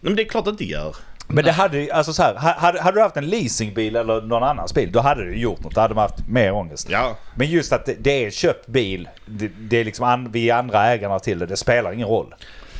Men 0.00 0.16
det 0.16 0.22
är 0.22 0.28
klart 0.28 0.46
att 0.46 0.58
det 0.58 0.64
gör. 0.64 0.96
Men 1.26 1.44
det 1.44 1.52
hade 1.52 1.78
ju- 1.78 1.90
alltså 1.90 2.12
så 2.12 2.22
här, 2.22 2.34
ha- 2.34 2.58
hade, 2.58 2.80
hade 2.80 2.98
du 2.98 3.02
haft 3.02 3.16
en 3.16 3.26
leasingbil 3.26 3.96
eller 3.96 4.20
någon 4.20 4.42
annans 4.42 4.74
bil, 4.74 4.92
då 4.92 5.00
hade 5.00 5.24
du 5.24 5.36
gjort 5.36 5.60
något. 5.64 5.74
Då 5.74 5.80
hade 5.80 5.94
man 5.94 6.02
haft 6.02 6.28
mer 6.28 6.52
ångest. 6.52 6.88
Ja. 6.90 7.16
Men 7.36 7.46
just 7.50 7.72
att 7.72 7.86
det, 7.86 7.94
det 8.00 8.10
är 8.10 8.24
en 8.24 8.30
köpt 8.30 8.66
bil, 8.66 9.08
det, 9.26 9.48
det 9.48 9.76
är 9.76 9.84
liksom 9.84 10.04
an, 10.04 10.28
vi 10.32 10.50
andra 10.50 10.86
ägarna 10.86 11.18
till 11.18 11.38
det, 11.38 11.46
det 11.46 11.56
spelar 11.56 11.92
ingen 11.92 12.08
roll. 12.08 12.34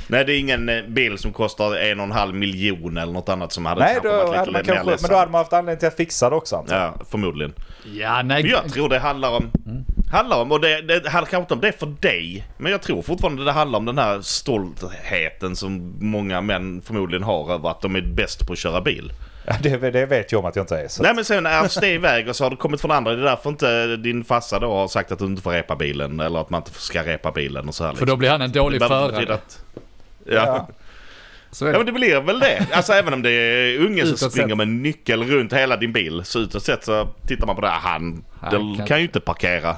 Nej, 0.07 0.25
det 0.25 0.35
är 0.35 0.39
ingen 0.39 0.69
eh, 0.69 0.83
bil 0.83 1.19
som 1.19 1.33
kostar 1.33 1.77
en 1.77 2.01
och 2.01 2.07
en 2.07 2.13
halv 2.13 2.35
miljon 2.35 2.97
eller 2.97 3.13
något 3.13 3.29
annat 3.29 3.53
som 3.53 3.67
hade 3.67 3.81
Nej, 3.81 3.93
kanske 3.93 4.09
då 4.09 4.17
varit 4.17 4.37
hade 4.37 4.51
lite 4.51 4.53
man 4.53 4.77
mer 4.77 4.85
kanske, 4.85 5.07
men 5.07 5.11
då 5.11 5.17
hade 5.17 5.33
man 5.33 5.39
haft 5.39 5.53
anledning 5.53 5.79
till 5.79 5.89
att 5.89 5.97
fixa 5.97 6.31
det 6.31 6.37
också. 6.37 6.65
Ja, 6.69 6.95
förmodligen. 7.11 7.53
Ja, 7.95 8.23
nej. 8.23 8.43
Men 8.43 8.53
jag 8.53 8.73
tror 8.73 8.89
det 8.89 8.99
handlar 8.99 9.31
om... 9.31 9.51
Handlar 10.13 10.41
om, 10.41 10.53
och 10.53 10.61
det, 10.61 10.83
det 10.83 10.95
handlar 10.95 11.11
kanske 11.11 11.37
inte 11.37 11.55
om 11.55 11.61
det 11.61 11.73
för 11.73 11.95
dig. 12.01 12.47
Men 12.59 12.73
jag 12.73 12.83
tror 12.83 13.03
fortfarande 13.03 13.45
det 13.45 13.53
handlar 13.53 13.79
om 13.79 13.85
den 13.85 13.99
här 13.99 14.21
stoltheten 14.21 15.57
som 15.57 15.97
många 16.01 16.41
män 16.41 16.83
förmodligen 16.85 17.23
har 17.23 17.55
över 17.55 17.71
att 17.71 17.81
de 17.81 17.97
är 17.97 18.01
bäst 18.01 18.47
på 18.47 18.53
att 18.53 18.59
köra 18.59 18.81
bil. 18.81 19.13
Ja, 19.47 19.55
det, 19.63 19.91
det 19.91 20.07
vet 20.07 20.33
jag 20.33 20.39
om 20.39 20.45
att 20.45 20.57
jag 20.57 20.63
inte 20.63 20.79
är. 20.79 20.89
Så. 20.89 21.03
Nej 21.03 21.15
men 21.15 21.25
sen 21.25 21.47
ärvs 21.47 21.75
det 21.75 21.89
iväg 21.89 22.29
och 22.29 22.37
så 22.37 22.45
har 22.45 22.51
det 22.51 22.57
kommit 22.57 22.81
från 22.81 22.91
andra. 22.91 23.15
Det 23.15 23.23
är 23.23 23.25
därför 23.25 23.51
inte 23.51 23.97
din 23.97 24.25
farsa 24.25 24.59
då 24.59 24.73
har 24.73 24.89
sagt 24.89 25.13
att 25.13 25.19
du 25.19 25.25
inte 25.25 25.43
får 25.43 25.51
repa 25.51 25.77
bilen. 25.77 26.21
Eller 26.21 26.41
att 26.41 26.51
man 26.51 26.61
inte 26.61 26.71
ska 26.73 27.03
repa 27.03 27.33
bilen 27.33 27.69
och 27.69 27.75
så 27.75 27.85
här. 27.85 27.91
liksom. 27.91 28.07
För 28.07 28.13
då 28.13 28.17
blir 28.17 28.31
han 28.31 28.43
en 28.43 28.53
dålig 28.53 28.83
förare. 28.83 29.35
Att, 29.35 29.65
ja. 30.27 30.33
Ja. 30.35 30.69
Ja 31.61 31.67
det. 31.67 31.73
men 31.77 31.87
det 31.87 31.93
blir 31.93 32.21
väl 32.21 32.41
det. 32.41 32.67
Alltså 32.73 32.93
även 32.93 33.15
om 33.15 33.23
det 33.23 33.31
är 33.31 33.79
unge 33.79 34.07
som 34.07 34.31
springer 34.31 34.49
sett. 34.49 34.57
med 34.57 34.69
nyckel 34.69 35.25
runt 35.25 35.53
hela 35.53 35.77
din 35.77 35.93
bil. 35.93 36.23
Så 36.25 36.39
utåt 36.39 36.63
sett 36.63 36.85
så 36.85 37.09
tittar 37.29 37.47
man 37.47 37.57
på 37.57 37.63
det. 37.63 37.69
Han, 37.69 38.25
Han 38.41 38.73
det 38.73 38.77
kan- 38.79 38.87
kan 38.87 38.99
ju 38.99 39.05
inte 39.05 39.21
parkera. 39.21 39.77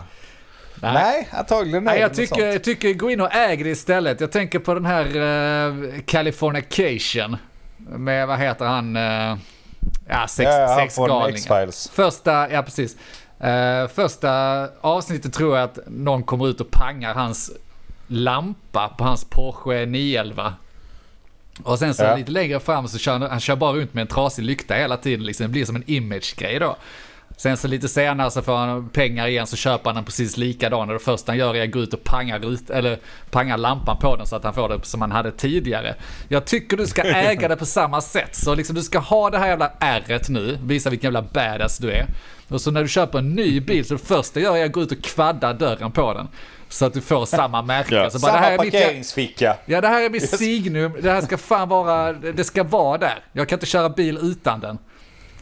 Nej, 0.74 1.28
antagligen 1.32 1.84
Nej, 1.84 2.00
jag 2.00 2.14
tycker, 2.14 2.46
jag 2.46 2.64
tycker 2.64 2.94
gå 2.94 3.10
in 3.10 3.20
och 3.20 3.34
äg 3.34 3.56
det 3.56 3.70
istället. 3.70 4.20
Jag 4.20 4.32
tänker 4.32 4.58
på 4.58 4.74
den 4.74 4.84
här 4.84 5.16
uh, 5.16 6.00
Californication. 6.06 7.36
Med, 7.76 8.26
vad 8.28 8.38
heter 8.38 8.64
han? 8.64 8.96
Uh, 8.96 9.36
ja, 10.08 10.26
sex, 10.28 10.50
Ja, 10.50 10.76
sexgalningen. 10.78 11.72
Första, 11.92 12.50
ja 12.50 12.62
precis. 12.62 12.96
Eh, 13.40 13.88
första 13.88 14.68
avsnittet 14.80 15.32
tror 15.32 15.56
jag 15.56 15.64
att 15.64 15.78
någon 15.86 16.22
kommer 16.22 16.48
ut 16.48 16.60
och 16.60 16.70
pangar 16.70 17.14
hans 17.14 17.50
lampa 18.06 18.88
på 18.88 19.04
hans 19.04 19.24
Porsche 19.24 19.86
911. 19.86 20.54
Och 21.62 21.78
sen 21.78 21.94
så 21.94 22.02
Ja. 22.02 22.16
lite 22.16 22.30
längre 22.32 22.60
fram 22.60 22.88
så 22.88 22.98
kör 22.98 23.12
han, 23.12 23.22
han 23.22 23.40
kör 23.40 23.56
bara 23.56 23.72
runt 23.72 23.94
med 23.94 24.02
en 24.02 24.08
trasig 24.08 24.42
lykta 24.44 24.74
hela 24.74 24.96
tiden. 24.96 25.26
Liksom. 25.26 25.46
Det 25.46 25.50
blir 25.50 25.64
som 25.64 25.76
en 25.76 25.84
image-grej 25.86 26.58
då. 26.58 26.76
Sen 27.36 27.56
så 27.56 27.68
lite 27.68 27.88
senare 27.88 28.30
så 28.30 28.42
får 28.42 28.56
han 28.56 28.88
pengar 28.88 29.26
igen 29.26 29.46
så 29.46 29.56
köper 29.56 29.90
han 29.90 29.96
en 29.96 30.04
precis 30.04 30.36
likadan. 30.36 30.88
Och 30.88 30.92
det 30.94 30.98
första 30.98 31.32
han 31.32 31.38
gör 31.38 31.56
är 31.56 31.62
att 31.64 31.70
gå 31.70 31.78
ut 31.78 31.94
och 31.94 32.04
panga, 32.04 32.38
rut, 32.38 32.70
eller 32.70 32.98
panga 33.30 33.56
lampan 33.56 33.96
på 34.00 34.16
den 34.16 34.26
så 34.26 34.36
att 34.36 34.44
han 34.44 34.54
får 34.54 34.68
det 34.68 34.84
som 34.86 35.00
han 35.00 35.12
hade 35.12 35.30
tidigare. 35.30 35.94
Jag 36.28 36.44
tycker 36.44 36.76
du 36.76 36.86
ska 36.86 37.02
äga 37.04 37.48
det 37.48 37.56
på 37.56 37.66
samma 37.66 38.00
sätt. 38.00 38.34
Så 38.36 38.54
liksom 38.54 38.76
du 38.76 38.82
ska 38.82 38.98
ha 38.98 39.30
det 39.30 39.38
här 39.38 39.48
jävla 39.48 39.72
ärret 39.80 40.28
nu, 40.28 40.58
visa 40.62 40.90
vilken 40.90 41.06
jävla 41.14 41.22
badass 41.22 41.78
du 41.78 41.90
är. 41.90 42.06
Och 42.48 42.60
så 42.60 42.70
när 42.70 42.82
du 42.82 42.88
köper 42.88 43.18
en 43.18 43.34
ny 43.34 43.60
bil 43.60 43.84
så 43.84 43.94
det 43.94 44.00
första 44.06 44.40
jag 44.40 44.56
gör 44.56 44.62
är 44.62 44.66
att 44.66 44.72
gå 44.72 44.82
ut 44.82 44.92
och 44.92 45.02
kvadda 45.02 45.52
dörren 45.52 45.92
på 45.92 46.14
den. 46.14 46.28
Så 46.74 46.84
att 46.84 46.94
du 46.94 47.00
får 47.00 47.26
samma 47.26 47.62
märke. 47.62 47.94
Ja. 47.94 48.10
Så 48.10 48.18
bara, 48.18 48.32
det 48.32 48.38
Samma 48.38 48.46
här 48.46 48.52
är 48.52 48.58
mitt 48.58 48.74
jä- 48.74 48.80
parkeringsficka. 48.82 49.56
Ja 49.66 49.80
det 49.80 49.88
här 49.88 50.02
är 50.02 50.10
mitt 50.10 50.30
signum, 50.30 50.92
det 51.02 51.10
här 51.10 51.20
ska 51.20 51.38
fan 51.38 51.68
vara, 51.68 52.12
det 52.12 52.44
ska 52.44 52.62
vara 52.62 52.98
där. 52.98 53.24
Jag 53.32 53.48
kan 53.48 53.56
inte 53.56 53.66
köra 53.66 53.88
bil 53.88 54.18
utan 54.22 54.60
den. 54.60 54.78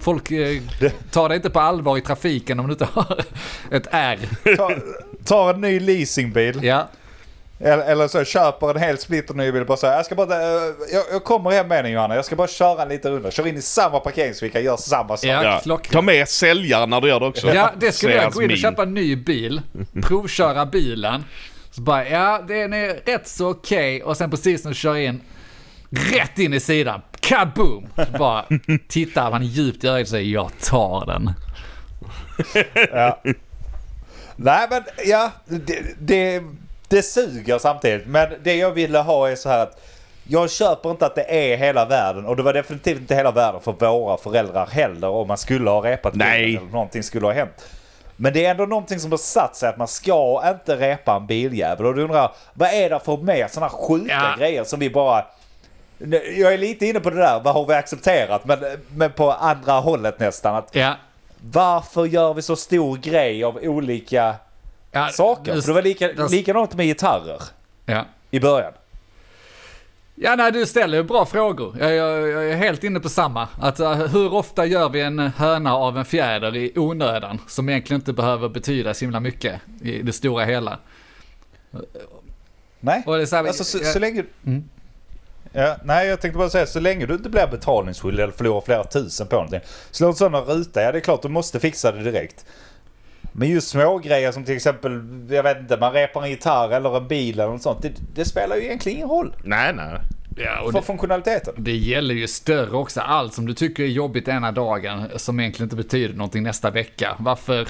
Folk 0.00 0.30
eh, 0.30 0.62
tar 1.10 1.28
det 1.28 1.36
inte 1.36 1.50
på 1.50 1.60
allvar 1.60 1.98
i 1.98 2.00
trafiken 2.00 2.60
om 2.60 2.66
du 2.66 2.72
inte 2.72 2.84
har 2.92 3.20
ett 3.70 3.86
R. 3.90 4.18
Ta, 4.56 4.70
tar 5.24 5.54
en 5.54 5.60
ny 5.60 5.80
leasingbil. 5.80 6.64
Ja, 6.64 6.88
Eller, 7.64 7.84
eller 7.84 8.08
så 8.08 8.24
köper 8.24 8.70
en 8.70 8.76
helt 8.76 9.00
splitterny 9.00 9.52
bil. 9.52 9.64
Bara 9.64 9.76
så 9.76 9.86
här, 9.86 9.96
jag, 9.96 10.06
ska 10.06 10.14
bara, 10.14 10.42
eh, 10.42 10.74
jag, 10.92 11.04
jag 11.12 11.24
kommer 11.24 11.50
hem 11.50 11.68
med 11.68 11.84
den 11.84 11.92
Johanna. 11.92 12.14
Jag 12.14 12.24
ska 12.24 12.36
bara 12.36 12.48
köra 12.48 12.82
en 12.82 12.88
liten 12.88 13.12
runda. 13.12 13.30
Kör 13.30 13.46
in 13.46 13.56
i 13.56 13.62
samma 13.62 14.00
parkeringsficka. 14.00 14.60
Gör 14.60 14.76
samma 14.76 15.16
sak. 15.16 15.30
Ja. 15.30 15.44
Ja. 15.44 15.60
klockrent. 15.62 15.92
Ta 15.92 16.02
med 16.02 16.28
säljaren 16.28 16.90
när 16.90 17.00
du 17.00 17.08
gör 17.08 17.20
det 17.20 17.26
också. 17.26 17.54
ja 17.54 17.72
det 17.80 17.92
skulle 17.92 18.14
jag 18.14 18.32
gå 18.32 18.42
in 18.42 18.50
och 18.50 18.56
köpa 18.56 18.82
en 18.82 18.94
ny 18.94 19.16
bil, 19.16 19.60
provköra 20.02 20.66
bilen. 20.66 21.24
Så 21.70 21.80
bara, 21.80 22.08
ja 22.08 22.44
den 22.48 22.72
är 22.72 23.06
rätt 23.06 23.28
så 23.28 23.50
okej. 23.50 24.02
Och 24.02 24.16
sen 24.16 24.30
precis 24.30 24.64
när 24.64 24.70
du 24.70 24.74
kör 24.74 24.96
in, 24.96 25.20
rätt 25.90 26.38
in 26.38 26.54
i 26.54 26.60
sidan, 26.60 27.00
kaboom! 27.20 27.86
Så 27.96 28.18
bara 28.18 28.44
tittar 28.88 29.30
man 29.30 29.46
djupt 29.46 29.84
i 29.84 29.86
ögonen 29.86 30.02
och 30.02 30.08
säger 30.08 30.32
jag 30.34 30.50
tar 30.60 31.06
den. 31.06 31.30
Nej 34.36 34.66
men 34.70 34.82
ja, 35.06 35.30
det, 35.46 35.82
det, 35.98 36.42
det 36.96 37.02
suger 37.02 37.58
samtidigt. 37.58 38.06
Men 38.06 38.28
det 38.42 38.56
jag 38.56 38.70
ville 38.70 38.98
ha 38.98 39.28
är 39.30 39.36
så 39.36 39.48
här 39.48 39.58
att 39.58 39.80
jag 40.28 40.50
köper 40.50 40.90
inte 40.90 41.06
att 41.06 41.14
det 41.14 41.52
är 41.52 41.56
hela 41.56 41.84
världen 41.84 42.26
och 42.26 42.36
det 42.36 42.42
var 42.42 42.52
definitivt 42.52 43.00
inte 43.00 43.14
hela 43.14 43.30
världen 43.30 43.60
för 43.60 43.72
våra 43.72 44.16
föräldrar 44.16 44.66
heller 44.66 45.08
om 45.08 45.28
man 45.28 45.38
skulle 45.38 45.70
ha 45.70 45.84
repat 45.84 46.14
Nej. 46.14 46.56
eller 46.56 46.66
någonting 46.66 47.02
skulle 47.02 47.26
ha 47.26 47.32
hänt. 47.32 47.66
Men 48.16 48.32
det 48.32 48.46
är 48.46 48.50
ändå 48.50 48.66
någonting 48.66 49.00
som 49.00 49.10
har 49.10 49.18
satt 49.18 49.56
sig 49.56 49.68
att 49.68 49.76
man 49.76 49.88
ska 49.88 50.42
inte 50.50 50.76
repa 50.76 51.16
en 51.16 51.26
biljävel. 51.26 51.86
Och 51.86 51.94
du 51.94 52.02
undrar, 52.02 52.32
vad 52.54 52.68
är 52.68 52.90
det 52.90 53.00
för 53.00 53.16
mer 53.16 53.48
sådana 53.48 53.70
sjuka 53.70 54.12
Ja. 54.12 54.34
grejer 54.38 54.64
som 54.64 54.80
vi 54.80 54.90
bara... 54.90 55.24
Jag 56.36 56.52
är 56.54 56.58
lite 56.58 56.86
inne 56.86 57.00
på 57.00 57.10
det 57.10 57.16
där, 57.16 57.40
vad 57.40 57.54
har 57.54 57.66
vi 57.66 57.74
accepterat? 57.74 58.44
Men, 58.44 58.58
men 58.96 59.12
på 59.12 59.32
andra 59.32 59.72
hållet 59.72 60.18
nästan. 60.18 60.54
Att 60.56 60.68
Ja. 60.72 60.94
varför 61.40 62.04
gör 62.04 62.34
vi 62.34 62.42
så 62.42 62.56
stor 62.56 62.96
grej 62.96 63.44
av 63.44 63.56
olika 63.62 64.34
ja 64.92 65.08
saker? 65.08 65.54
just- 65.54 65.66
För 65.66 65.72
det 65.72 65.74
var 65.74 65.82
lika, 65.82 66.12
det- 66.12 66.30
likadant 66.30 66.74
med 66.74 66.86
gitarrer 66.86 67.42
Ja. 67.86 68.04
i 68.30 68.40
början. 68.40 68.72
Ja, 70.14 70.34
nej, 70.36 70.52
du 70.52 70.66
ställer 70.66 70.96
ju 70.98 71.02
bra 71.04 71.26
frågor. 71.26 71.76
Jag, 71.80 71.92
jag, 71.94 72.28
jag 72.28 72.44
är 72.50 72.56
helt 72.56 72.84
inne 72.84 73.00
på 73.00 73.08
samma. 73.08 73.48
Att, 73.60 73.80
uh, 73.80 73.92
hur 73.94 74.34
ofta 74.34 74.66
gör 74.66 74.88
vi 74.88 75.00
en 75.00 75.18
höna 75.18 75.74
av 75.76 75.98
en 75.98 76.04
fjäder 76.04 76.56
i 76.56 76.72
onödan? 76.78 77.38
Som 77.48 77.68
egentligen 77.68 78.00
inte 78.00 78.12
behöver 78.12 78.48
betyda 78.48 78.94
så 78.94 79.04
himla 79.04 79.20
mycket 79.20 79.60
i 79.82 80.02
det 80.02 80.12
stora 80.12 80.44
hela. 80.44 80.78
Nej, 82.80 83.02
Och 83.06 83.16
det 83.16 83.22
är 83.22 83.26
så 83.26 83.36
här, 83.36 83.44
alltså 83.44 83.64
så, 83.64 83.78
jag- 83.78 83.86
så 83.86 83.98
länge... 83.98 84.24
Mm. 84.46 84.64
Ja, 85.52 85.76
nej, 85.84 86.08
jag 86.08 86.20
tänkte 86.20 86.38
bara 86.38 86.50
säga 86.50 86.66
så 86.66 86.80
länge 86.80 87.06
du 87.06 87.14
inte 87.14 87.28
blir 87.30 87.46
betalningsskyldig 87.46 88.22
eller 88.22 88.32
förlorar 88.32 88.60
flera 88.60 88.84
tusen 88.84 89.26
på 89.26 89.34
någonting. 89.36 89.60
Slå 89.90 90.06
en 90.08 90.14
sån 90.14 90.34
ruta, 90.34 90.82
ja 90.82 90.92
det 90.92 90.98
är 90.98 91.00
klart 91.00 91.22
du 91.22 91.28
måste 91.28 91.60
fixa 91.60 91.92
det 91.92 92.02
direkt. 92.02 92.46
Men 93.32 93.48
just 93.50 93.68
små 93.68 93.98
grejer 93.98 94.32
som 94.32 94.44
till 94.44 94.56
exempel, 94.56 95.02
jag 95.30 95.42
vet 95.42 95.58
inte, 95.60 95.76
man 95.76 95.92
repar 95.92 96.22
en 96.22 96.30
gitarr 96.30 96.70
eller 96.70 96.96
en 96.96 97.08
bil 97.08 97.40
eller 97.40 97.52
något 97.52 97.62
sånt. 97.62 97.82
Det, 97.82 97.92
det 98.14 98.24
spelar 98.24 98.56
ju 98.56 98.62
egentligen 98.64 98.96
ingen 98.98 99.08
roll 99.08 99.34
Nej, 99.44 99.72
nej. 99.74 100.00
Ja, 100.36 100.60
och 100.60 100.72
för 100.72 100.78
det, 100.80 100.86
funktionaliteten. 100.86 101.54
det 101.56 101.76
gäller 101.76 102.14
ju 102.14 102.28
större 102.28 102.76
också. 102.76 103.00
Allt 103.00 103.34
som 103.34 103.46
du 103.46 103.54
tycker 103.54 103.82
är 103.82 103.86
jobbigt 103.86 104.28
ena 104.28 104.52
dagen, 104.52 105.08
som 105.16 105.40
egentligen 105.40 105.66
inte 105.66 105.76
betyder 105.76 106.14
någonting 106.14 106.42
nästa 106.42 106.70
vecka. 106.70 107.16
Varför, 107.18 107.68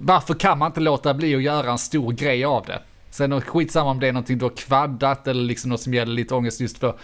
varför 0.00 0.34
kan 0.34 0.58
man 0.58 0.66
inte 0.66 0.80
låta 0.80 1.14
bli 1.14 1.34
att 1.34 1.42
göra 1.42 1.70
en 1.70 1.78
stor 1.78 2.12
grej 2.12 2.44
av 2.44 2.64
det? 2.66 2.78
Sen 3.10 3.32
är 3.32 3.36
det 3.36 3.42
skitsamma 3.42 3.90
om 3.90 4.00
det 4.00 4.08
är 4.08 4.12
någonting 4.12 4.38
du 4.38 4.44
har 4.44 4.56
kvaddat 4.56 5.28
eller 5.28 5.42
liksom 5.42 5.70
något 5.70 5.80
som 5.80 5.94
gäller 5.94 6.12
lite 6.12 6.34
ångest 6.34 6.60
just 6.60 6.78
för. 6.78 6.94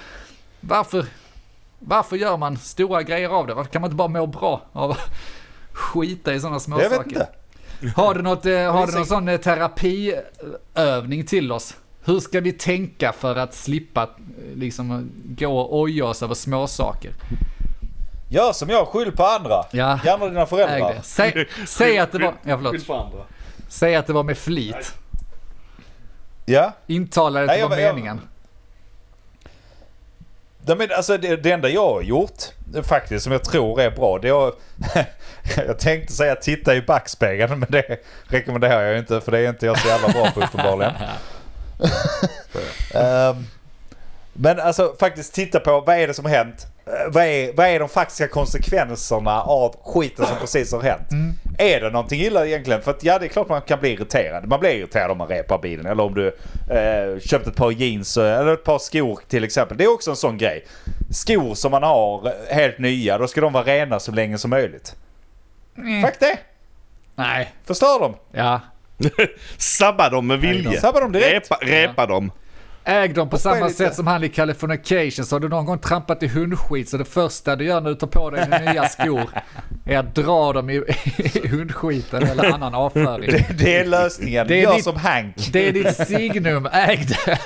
Varför, 0.61 1.07
varför 1.79 2.17
gör 2.17 2.37
man 2.37 2.57
stora 2.57 3.03
grejer 3.03 3.29
av 3.29 3.47
det? 3.47 3.55
Varför 3.55 3.71
kan 3.71 3.83
man 3.83 3.89
inte 3.89 3.97
bara 3.97 4.09
må 4.09 4.27
bra 4.27 4.63
av 4.73 4.91
att 4.91 5.11
skita 5.73 6.35
i 6.35 6.41
sådana 6.41 6.61
små 6.61 6.81
Jag 6.81 6.91
vet 6.91 6.97
saker? 6.99 7.11
inte. 7.11 7.29
Har 7.97 8.15
du, 8.15 8.23
något, 8.23 8.47
eh, 8.47 8.73
har 8.73 8.87
du 8.87 8.93
någon 8.93 9.07
sån 9.07 9.29
eh, 9.29 9.41
terapiövning 9.41 11.25
till 11.27 11.53
oss? 11.53 11.77
Hur 12.05 12.21
ska 12.21 12.41
vi 12.41 12.53
tänka 12.53 13.13
för 13.13 13.37
att 13.37 13.55
slippa 13.55 14.03
eh, 14.03 14.09
liksom 14.57 15.11
gå 15.25 15.59
och 15.59 15.79
oja 15.81 16.05
oss 16.05 16.23
över 16.23 16.35
små 16.35 16.67
saker? 16.67 17.13
Gör 18.29 18.53
som 18.53 18.69
jag, 18.69 18.89
skyll 18.89 19.13
på 19.13 19.25
andra. 19.25 19.65
Ja. 19.71 20.01
Gärna 20.05 20.27
dina 20.27 20.47
föräldrar. 20.47 20.95
det. 20.95 21.03
Säg, 21.03 21.49
säg 21.67 21.99
att 21.99 22.13
det 22.13 22.19
var, 22.19 22.35
ja 22.43 22.57
förlåt. 22.57 22.87
på 22.87 22.95
andra. 22.95 23.19
Säg 23.69 23.97
att 23.97 24.07
det 24.07 24.13
var 24.13 24.23
med 24.23 24.39
flit. 24.39 24.95
Ja. 26.47 26.73
Intala 26.87 27.41
det 27.41 27.59
jag- 27.59 27.71
meningen. 27.71 28.21
Men 30.67 30.89
alltså 30.97 31.19
det, 31.19 31.37
det 31.37 31.53
enda 31.53 31.69
jag 31.69 31.93
har 31.93 32.03
gjort 32.03 32.43
faktiskt 32.83 33.25
som 33.25 33.33
jag 33.33 33.45
tror 33.45 33.81
är 33.81 33.91
bra 33.91 34.19
det 34.19 34.29
är 34.29 34.53
Jag 35.67 35.79
tänkte 35.79 36.13
säga 36.13 36.35
titta 36.35 36.75
i 36.75 36.83
backspegeln 36.83 37.59
men 37.59 37.69
det 37.71 38.01
rekommenderar 38.29 38.83
jag 38.83 38.99
inte 38.99 39.21
för 39.21 39.33
det 39.33 39.39
är 39.39 39.49
inte 39.49 39.67
jag 39.67 39.79
så 39.79 39.89
jävla 39.89 40.09
bra 40.09 40.31
på 40.31 40.41
uppenbarligen. 40.41 40.93
Ehm, 42.95 43.47
men 44.33 44.61
alltså 44.61 44.95
faktiskt 45.01 45.35
titta 45.35 45.61
på 45.61 45.81
vad 45.81 45.97
är 45.97 46.07
det 46.07 46.15
som 46.15 46.25
har 46.25 46.33
hänt? 46.33 46.67
Eh, 46.93 47.13
Vad 47.13 47.25
är, 47.25 47.53
vad 47.53 47.67
är 47.67 47.79
de 47.81 47.89
faktiska 47.89 48.29
konsekvenserna 48.29 49.43
av 49.43 49.77
skiten 49.85 50.27
som 50.27 50.37
precis 50.37 50.73
har 50.73 50.81
hänt? 50.83 51.09
Är 51.59 51.81
det 51.81 51.91
någonting 51.91 52.21
illa 52.21 52.47
egentligen? 52.47 52.83
För 52.83 52.91
att 52.91 53.05
ja, 53.05 53.19
det 53.19 53.27
är 53.27 53.29
klart 53.29 53.49
man 53.49 53.63
kan 53.63 53.81
bli 53.81 53.91
irriterad. 53.93 54.47
Man 54.49 54.61
blir 54.61 54.71
irriterad 54.71 55.11
om 55.11 55.19
man 55.19 55.29
repar 55.29 55.59
bilen. 55.59 55.87
Eller 55.87 56.03
om 56.03 56.15
du 56.15 56.27
eh, 56.71 57.21
köpt 57.21 57.47
ett 57.47 57.57
par 57.57 57.71
jeans 57.71 58.17
eller 58.17 58.53
ett 58.53 58.65
par 58.65 58.79
skor 58.79 59.21
till 59.29 59.45
exempel. 59.45 59.77
Det 59.77 59.85
är 59.85 59.93
också 59.95 60.11
en 60.11 60.17
sån 60.17 60.39
grej. 60.39 60.65
Skor 61.11 61.55
som 61.55 61.71
man 61.71 61.83
har 61.83 62.27
eh, 62.27 62.33
helt 62.57 62.79
nya, 62.79 63.19
då 63.19 63.29
ska 63.29 63.41
de 63.41 63.53
vara 63.53 63.65
rena 63.65 64.01
så 64.01 64.13
länge 64.13 64.39
som 64.39 64.51
möjligt. 64.51 64.95
Mm. 65.79 66.03
Fuck 66.03 66.21
det! 66.21 66.39
Nej, 67.15 67.53
Förstör 67.65 68.01
dem! 68.01 68.15
ja. 68.33 68.61
Sabba 69.57 70.09
dem 70.09 70.27
med 70.27 70.39
vilja. 70.41 70.81
Sabba 70.81 71.01
dem 71.01 71.13
direkt. 71.13 71.51
Repa, 71.51 71.59
repa 71.63 72.07
dem. 72.07 72.33
Äg 72.85 73.09
dem 73.09 73.15
på 73.29 73.37
Hoppa 73.37 73.39
samma 73.39 73.69
sätt 73.71 73.95
som 73.95 74.07
han 74.07 74.25
i 74.25 74.29
Californication. 74.29 75.25
Så 75.25 75.35
har 75.35 75.41
du 75.41 75.49
någon 75.49 75.67
gång 75.67 75.79
trampat 75.79 76.23
i 76.23 76.27
hundskit 76.29 76.89
så 76.89 76.97
det 76.97 77.05
första 77.05 77.57
du 77.57 77.65
gör 77.65 77.81
när 77.81 77.91
du 77.91 77.97
tar 77.97 78.07
på 78.07 78.31
dig 78.31 78.45
dina 78.45 78.59
nya 78.73 78.89
skor 78.89 79.23
är 79.87 79.99
att 79.99 80.15
dra 80.15 80.53
dem 80.53 80.71
i, 80.71 80.75
i 81.17 81.49
hundskiten 81.49 82.23
eller 82.23 82.53
annan 82.55 82.75
avföring. 82.75 83.31
Det, 83.31 83.47
det 83.59 83.77
är 83.77 83.85
lösningen. 83.87 84.47
Det 84.49 84.55
är 84.59 84.63
Gör 84.63 84.75
ditt- 84.75 84.85
som 84.85 84.97
Hank. 84.97 85.35
Det 85.53 85.69
är 85.69 85.73
ditt 85.73 85.97
signum, 86.09 86.69
äg 86.73 87.07
det. 87.27 87.39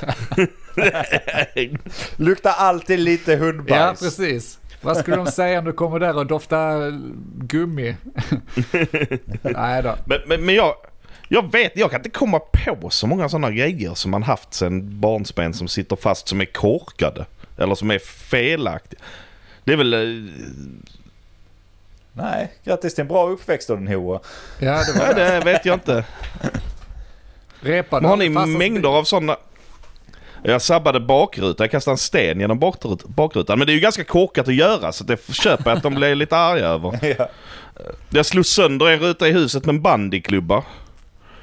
Luktar 2.16 2.52
alltid 2.58 2.98
lite 3.00 3.32
Ja, 3.32 3.38
hundbajs. 3.38 4.00
precis. 4.00 4.58
Vad 4.82 4.96
skulle 4.96 5.16
de 5.16 5.26
säga 5.26 5.58
om 5.58 5.64
du 5.64 5.72
kommer 5.72 5.98
där 6.00 6.16
och 6.16 6.26
doftar 6.26 7.00
gummi? 7.46 7.96
Nej 9.42 9.82
då. 9.82 9.94
Men, 10.06 10.18
men, 10.26 10.44
men 10.46 10.54
jag, 10.54 10.74
jag 11.28 11.52
vet, 11.52 11.72
jag 11.76 11.90
kan 11.90 12.00
inte 12.00 12.10
komma 12.10 12.38
på 12.38 12.90
så 12.90 13.06
många 13.06 13.28
sådana 13.28 13.50
grejer 13.50 13.94
som 13.94 14.10
man 14.10 14.22
haft 14.22 14.54
sen 14.54 15.00
barnsben 15.00 15.54
som 15.54 15.68
sitter 15.68 15.96
fast 15.96 16.28
som 16.28 16.40
är 16.40 16.44
korkade. 16.44 17.26
Eller 17.58 17.74
som 17.74 17.90
är 17.90 17.98
felaktiga. 17.98 19.00
Det 19.64 19.72
är 19.72 19.76
väl... 19.76 19.94
eh, 19.94 20.32
Nej, 22.12 22.52
grattis 22.64 22.94
till 22.94 23.02
en 23.02 23.08
bra 23.08 23.28
uppväxt 23.30 23.68
då 23.68 23.76
din 23.76 23.86
hoa. 23.88 24.20
Ja, 24.58 24.82
det 24.84 24.98
var 24.98 25.14
Nej, 25.14 25.14
det 25.14 25.40
vet 25.44 25.64
jag 25.64 25.74
inte. 25.76 26.04
repa. 27.60 28.00
Men 28.00 28.10
har 28.10 28.16
ni 28.16 28.28
mängder 28.58 28.88
av 28.88 29.04
sådana... 29.04 29.36
Jag 30.46 30.62
sabbade 30.62 31.00
bakrutan, 31.00 31.64
jag 31.64 31.70
kastade 31.70 31.92
en 31.92 31.98
sten 31.98 32.40
genom 32.40 32.60
bakrut- 32.60 33.06
bakrutan. 33.08 33.58
Men 33.58 33.66
det 33.66 33.72
är 33.72 33.74
ju 33.74 33.80
ganska 33.80 34.04
korkat 34.04 34.48
att 34.48 34.54
göra 34.54 34.92
så 34.92 35.04
det 35.04 35.32
köper 35.34 35.70
jag 35.70 35.76
att 35.76 35.82
de 35.82 35.94
blir 35.94 36.14
lite 36.14 36.36
arga 36.36 36.66
över. 36.66 36.98
Ja. 37.18 37.28
Jag 38.10 38.26
slog 38.26 38.46
sönder 38.46 38.86
en 38.90 38.98
ruta 39.00 39.28
i 39.28 39.32
huset 39.32 39.64
med 39.64 39.74
en 39.74 39.82
bandyklubba. 39.82 40.62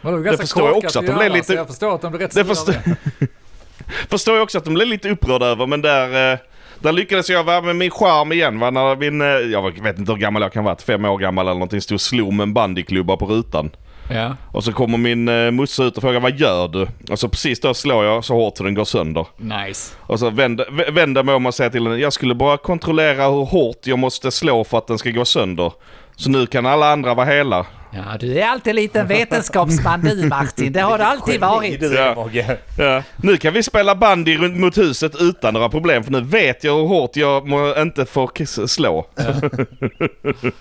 Vadå, 0.01 0.17
ganska 0.17 0.43
förstår 0.43 0.67
jag 0.67 0.77
också 0.77 0.99
att 0.99 1.05
de 1.05 1.15
blev 1.15 1.31
lite- 1.31 1.53
Jag 1.53 1.67
förstår 1.67 1.95
att 1.95 2.01
de 2.01 2.11
blir 2.11 2.19
rätt 2.21 2.35
Det 2.35 2.45
förstår, 2.45 2.73
det. 3.19 3.27
förstår 4.09 4.35
jag 4.35 4.43
också 4.43 4.57
att 4.57 4.65
de 4.65 4.73
blev 4.73 4.87
lite 4.87 5.09
upprörda 5.09 5.45
över 5.45 5.67
men 5.67 5.81
där... 5.81 6.33
eh, 6.33 6.39
Där 6.79 6.91
lyckades 6.91 7.29
jag 7.29 7.43
vara 7.43 7.61
med 7.61 7.75
min 7.75 7.91
charm 7.91 8.31
igen 8.31 8.59
va, 8.59 8.69
när 8.71 8.95
min, 8.95 9.21
eh, 9.21 9.27
jag 9.27 9.83
vet 9.83 9.99
inte 9.99 10.11
hur 10.11 10.19
gammal 10.19 10.41
jag 10.41 10.53
kan 10.53 10.63
vara, 10.63 10.75
fem 10.77 11.05
år 11.05 11.17
gammal 11.17 11.45
eller 11.45 11.53
någonting, 11.53 11.81
stod 11.81 11.95
och 11.95 12.01
slog 12.01 12.33
med 12.33 12.43
en 12.43 12.53
bandyklubba 12.53 13.17
på 13.17 13.25
rutan. 13.25 13.71
Ja. 14.11 14.35
Och 14.51 14.63
så 14.63 14.73
kommer 14.73 14.97
min 14.97 15.29
uh, 15.29 15.51
morsa 15.51 15.83
ut 15.83 15.97
och 15.97 16.01
frågar 16.03 16.19
vad 16.19 16.39
gör 16.39 16.67
du? 16.67 16.87
Och 17.11 17.19
så 17.19 17.29
precis 17.29 17.59
då 17.59 17.73
slår 17.73 18.05
jag 18.05 18.25
så 18.25 18.33
hårt 18.33 18.57
så 18.57 18.63
den 18.63 18.73
går 18.73 18.85
sönder. 18.85 19.25
Nice. 19.37 19.93
Och 19.99 20.19
så 20.19 20.29
vänder, 20.29 20.65
vä- 20.65 20.91
vänder 20.91 21.23
mig 21.23 21.35
om 21.35 21.45
och 21.45 21.53
säger 21.53 21.69
till 21.69 21.83
henne, 21.87 21.97
jag 21.97 22.13
skulle 22.13 22.35
bara 22.35 22.57
kontrollera 22.57 23.27
hur 23.29 23.45
hårt 23.45 23.87
jag 23.87 23.99
måste 23.99 24.31
slå 24.31 24.63
för 24.63 24.77
att 24.77 24.87
den 24.87 24.97
ska 24.97 25.09
gå 25.09 25.25
sönder. 25.25 25.71
Så 26.15 26.29
nu 26.29 26.45
kan 26.47 26.65
alla 26.65 26.91
andra 26.91 27.13
vara 27.13 27.25
hela. 27.27 27.65
Ja, 27.93 28.17
du 28.19 28.39
är 28.39 28.47
alltid 28.47 28.71
en 28.71 28.75
liten 28.75 29.07
vetenskapsman 29.07 30.01
du 30.01 30.15
Martin. 30.27 30.73
Det 30.73 30.79
har 30.79 30.97
du 30.97 31.03
alltid 31.03 31.39
varit. 31.39 31.81
Ja. 31.81 32.29
Ja. 32.77 33.03
Nu 33.15 33.37
kan 33.37 33.53
vi 33.53 33.63
spela 33.63 33.95
bandy 33.95 34.37
runt 34.37 34.57
mot 34.57 34.77
huset 34.77 35.15
utan 35.19 35.53
några 35.53 35.69
problem 35.69 36.03
för 36.03 36.11
nu 36.11 36.21
vet 36.21 36.63
jag 36.63 36.75
hur 36.75 36.87
hårt 36.87 37.15
jag 37.15 37.47
inte 37.81 38.05
får 38.05 38.67
slå. 38.67 39.07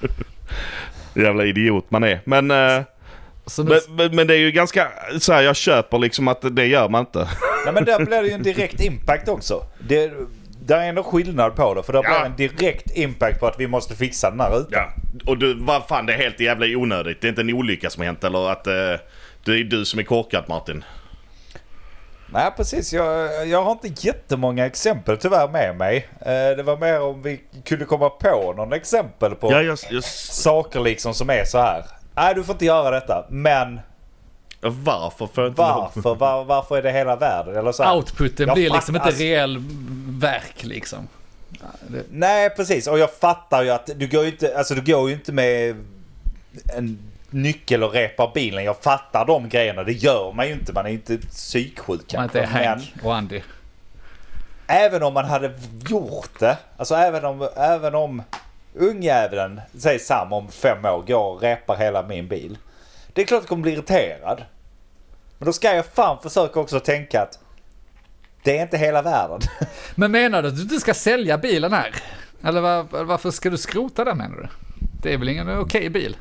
Jävla 1.14 1.44
idiot 1.44 1.90
man 1.90 2.04
är. 2.04 2.20
Men, 2.24 2.50
eh, 2.50 2.82
Så 3.46 3.62
nu, 3.62 3.70
men, 3.70 3.96
men, 3.96 4.16
men 4.16 4.26
det 4.26 4.34
är 4.34 4.38
ju 4.38 4.50
ganska 4.50 4.88
så 5.18 5.32
här, 5.32 5.42
jag 5.42 5.56
köper 5.56 5.98
liksom 5.98 6.28
att 6.28 6.56
det 6.56 6.66
gör 6.66 6.88
man 6.88 7.00
inte. 7.00 7.28
Nej 7.64 7.74
men 7.74 7.84
där 7.84 7.98
blir 8.06 8.22
det 8.22 8.28
ju 8.28 8.34
en 8.34 8.42
direkt 8.42 8.80
impact 8.80 9.28
också. 9.28 9.62
Det, 9.78 10.12
där 10.66 10.78
är 10.80 10.88
ändå 10.88 11.02
skillnad 11.02 11.56
på 11.56 11.74
det. 11.74 11.82
För 11.82 11.92
det 11.92 12.00
blir 12.00 12.10
Ja. 12.10 12.24
en 12.26 12.36
direkt 12.36 12.96
impact 12.96 13.40
på 13.40 13.46
att 13.46 13.60
vi 13.60 13.66
måste 13.66 13.94
fixa 13.94 14.30
den 14.30 14.40
här 14.40 14.50
rutan. 14.50 14.70
Ja, 14.72 14.88
och 15.26 15.38
du, 15.38 15.54
vad 15.64 15.88
fan 15.88 16.06
det 16.06 16.12
är 16.14 16.18
helt 16.18 16.40
jävla 16.40 16.66
onödigt. 16.66 17.20
Det 17.20 17.26
är 17.26 17.28
inte 17.28 17.40
en 17.40 17.50
olycka 17.54 17.90
som 17.90 18.00
har 18.00 18.06
hänt 18.06 18.24
eller 18.24 18.50
att 18.50 18.66
eh, 18.66 18.72
det 19.44 19.52
är 19.52 19.64
du 19.64 19.84
som 19.84 20.00
är 20.00 20.04
korkad 20.04 20.44
Martin. 20.48 20.84
Nej 22.32 22.50
precis, 22.56 22.92
jag, 22.92 23.46
jag 23.48 23.62
har 23.62 23.72
inte 23.72 24.06
jättemånga 24.06 24.66
exempel 24.66 25.16
tyvärr 25.16 25.48
med 25.48 25.76
mig. 25.76 26.08
Eh, 26.20 26.56
det 26.56 26.62
var 26.62 26.76
mer 26.76 27.00
om 27.02 27.22
vi 27.22 27.40
kunde 27.64 27.84
komma 27.84 28.10
på 28.10 28.52
någon 28.56 28.72
exempel 28.72 29.34
på 29.34 29.52
Ja, 29.52 29.62
jag, 29.62 29.78
jag, 29.90 30.04
saker 30.04 30.80
liksom 30.80 31.14
som 31.14 31.30
är 31.30 31.44
så 31.44 31.58
här. 31.58 31.84
Nej 32.14 32.34
du 32.34 32.44
får 32.44 32.52
inte 32.52 32.64
göra 32.64 32.90
detta, 32.90 33.26
men 33.30 33.80
varför? 34.60 35.26
För 35.26 35.46
inte 35.46 35.60
varför? 35.60 36.14
Var, 36.14 36.44
varför 36.44 36.78
är 36.78 36.82
det 36.82 36.92
hela 36.92 37.16
världen? 37.16 37.56
Eller 37.56 37.72
så 37.72 37.82
här. 37.82 37.96
outputen 37.96 38.54
blir 38.54 38.68
fatt- 38.68 38.76
liksom 38.76 38.96
inte 38.96 39.06
alltså- 39.06 39.22
reell 39.22 39.58
verk 40.08 40.64
liksom. 40.64 41.08
Nej 42.10 42.50
precis, 42.50 42.86
och 42.86 42.98
jag 42.98 43.12
fattar 43.14 43.62
ju 43.62 43.70
att 43.70 43.90
du 43.96 44.08
går 44.08 44.24
ju 44.24 44.30
inte, 44.30 44.58
alltså, 44.58 44.74
du 44.74 44.92
går 44.92 45.08
ju 45.08 45.14
inte 45.14 45.32
med 45.32 45.76
en 46.76 46.98
nyckel 47.30 47.82
och 47.84 47.92
repar 47.92 48.30
bilen. 48.34 48.64
Jag 48.64 48.76
fattar 48.76 49.24
de 49.24 49.48
grejerna, 49.48 49.84
det 49.84 49.92
gör 49.92 50.32
man 50.32 50.46
ju 50.46 50.52
inte. 50.52 50.72
Man 50.72 50.84
är 50.86 50.90
ju 50.90 50.94
inte 50.94 51.18
psyksjuk 51.18 51.88
Om 51.88 52.16
man 52.16 52.24
inte 52.24 52.40
är 52.40 52.44
kanske. 52.44 52.58
Men 52.60 52.68
Hank 52.68 53.04
och 53.04 53.14
Andy. 53.14 53.40
även 54.66 55.02
om 55.02 55.14
man 55.14 55.24
hade 55.24 55.50
gjort 55.88 56.38
det, 56.40 56.56
alltså 56.76 56.94
även 56.94 57.24
om, 57.24 57.48
även 57.56 57.94
om 57.94 58.22
ungjäveln, 58.74 59.60
säg 59.78 59.98
Sam 59.98 60.32
om 60.32 60.48
fem 60.48 60.84
år, 60.84 61.02
går 61.06 61.34
och 61.34 61.42
repar 61.42 61.76
hela 61.76 62.02
min 62.02 62.28
bil. 62.28 62.58
Det 63.20 63.24
är 63.24 63.26
klart 63.26 63.38
att 63.38 63.42
jag 63.44 63.48
kommer 63.48 63.62
bli 63.62 63.72
irriterad. 63.72 64.44
Men 65.38 65.46
då 65.46 65.52
ska 65.52 65.74
jag 65.74 65.86
fan 65.86 66.18
försöka 66.22 66.60
också 66.60 66.80
tänka 66.80 67.22
att 67.22 67.38
det 68.42 68.58
är 68.58 68.62
inte 68.62 68.78
hela 68.78 69.02
världen. 69.02 69.40
Men 69.94 70.10
menar 70.10 70.42
du 70.42 70.48
att 70.48 70.56
du 70.56 70.62
inte 70.62 70.80
ska 70.80 70.94
sälja 70.94 71.38
bilen 71.38 71.72
här? 71.72 71.94
Eller 72.44 72.60
var, 72.60 73.04
varför 73.04 73.30
ska 73.30 73.50
du 73.50 73.58
skrota 73.58 74.04
den 74.04 74.18
menar 74.18 74.36
du? 74.36 74.48
Det 75.02 75.14
är 75.14 75.18
väl 75.18 75.28
ingen 75.28 75.58
okej 75.58 75.90
bil? 75.90 76.16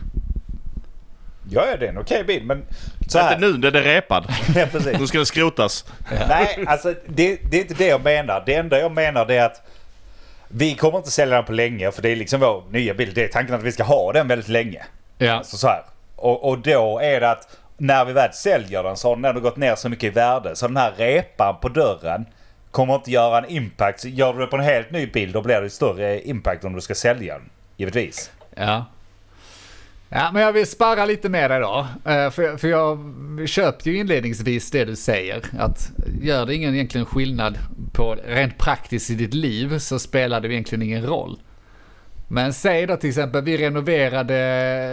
Ja, 1.49 1.65
ja, 1.71 1.77
det 1.77 1.85
är 1.85 1.89
en 1.89 1.97
okej 1.97 2.23
bil, 2.23 2.45
men 2.45 2.65
så 3.07 3.19
här. 3.19 3.35
Inte 3.35 3.47
nu 3.47 3.71
det 3.71 3.79
är 3.79 3.83
repad. 3.83 4.25
Ja, 4.55 4.65
precis. 4.71 4.99
Nu 4.99 5.07
ska 5.07 5.17
den 5.17 5.25
skrotas. 5.25 5.85
Nej, 6.27 6.63
alltså 6.67 6.93
det, 7.07 7.39
det 7.51 7.57
är 7.57 7.61
inte 7.61 7.73
det 7.73 7.87
jag 7.87 8.03
menar. 8.03 8.43
Det 8.45 8.55
enda 8.55 8.79
jag 8.79 8.91
menar 8.91 9.25
det 9.25 9.35
är 9.35 9.45
att 9.45 9.61
vi 10.47 10.75
kommer 10.75 10.97
inte 10.97 11.11
sälja 11.11 11.35
den 11.35 11.45
på 11.45 11.51
länge 11.53 11.91
för 11.91 12.01
det 12.01 12.09
är 12.09 12.15
liksom 12.15 12.39
vår 12.39 12.63
nya 12.71 12.93
bil. 12.93 13.13
Det 13.13 13.23
är 13.23 13.27
tanken 13.27 13.55
att 13.55 13.63
vi 13.63 13.71
ska 13.71 13.83
ha 13.83 14.13
den 14.13 14.27
väldigt 14.27 14.49
länge. 14.49 14.85
Ja. 15.17 15.33
Alltså 15.33 15.57
så 15.57 15.67
här. 15.67 15.83
Och, 16.19 16.49
och 16.49 16.59
då 16.59 16.99
är 16.99 17.19
det 17.19 17.31
att 17.31 17.57
när 17.77 18.05
vi 18.05 18.13
väl 18.13 18.33
säljer 18.33 18.83
den 18.83 18.97
så 18.97 19.07
har 19.07 19.15
den 19.15 19.25
ändå 19.25 19.41
gått 19.41 19.57
ner 19.57 19.75
så 19.75 19.89
mycket 19.89 20.03
i 20.03 20.09
värde. 20.09 20.55
Så 20.55 20.67
den 20.67 20.77
här 20.77 20.93
repan 20.97 21.55
på 21.61 21.69
dörren 21.69 22.25
kommer 22.71 22.95
inte 22.95 23.11
göra 23.11 23.37
en 23.37 23.49
impact. 23.49 24.05
Gör 24.05 24.33
du 24.33 24.39
det 24.39 24.47
på 24.47 24.55
en 24.55 24.63
helt 24.63 24.91
ny 24.91 25.07
bil 25.07 25.31
då 25.31 25.41
blir 25.41 25.61
det 25.61 25.69
större 25.69 26.21
impact 26.21 26.65
om 26.65 26.73
du 26.73 26.81
ska 26.81 26.95
sälja 26.95 27.33
den. 27.33 27.49
Givetvis. 27.77 28.31
Ja. 28.55 28.85
Ja, 30.09 30.31
men 30.33 30.41
jag 30.41 30.53
vill 30.53 30.67
sparra 30.67 31.05
lite 31.05 31.29
med 31.29 31.51
dig 31.51 31.59
då. 31.59 31.87
Eh, 32.05 32.29
för, 32.29 32.57
för 32.57 32.67
jag 32.67 32.99
köpte 33.49 33.89
ju 33.89 33.97
inledningsvis 33.97 34.71
det 34.71 34.85
du 34.85 34.95
säger. 34.95 35.41
Att 35.59 35.91
gör 36.21 36.45
det 36.45 36.55
ingen 36.55 36.73
egentligen 36.73 37.05
skillnad 37.05 37.57
på 37.93 38.15
rent 38.27 38.57
praktiskt 38.57 39.09
i 39.09 39.15
ditt 39.15 39.33
liv 39.33 39.79
så 39.79 39.99
spelar 39.99 40.41
det 40.41 40.53
egentligen 40.53 40.81
ingen 40.81 41.05
roll. 41.05 41.39
Men 42.31 42.53
säg 42.53 42.85
då 42.87 42.97
till 42.97 43.09
exempel 43.09 43.43
vi 43.43 43.57
renoverade 43.57 44.35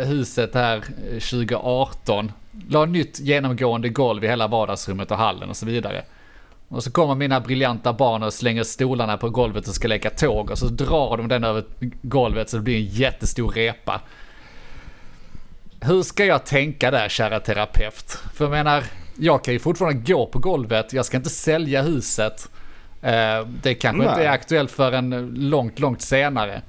huset 0.06 0.54
här 0.54 0.76
eh, 0.76 0.82
2018. 1.12 2.32
La 2.68 2.84
nytt 2.84 3.20
genomgående 3.20 3.88
golv 3.88 4.24
i 4.24 4.28
hela 4.28 4.46
vardagsrummet 4.48 5.10
och 5.10 5.16
hallen 5.16 5.50
och 5.50 5.56
så 5.56 5.66
vidare. 5.66 6.04
Och 6.68 6.84
så 6.84 6.90
kommer 6.92 7.14
mina 7.14 7.40
briljanta 7.40 7.92
barn 7.92 8.22
och 8.22 8.32
slänger 8.32 8.62
stolarna 8.64 9.16
på 9.16 9.30
golvet 9.30 9.68
och 9.68 9.74
ska 9.74 9.88
leka 9.88 10.10
tåg 10.10 10.50
och 10.50 10.58
så 10.58 10.66
drar 10.66 11.16
de 11.16 11.28
den 11.28 11.44
över 11.44 11.64
golvet 12.02 12.50
så 12.50 12.56
det 12.56 12.62
blir 12.62 12.76
en 12.76 12.84
jättestor 12.86 13.48
repa. 13.50 14.00
Hur 15.80 16.02
ska 16.02 16.24
jag 16.24 16.44
tänka 16.46 16.90
där 16.90 17.08
kära 17.08 17.40
terapeut? 17.40 18.18
För 18.34 18.44
jag 18.44 18.50
menar, 18.50 18.84
jag 19.18 19.44
kan 19.44 19.54
ju 19.54 19.60
fortfarande 19.60 20.12
gå 20.12 20.26
på 20.26 20.38
golvet, 20.38 20.92
jag 20.92 21.06
ska 21.06 21.16
inte 21.16 21.30
sälja 21.30 21.82
huset. 21.82 22.48
Eh, 23.02 23.46
Det 23.62 23.74
kanske 23.74 24.02
inte 24.02 24.16
Nej. 24.16 24.26
är 24.26 24.30
aktuellt 24.30 24.70
förrän 24.70 25.34
långt, 25.34 25.78
långt 25.78 26.02
senare. 26.02 26.62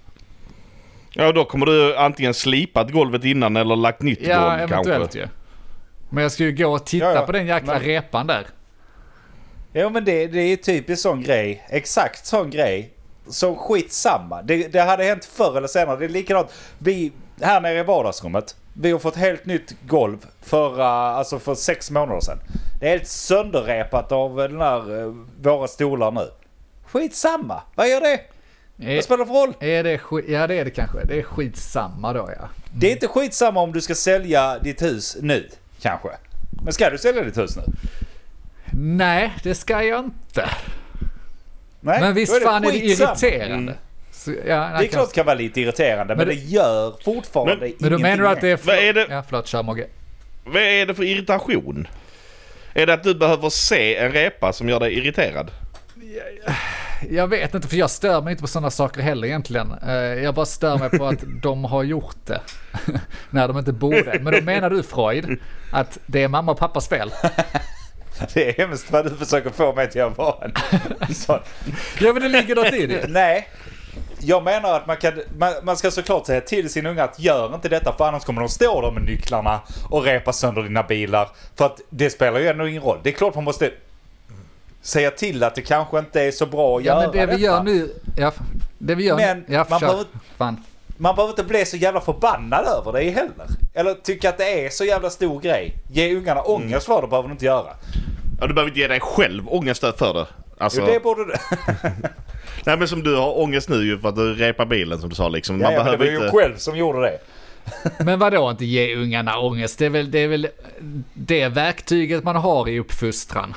Ja, 1.18 1.32
då 1.32 1.46
kommer 1.46 1.66
du 1.66 1.98
antingen 1.98 2.34
slipat 2.34 2.92
golvet 2.92 3.24
innan 3.24 3.58
eller 3.58 3.76
lagt 3.76 4.02
nytt 4.02 4.20
Ja, 4.22 4.40
golv 4.50 4.54
eventuellt 4.62 5.00
kanske. 5.04 5.20
ju. 5.20 5.28
Men 6.10 6.22
jag 6.24 6.32
ska 6.32 6.44
ju 6.44 6.52
gå 6.52 6.68
och 6.68 6.86
titta 6.86 7.06
Ja, 7.06 7.14
ja. 7.14 7.22
på 7.26 7.32
den 7.32 7.48
jäkla 7.48 7.74
Men- 7.74 7.82
repan 7.82 8.28
där. 8.28 8.48
Ja 9.74 9.90
men 9.90 10.06
det, 10.06 10.28
det 10.28 10.40
är 10.40 10.48
ju 10.48 10.56
typiskt 10.56 11.04
sån 11.04 11.24
grej. 11.24 11.64
Exakt 11.70 12.26
sån 12.26 12.50
grej. 12.50 12.94
Så 13.30 13.56
skitsamma. 13.56 14.42
Det, 14.42 14.68
det 14.68 14.82
hade 14.82 15.04
hänt 15.04 15.26
förr 15.26 15.58
eller 15.58 15.68
senare. 15.68 15.98
Det 15.98 16.06
är 16.06 16.10
likadant. 16.10 16.54
Vi 16.78 17.12
här 17.42 17.62
nere 17.62 17.80
i 17.80 17.84
vardagsrummet. 17.84 18.56
Vi 18.74 18.92
har 18.92 19.00
fått 19.00 19.16
helt 19.16 19.46
nytt 19.46 19.76
golv 19.88 20.18
för, 20.42 20.80
alltså 20.82 21.40
för 21.40 21.56
sex 21.56 21.92
månader 21.92 22.22
sedan. 22.22 22.38
Det 22.80 22.86
är 22.86 22.90
helt 22.92 23.08
sönderrepat 23.08 24.12
av 24.12 24.36
den 24.36 24.62
här, 24.62 25.00
eh, 25.02 25.14
våra 25.42 25.68
stolar 25.68 26.12
nu. 26.12 26.28
Skitsamma. 26.86 27.62
Vad 27.76 27.90
gör 27.90 28.02
det? 28.02 28.20
Är, 28.82 28.96
Vad 28.96 29.04
spelar 29.04 29.18
det 29.18 29.26
för 29.26 29.34
roll? 29.34 29.54
är 29.60 29.84
det 29.84 30.00
ja 30.28 30.48
det 30.48 30.56
är 30.56 30.66
det 30.66 30.72
kanske. 30.72 30.98
Det 31.06 31.20
är 31.20 31.24
skitsamma 31.24 32.14
då 32.14 32.30
ja. 32.40 32.50
Det 32.74 32.88
är 32.88 32.92
inte 32.92 33.08
skitsamma 33.08 33.60
om 33.60 33.72
du 33.74 33.82
ska 33.82 33.96
sälja 33.96 34.60
ditt 34.60 34.82
hus 34.82 35.18
nu. 35.22 35.50
Kanske. 35.82 36.10
Men 36.64 36.74
ska 36.74 36.90
du 36.90 36.98
sälja 36.98 37.24
ditt 37.24 37.38
hus 37.38 37.56
nu? 37.58 37.64
Nej, 38.80 39.34
det 39.44 39.56
ska 39.56 39.84
jag 39.84 40.00
inte. 40.06 40.50
Nej, 41.80 42.02
Men 42.02 42.14
visst 42.14 42.44
fan 42.44 42.64
är 42.66 42.72
det 42.72 42.78
irriterande. 42.78 43.54
Mm. 43.72 43.74
Så, 44.12 44.32
ja, 44.32 44.36
Det 44.80 44.86
är 44.86 44.88
klart 44.88 45.10
det 45.10 45.16
kan 45.16 45.26
vara 45.26 45.36
lite 45.36 45.62
irriterande 45.62 46.16
men, 46.16 46.28
Men 46.28 46.36
det, 46.36 46.42
det- 46.42 46.48
gör 46.50 46.96
fortfarande 47.04 47.56
Men- 47.56 47.64
ingenting. 47.68 47.78
Men 47.90 47.92
då 47.92 47.98
menar 48.00 48.18
du 48.24 48.30
att 48.30 48.42
det 48.42 48.50
är... 48.50 48.60
Vad 48.64 48.76
är 48.76 48.94
det- 48.94 49.08
Ja, 49.10 49.24
förlåt, 49.30 49.48
kör 49.48 49.64
Mogge. 49.64 49.88
Vad 50.46 50.62
är 50.62 50.86
det 50.86 50.96
för 50.96 51.04
irritation? 51.04 51.88
Är 52.74 52.86
det 52.86 52.94
att 52.94 53.04
du 53.04 53.16
behöver 53.16 53.50
se 53.50 53.96
en 53.96 54.12
repa 54.12 54.54
som 54.54 54.70
gör 54.70 54.80
dig 54.80 54.94
irriterad? 54.98 55.52
Jag 57.10 57.28
vet 57.28 57.56
inte, 57.56 57.68
för 57.68 57.78
jag 57.78 57.90
stör 57.90 58.22
mig 58.22 58.32
inte 58.32 58.42
på 58.42 58.48
sådana 58.48 58.70
saker 58.72 59.02
heller 59.02 59.28
egentligen. 59.28 59.72
Eh, 59.88 59.94
Jag 59.96 60.36
bara 60.36 60.46
stör 60.46 60.78
mig 60.78 60.90
på 60.90 61.06
att 61.06 61.20
de 61.42 61.64
har 61.66 61.84
gjort 61.84 62.16
det. 62.26 62.42
När 63.30 63.48
de 63.48 63.58
inte 63.58 63.74
borde. 63.74 64.20
Men 64.22 64.34
då 64.34 64.42
menar 64.42 64.70
du 64.70 64.84
Freud, 64.84 65.40
att 65.72 65.98
det 66.06 66.24
är 66.24 66.28
mamma 66.28 66.52
och 66.52 66.58
pappas 66.60 66.88
fel? 66.90 67.12
Det 68.34 68.50
är 68.50 68.68
hemskt 68.68 68.92
vad 68.92 69.06
du 69.06 69.16
försöker 69.16 69.50
få 69.50 69.74
mig 69.76 69.90
till 69.90 70.02
att 70.02 70.18
vara 70.18 70.36
en 71.00 71.16
sån. 71.16 71.40
Ja 72.00 72.14
men 72.14 72.22
det 72.22 72.30
ligger 72.30 72.56
något 72.56 72.74
i 72.74 72.86
det. 72.88 73.06
Nej. 73.10 73.48
Jag 74.20 74.44
menar 74.44 74.74
att 74.74 74.88
man, 74.88 74.98
kan, 74.98 75.14
man, 75.38 75.54
man 75.64 75.78
ska 75.78 75.92
såklart 75.92 76.26
säga 76.26 76.42
till 76.42 76.70
sin 76.70 76.86
unga 76.86 77.04
att 77.04 77.20
gör 77.20 77.56
inte 77.56 77.70
detta 77.70 77.94
för 77.98 78.08
annars 78.08 78.24
kommer 78.26 78.42
de 78.42 78.50
stå 78.50 78.82
där 78.82 78.92
med 78.92 79.04
nycklarna 79.04 79.60
och 79.90 80.04
repa 80.04 80.34
sönder 80.34 80.64
dina 80.64 80.84
bilar. 80.84 81.30
För 81.56 81.66
att 81.66 81.82
det 81.90 82.10
spelar 82.10 82.40
ju 82.40 82.48
ändå 82.48 82.68
ingen 82.68 82.82
roll. 82.84 83.00
Det 83.04 83.10
är 83.10 83.14
klart 83.14 83.36
man 83.36 83.44
måste 83.44 83.72
säga 84.88 85.12
till 85.12 85.44
att 85.44 85.56
det 85.56 85.62
kanske 85.62 86.00
inte 86.00 86.22
är 86.22 86.32
så 86.32 86.46
bra 86.46 86.78
att 86.78 86.84
Ja 86.86 86.92
göra 86.94 87.02
men 87.02 87.12
det 87.12 87.26
vi 87.26 87.32
detta. 87.32 87.40
gör 87.44 87.64
nu, 87.64 87.90
ja, 88.18 88.32
det 88.78 88.96
vi 88.96 89.04
gör 89.06 89.16
Men 89.16 89.46
ja, 89.48 89.66
man 89.70 89.80
behöver- 89.80 90.06
Fan. 90.38 90.64
Man 90.98 91.16
behöver 91.16 91.32
inte 91.32 91.44
bli 91.44 91.66
så 91.66 91.78
jävla 91.78 92.02
förbannad 92.02 92.66
över 92.66 92.94
det 92.94 93.10
heller. 93.10 93.48
Eller 93.74 93.94
tycka 93.94 94.30
att 94.30 94.38
det 94.38 94.66
är 94.66 94.70
så 94.70 94.84
jävla 94.86 95.10
stor 95.10 95.40
grej. 95.42 95.74
Ge 95.92 96.16
ungarna 96.16 96.42
ångest 96.42 96.86
för 96.86 97.02
det 97.02 97.08
behöver 97.08 97.28
du 97.30 97.32
inte 97.34 97.46
göra. 97.46 97.68
Ja, 98.42 98.48
du 98.48 98.54
behöver 98.54 98.70
inte 98.70 98.80
ge 98.80 98.88
dig 98.88 99.00
själv 99.00 99.44
ångest 99.50 99.82
för 99.98 100.14
det. 100.14 100.28
Alltså, 100.58 100.80
Jo, 100.82 100.86
det 100.88 101.00
borde 101.04 101.26
du. 101.26 101.34
nej 102.66 102.78
men 102.78 102.88
som 102.88 103.04
du 103.04 103.16
har 103.16 103.40
ångest 103.40 103.70
nu 103.70 103.76
ju 103.86 104.00
för 104.00 104.10
att 104.10 104.16
du 104.16 104.34
repar 104.36 104.66
bilen 104.66 105.00
som 105.00 105.10
du 105.10 105.16
sa 105.16 105.28
liksom. 105.30 105.62
Ja, 105.62 105.64
Man 105.68 105.74
ja, 105.74 105.78
men 105.84 105.86
det 105.86 105.92
var 105.92 105.98
behöver 105.98 106.20
ju 106.20 106.26
inte... 106.28 106.38
själv 106.38 106.56
som 106.58 106.78
gjorde 106.78 107.02
det. 107.02 107.18
Men 108.00 108.20
vadå 108.20 108.50
inte 108.52 108.66
ge 108.66 108.96
ungarna 108.96 109.40
ångest? 109.40 109.80
Det 109.80 109.86
är 109.86 109.90
väl 109.90 110.12
det, 110.12 110.20
är 110.20 110.28
väl 110.28 110.48
det 111.14 111.48
verktyget 111.48 112.24
man 112.24 112.36
har 112.36 112.70
i 112.70 112.80
uppfostran. 112.80 113.54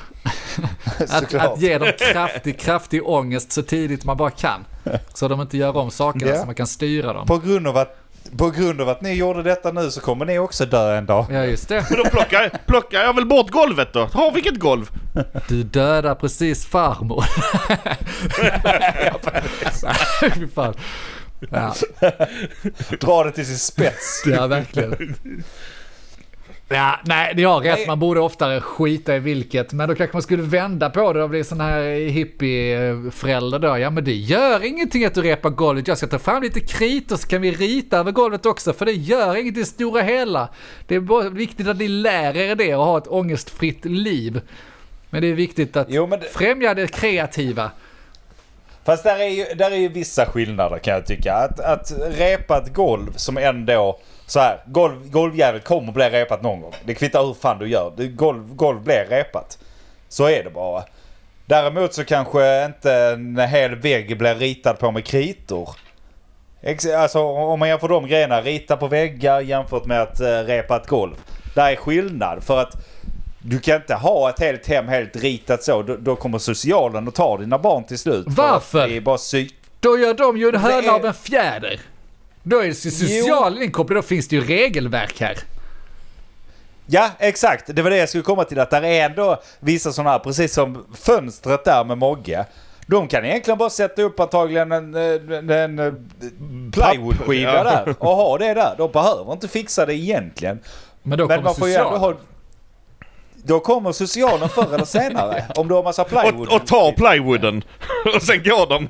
Att, 1.09 1.33
att 1.33 1.61
ge 1.61 1.77
dem 1.77 1.91
kraftig, 2.13 2.59
kraftig 2.59 3.07
ångest 3.07 3.51
så 3.51 3.61
tidigt 3.61 4.05
man 4.05 4.17
bara 4.17 4.29
kan. 4.29 4.65
Så 5.13 5.27
de 5.27 5.41
inte 5.41 5.57
gör 5.57 5.77
om 5.77 5.91
sakerna 5.91 6.31
Ja. 6.31 6.39
så 6.39 6.45
man 6.45 6.55
kan 6.55 6.67
styra 6.67 7.13
dem. 7.13 7.27
På 7.27 7.37
grund, 7.37 7.67
av 7.67 7.77
att, 7.77 7.97
på 8.37 8.49
grund 8.49 8.81
av 8.81 8.89
att 8.89 9.01
ni 9.01 9.13
gjorde 9.13 9.43
detta 9.43 9.71
nu 9.71 9.91
så 9.91 10.01
kommer 10.01 10.25
ni 10.25 10.39
också 10.39 10.65
dö 10.65 10.97
en 10.97 11.05
dag. 11.05 11.25
Ja 11.31 11.45
just 11.45 11.67
det. 11.69 11.85
Men 11.89 12.03
då 12.03 12.09
plockar, 12.09 12.51
plockar 12.67 12.99
jag 12.99 13.15
väl 13.15 13.25
bort 13.25 13.49
golvet 13.51 13.93
då? 13.93 14.09
Har 14.13 14.31
vilket 14.31 14.59
golv? 14.59 14.89
Du 15.47 15.63
dödar 15.63 16.15
precis 16.15 16.65
farmor. 16.65 17.25
Fan. 20.55 20.73
Ja, 21.49 21.73
Dra 22.99 23.23
det 23.23 23.31
till 23.31 23.45
sin 23.45 23.57
spets. 23.57 24.23
ja, 24.25 24.47
verkligen. 24.47 25.15
Ja, 26.69 26.99
nej, 27.05 27.33
det 27.35 27.43
har 27.43 27.61
rätt. 27.61 27.87
Man 27.87 27.99
borde 27.99 28.19
oftare 28.19 28.61
skita 28.61 29.15
i 29.15 29.19
vilket. 29.19 29.73
Men 29.73 29.89
då 29.89 29.95
kanske 29.95 30.15
man 30.15 30.21
skulle 30.21 30.43
vända 30.43 30.89
på 30.89 31.13
det 31.13 31.23
och 31.23 31.29
bli 31.29 31.43
sån 31.43 31.61
här 31.61 31.81
hippie-förälder 32.09 33.59
då. 33.59 33.77
Ja, 33.77 33.89
men 33.89 34.03
det 34.03 34.13
gör 34.13 34.63
ingenting 34.65 35.05
att 35.05 35.13
du 35.13 35.21
repar 35.21 35.49
golvet. 35.49 35.87
Jag 35.87 35.97
ska 35.97 36.07
ta 36.07 36.19
fram 36.19 36.43
lite 36.43 36.59
krit 36.59 37.11
och 37.11 37.19
så 37.19 37.27
kan 37.27 37.41
vi 37.41 37.51
rita 37.51 37.97
över 37.97 38.11
golvet 38.11 38.45
också. 38.45 38.73
För 38.73 38.85
det 38.85 38.91
gör 38.91 39.35
inget 39.35 39.57
i 39.57 39.59
det 39.59 39.65
stora 39.65 40.01
hela. 40.01 40.49
Det 40.87 40.95
är 40.95 40.99
bara 40.99 41.29
viktigt 41.29 41.67
att 41.67 41.77
ni 41.77 41.87
lär 41.87 42.37
er 42.37 42.55
det 42.55 42.75
och 42.75 42.85
ha 42.85 42.97
ett 42.97 43.07
ångestfritt 43.07 43.85
liv. 43.85 44.41
Men 45.09 45.21
det 45.21 45.27
är 45.27 45.33
viktigt 45.33 45.75
att 45.77 45.87
Jo, 45.89 46.07
det- 46.07 46.33
främja 46.33 46.73
det 46.73 46.87
kreativa. 46.87 47.71
Fast 48.83 49.03
där 49.03 49.19
är, 49.19 49.27
ju, 49.27 49.45
där 49.55 49.71
är 49.71 49.75
ju 49.75 49.87
vissa 49.87 50.25
skillnader 50.25 50.77
kan 50.77 50.93
jag 50.93 51.05
tycka. 51.05 51.33
Att, 51.33 51.59
att 51.59 51.91
repa 52.07 52.57
ett 52.57 52.73
golv 52.73 53.13
som 53.15 53.37
ändå... 53.37 53.99
Så 54.25 54.39
här, 54.39 54.63
golv, 54.65 55.11
golvjävel 55.11 55.61
kommer 55.61 55.91
bli 55.91 56.09
repat 56.09 56.41
någon 56.41 56.61
gång. 56.61 56.73
Det 56.85 56.93
kvittar 56.93 57.25
hur 57.25 57.33
fan 57.33 57.59
du 57.59 57.67
gör. 57.67 57.93
Det, 57.97 58.07
golv, 58.07 58.55
golv 58.55 58.81
blir 58.83 59.05
repat. 59.09 59.59
Så 60.09 60.29
är 60.29 60.43
det 60.43 60.49
bara. 60.49 60.83
Däremot 61.45 61.93
så 61.93 62.05
kanske 62.05 62.65
inte 62.65 62.93
en 62.93 63.37
hel 63.37 63.75
vägg 63.75 64.17
blir 64.17 64.35
ritad 64.35 64.79
på 64.79 64.91
med 64.91 65.05
kritor. 65.05 65.69
Alltså 66.97 67.19
om 67.19 67.59
man 67.59 67.69
jämför 67.69 67.87
de 67.87 68.07
grejerna, 68.07 68.41
rita 68.41 68.77
på 68.77 68.87
väggar 68.87 69.41
jämfört 69.41 69.85
med 69.85 70.01
att 70.01 70.19
eh, 70.19 70.39
repa 70.39 70.75
ett 70.75 70.87
golv. 70.87 71.15
Där 71.55 71.71
är 71.71 71.75
skillnad 71.75 72.43
för 72.43 72.61
att 72.61 72.75
du 73.41 73.59
kan 73.59 73.75
inte 73.75 73.93
ha 73.95 74.29
ett 74.29 74.39
helt 74.39 74.67
hem 74.67 74.87
helt 74.87 75.15
ritat 75.15 75.63
så. 75.63 75.81
Då, 75.83 75.95
då 75.97 76.15
kommer 76.15 76.37
socialen 76.37 77.07
att 77.07 77.15
ta 77.15 77.37
dina 77.37 77.57
barn 77.57 77.83
till 77.83 77.99
slut. 77.99 78.25
Varför? 78.29 78.87
Det 78.87 78.97
är 78.97 79.01
bara 79.01 79.17
psyk... 79.17 79.55
Då 79.79 79.97
gör 79.97 80.13
de 80.13 80.37
ju 80.37 80.49
en 80.49 80.55
höna 80.55 80.75
är- 80.77 80.89
av 80.89 81.05
en 81.05 81.13
fjäder. 81.13 81.79
Då 82.43 82.59
är 82.63 82.67
det 82.67 82.73
social 82.75 83.61
inkopplad, 83.63 83.97
då 83.97 84.01
finns 84.01 84.27
det 84.27 84.35
ju 84.35 84.41
regelverk 84.45 85.19
här. 85.21 85.37
Ja, 86.85 87.09
exakt. 87.19 87.75
Det 87.75 87.81
var 87.81 87.89
det 87.89 87.97
jag 87.97 88.09
skulle 88.09 88.23
komma 88.23 88.43
till. 88.43 88.59
Att 88.59 88.69
där 88.69 88.81
är 88.83 89.05
ändå 89.05 89.41
vissa 89.59 89.91
sådana 89.93 90.09
här, 90.09 90.19
precis 90.19 90.53
som 90.53 90.85
fönstret 90.93 91.65
där 91.65 91.83
med 91.83 91.97
Mogge. 91.97 92.45
De 92.87 93.07
kan 93.07 93.25
egentligen 93.25 93.57
bara 93.57 93.69
sätta 93.69 94.01
upp 94.01 94.19
antagligen 94.19 94.71
en, 94.71 94.95
en, 94.95 95.49
en, 95.49 95.79
en 95.79 96.71
plywoodskiva 96.73 97.53
Ja. 97.53 97.63
där 97.63 97.95
och 97.99 98.15
ha 98.15 98.37
det 98.37 98.53
där. 98.53 98.75
De 98.77 98.91
behöver 98.91 99.33
inte 99.33 99.47
fixa 99.47 99.85
det 99.85 99.93
egentligen. 99.95 100.59
Men 101.03 101.17
då 101.17 101.27
Men 101.27 101.43
man 101.43 101.55
får 101.55 101.67
ju 101.69 101.75
ändå 101.75 101.97
ha... 101.97 102.13
Då 103.43 103.59
kommer 103.59 103.91
socialen 103.91 104.49
förr 104.49 104.73
eller 104.73 104.85
senare. 104.85 105.45
Om 105.55 105.67
du 105.67 105.73
har 105.73 105.83
massa 105.83 106.03
plywood. 106.03 106.47
Och, 106.47 106.55
och 106.55 106.67
tar 106.67 106.91
plywooden. 106.91 107.63
och 108.15 108.21
sen 108.21 108.43
går 108.43 108.69
de. 108.69 108.89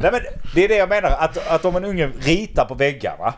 Nej, 0.00 0.12
men 0.12 0.20
det 0.54 0.64
är 0.64 0.68
det 0.68 0.76
jag 0.76 0.88
menar. 0.88 1.10
Att, 1.10 1.48
att 1.48 1.64
om 1.64 1.76
en 1.76 1.84
unge 1.84 2.10
ritar 2.20 2.64
på 2.64 2.74
väggarna. 2.74 3.34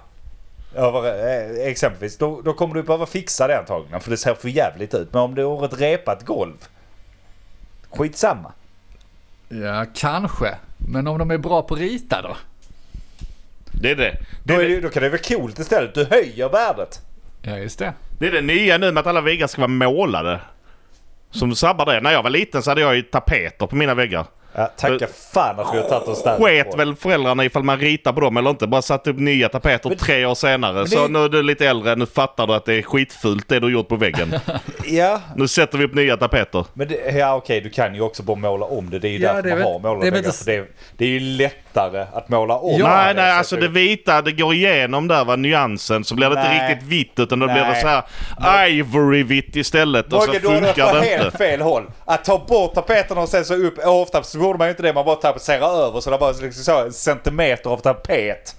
Över, 0.75 1.03
eh, 1.03 1.69
exempelvis. 1.69 2.19
Då, 2.19 2.41
då 2.41 2.53
kommer 2.53 2.75
du 2.75 2.83
behöva 2.83 3.07
fixa 3.07 3.47
det 3.47 3.59
antagligen. 3.59 4.01
För 4.01 4.11
det 4.11 4.17
ser 4.17 4.35
för 4.35 4.49
jävligt 4.49 4.95
ut. 4.95 5.13
Men 5.13 5.23
om 5.23 5.35
du 5.35 5.45
har 5.45 5.65
ett 5.65 5.81
repat 5.81 6.25
golv. 6.25 6.69
Skitsamma. 7.91 8.53
Ja, 9.49 9.87
kanske. 9.95 10.55
Men 10.77 11.07
om 11.07 11.19
de 11.19 11.31
är 11.31 11.39
bra 11.39 11.63
på 11.63 11.75
att 11.75 11.81
rita 11.81 12.23
då? 12.23 12.37
Det 13.73 13.91
är 13.91 13.97
det. 13.97 14.17
Då, 14.45 14.55
är 14.55 14.69
det, 14.69 14.81
då 14.81 14.89
kan 14.89 15.03
det 15.03 15.09
vara 15.09 15.21
coolt 15.23 15.59
istället. 15.59 15.95
Du 15.95 16.05
höjer 16.05 16.49
värdet. 16.49 17.01
Ja, 17.43 17.59
just 17.59 17.79
det. 17.79 17.95
Det 18.19 18.27
är 18.27 18.33
det 18.33 18.41
nya 18.41 18.79
nu 18.79 18.93
med 18.93 19.01
att 19.01 19.07
alla 19.07 19.21
väggar 19.21 19.47
ska 19.47 19.61
vara 19.61 19.69
målade. 19.69 20.41
Som 21.31 21.55
sabbar 21.55 21.87
det. 21.87 22.01
När 22.01 22.13
jag 22.13 22.23
var 22.23 22.31
liten 22.31 22.63
så 22.63 22.71
hade 22.71 22.81
jag 22.81 22.97
ju 22.97 23.03
tapeter 23.03 23.67
på 23.67 23.77
mina 23.77 23.95
väggar. 23.95 24.25
Ja, 24.59 24.67
tacka 24.77 25.07
fan 25.33 25.61
att 25.61 25.75
vi 25.75 25.79
har 25.79 25.89
tagit 25.89 26.09
oss 26.09 26.23
där. 26.23 26.39
Sket 26.39 26.79
väl 26.79 26.95
föräldrarna 26.95 27.45
ifall 27.45 27.63
man 27.63 27.79
ritar 27.79 28.13
på 28.13 28.21
dem 28.21 28.37
eller 28.37 28.51
inte. 28.51 28.67
Bara 28.67 28.83
satt 28.83 29.07
upp 29.07 29.19
nya 29.19 29.49
tapeter 29.49 29.89
Men- 29.89 29.99
tre 29.99 30.27
år 30.27 30.35
senare. 30.35 30.81
det- 30.81 30.89
Så 30.89 31.09
nu 31.09 31.19
är 31.25 31.29
du 31.29 31.43
lite 31.43 31.67
äldre. 31.69 31.95
Nu 31.97 32.07
fattar 32.07 32.47
du 32.47 32.55
att 32.55 32.65
det 32.65 32.75
är 32.75 32.83
skitfult 32.83 33.49
det 33.49 33.61
du 33.61 33.73
gjort 33.73 33.89
på 33.89 33.97
väggen. 33.97 34.35
Ja, 34.85 35.21
nu 35.37 35.49
sätter 35.49 35.79
vi 35.79 35.85
upp 35.85 35.95
nya 35.95 36.17
tapeter. 36.17 36.65
men 36.75 36.89
det, 36.89 37.11
ja 37.17 37.35
okej 37.35 37.61
du 37.61 37.71
kan 37.71 37.95
ju 37.95 38.01
också 38.01 38.23
bara 38.23 38.37
måla 38.37 38.67
om 38.67 38.91
det. 38.91 38.99
Det 38.99 39.09
är 39.09 39.13
ju 39.13 39.19
Ja, 39.19 39.33
därför 39.33 39.49
man 39.49 39.59
väl- 39.59 39.67
har 39.67 39.79
målat 39.81 40.01
det 40.03 40.07
är 40.07 40.11
väl 40.13 40.23
väggar. 40.23 40.63
det, 40.63 40.67
det 40.97 41.05
är 41.05 41.09
ju 41.09 41.21
lättare 41.77 42.07
att 42.13 42.29
måla 42.29 42.55
om. 42.55 42.81
Ja, 42.81 42.89
nej, 42.89 43.15
det, 43.15 43.23
nej, 43.23 43.33
så 43.33 43.39
alltså 43.39 43.57
det 43.57 43.69
vita, 43.69 44.23
det 44.23 44.33
går 44.33 44.55
igenom 44.55 45.09
där 45.09 45.25
va, 45.25 45.37
nyansen. 45.37 46.05
Så 46.05 46.15
blir 46.15 46.31
det 46.31 46.35
Nej. 46.35 46.55
inte 46.55 46.69
riktigt 46.69 46.89
vitt 46.89 47.19
utan 47.19 47.39
då 47.39 47.47
blir 47.47 47.65
det 47.65 47.81
så 47.81 47.89
här 47.89 48.69
ivory-vitt 48.69 49.57
istället. 49.57 50.13
Och 50.13 50.23
så 50.23 50.33
det 50.33 50.41
funkar 50.41 50.89
på 50.89 50.95
det 50.95 51.05
helt 51.05 51.25
inte. 51.25 51.39
fel 51.39 51.61
håll. 51.61 51.91
Att 52.05 52.25
ta 52.25 52.45
bort 52.49 52.75
tapeterna 52.75 53.21
och 53.21 53.29
sen 53.29 53.45
så 53.45 53.55
upp. 53.55 53.75
Ofta 53.85 54.23
så 54.23 54.39
borde 54.39 54.59
man 54.59 54.67
ju 54.67 54.71
inte 54.71 54.83
det. 54.83 54.93
Man 54.93 55.05
bara 55.05 55.17
tapetserar 55.17 55.87
över 55.87 56.01
så 56.01 56.11
det 56.11 56.19
bara 56.19 56.33
liksom 56.33 56.65
så 56.65 56.85
en 56.85 56.93
centimeter 56.93 57.71
av 57.71 57.77
tapet. 57.77 58.57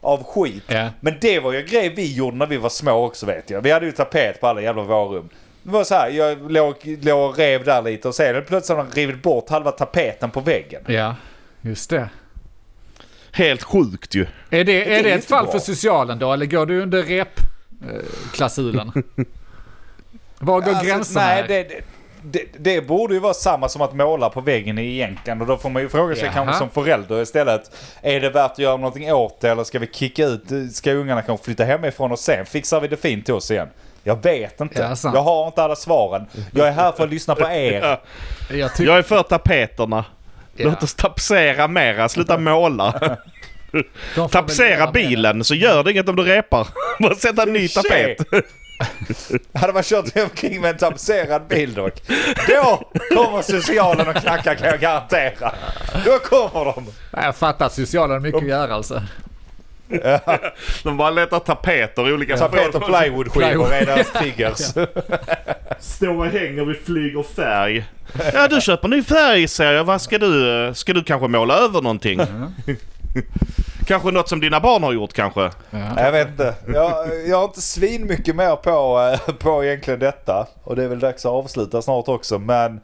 Av 0.00 0.24
skit. 0.24 0.64
Ja. 0.66 0.88
Men 1.00 1.14
det 1.20 1.40
var 1.40 1.52
ju 1.52 1.58
en 1.58 1.66
grej 1.66 1.88
vi 1.96 2.14
gjorde 2.14 2.36
när 2.36 2.46
vi 2.46 2.56
var 2.56 2.68
små 2.68 3.04
också 3.06 3.26
vet 3.26 3.50
jag. 3.50 3.60
Vi 3.60 3.70
hade 3.70 3.86
ju 3.86 3.92
tapet 3.92 4.40
på 4.40 4.46
alla 4.46 4.60
jävla 4.60 4.82
våra 4.82 5.04
rum. 5.04 5.28
Det 5.62 5.70
var 5.70 5.84
så 5.84 5.94
här, 5.94 6.08
jag 6.08 6.52
låg, 6.52 6.74
låg 7.02 7.30
och 7.30 7.38
rev 7.38 7.64
där 7.64 7.82
lite 7.82 8.08
och 8.08 8.14
sen 8.14 8.44
plötsligt 8.44 8.76
har 8.76 8.84
de 8.84 8.90
rivit 8.92 9.22
bort 9.22 9.50
halva 9.50 9.70
tapeten 9.70 10.30
på 10.30 10.40
väggen. 10.40 10.82
Ja, 10.86 11.14
just 11.60 11.90
det. 11.90 12.08
Helt 13.34 13.62
sjukt 13.62 14.14
ju. 14.14 14.26
Är 14.50 14.64
det, 14.64 14.84
är 14.94 14.98
är 14.98 15.02
det 15.02 15.10
ett 15.12 15.24
fall 15.24 15.44
bra. 15.44 15.52
för 15.52 15.58
socialen 15.58 16.18
då, 16.18 16.32
eller 16.32 16.46
går 16.46 16.66
du 16.66 16.82
under 16.82 17.02
rep-klausulen? 17.02 18.92
Var 20.38 20.60
går 20.60 20.68
Alltså, 20.70 20.84
gränserna 20.86 21.26
nej, 21.26 21.34
här? 21.42 21.48
det, 21.48 21.62
det, 21.62 21.80
det, 22.22 22.44
det 22.58 22.80
borde 22.80 23.14
ju 23.14 23.20
vara 23.20 23.34
samma 23.34 23.68
som 23.68 23.82
att 23.82 23.94
måla 23.94 24.30
på 24.30 24.40
väggen 24.40 24.78
egentligen. 24.78 25.40
Och 25.40 25.46
då 25.46 25.56
får 25.56 25.70
man 25.70 25.82
ju 25.82 25.88
fråga 25.88 26.14
sig 26.14 26.24
Jaha. 26.24 26.32
kanske 26.32 26.58
som 26.58 26.70
förälder 26.70 27.22
istället. 27.22 27.70
Är 28.02 28.20
det 28.20 28.30
värt 28.30 28.50
att 28.52 28.58
göra 28.58 28.76
någonting 28.76 29.12
åt 29.12 29.40
det 29.40 29.50
eller 29.50 29.64
ska 29.64 29.78
vi 29.78 29.86
kicka 29.86 30.26
ut, 30.26 30.42
ska 30.74 30.92
ungarna 30.92 31.22
kanske 31.22 31.44
flytta 31.44 31.64
hemifrån 31.64 32.12
och 32.12 32.18
sen 32.18 32.46
fixar 32.46 32.80
vi 32.80 32.88
det 32.88 32.96
fint 32.96 33.24
till 33.24 33.34
oss 33.34 33.50
igen? 33.50 33.68
Jag 34.02 34.22
vet 34.22 34.60
inte. 34.60 34.96
Ja, 35.02 35.10
jag 35.14 35.22
har 35.22 35.46
inte 35.46 35.62
alla 35.62 35.76
svaren. 35.76 36.26
Jag 36.52 36.68
är 36.68 36.72
här 36.72 36.92
för 36.92 37.04
att 37.04 37.10
lyssna 37.10 37.34
på 37.34 37.48
er. 37.48 37.98
Jag. 38.50 38.70
Jag 38.78 38.98
är 38.98 39.02
för 39.02 39.22
tapeterna. 39.22 40.04
Ja. 40.56 40.68
Låt 40.68 40.82
oss 40.82 40.94
tapetsera 40.94 41.68
mera, 41.68 42.08
sluta 42.08 42.38
måla. 42.38 43.18
med 44.38 44.92
bilen 44.92 45.44
så 45.44 45.54
gör 45.54 45.84
det 45.84 45.90
inget 45.90 46.08
om 46.08 46.16
du 46.16 46.22
repar. 46.22 46.68
Bara 47.00 47.14
sätta 47.14 47.42
en 47.42 47.52
ny 47.52 47.68
tapet. 47.68 48.18
Hade 49.54 49.72
man 49.72 49.82
kört 49.82 50.16
omkring 50.16 50.60
med 50.60 50.70
en 50.70 50.76
tapetserad 50.76 51.46
bil 51.48 51.74
dock. 51.74 52.02
Då 52.48 52.90
kommer 53.14 53.42
socialen 53.42 54.08
och 54.08 54.16
knacka 54.16 54.54
kan 54.54 54.68
jag 54.68 54.80
garantera. 54.80 55.52
Då 56.04 56.18
kommer 56.18 56.64
de. 56.64 56.86
Jag 57.10 57.36
fattar 57.36 57.66
att 57.66 57.72
socialen 57.72 58.22
mycket 58.22 58.42
att 58.42 58.48
göra 58.48 58.74
alltså. 58.74 59.02
De 60.82 60.96
bara 60.96 61.10
letar 61.10 61.38
tapeter 61.38 62.08
i 62.08 62.12
olika 62.12 62.36
Tapet 62.36 62.74
och 62.74 62.86
plywoodskivor 62.86 63.68
deras 63.86 64.12
triggers. 64.12 64.58
Står 65.78 66.16
och 66.16 66.26
hänger 66.26 66.64
vid 66.64 66.76
flyger 66.76 67.22
färg. 67.22 67.84
Ja, 68.34 68.48
du 68.48 68.60
köper 68.60 68.88
ny 68.88 69.02
färg 69.02 69.48
säger 69.48 69.72
jag. 69.72 69.84
Vad 69.84 70.00
ska 70.02 70.18
du... 70.18 70.72
Ska 70.74 70.92
du 70.92 71.04
kanske 71.04 71.28
måla 71.28 71.54
över 71.54 71.82
någonting? 71.82 72.20
kanske 73.86 74.10
något 74.10 74.28
som 74.28 74.40
dina 74.40 74.60
barn 74.60 74.82
har 74.82 74.92
gjort 74.92 75.12
kanske? 75.12 75.50
Ja. 75.70 76.02
Jag 76.02 76.12
vet 76.12 76.28
inte. 76.28 76.54
Jag, 76.66 77.08
jag 77.26 77.36
har 77.36 77.44
inte 77.44 77.60
svin 77.60 78.06
mycket 78.06 78.36
mer 78.36 78.56
på, 78.56 79.00
eh, 79.12 79.34
på 79.34 79.64
egentligen 79.64 80.00
detta. 80.00 80.46
Och 80.64 80.76
det 80.76 80.84
är 80.84 80.88
väl 80.88 80.98
dags 80.98 81.26
att 81.26 81.32
avsluta 81.32 81.82
snart 81.82 82.08
också. 82.08 82.38
Men 82.38 82.80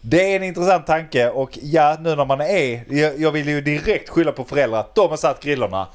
det 0.00 0.32
är 0.32 0.36
en 0.36 0.42
intressant 0.42 0.86
tanke 0.86 1.30
och 1.30 1.58
ja, 1.62 1.96
nu 2.00 2.16
när 2.16 2.24
man 2.24 2.40
är... 2.40 2.94
Jag, 2.94 3.20
jag 3.20 3.32
vill 3.32 3.48
ju 3.48 3.60
direkt 3.60 4.08
skylla 4.08 4.32
på 4.32 4.44
föräldrar 4.44 4.80
att 4.80 4.94
de 4.94 5.10
har 5.10 5.16
satt 5.16 5.42
grillorna. 5.42 5.86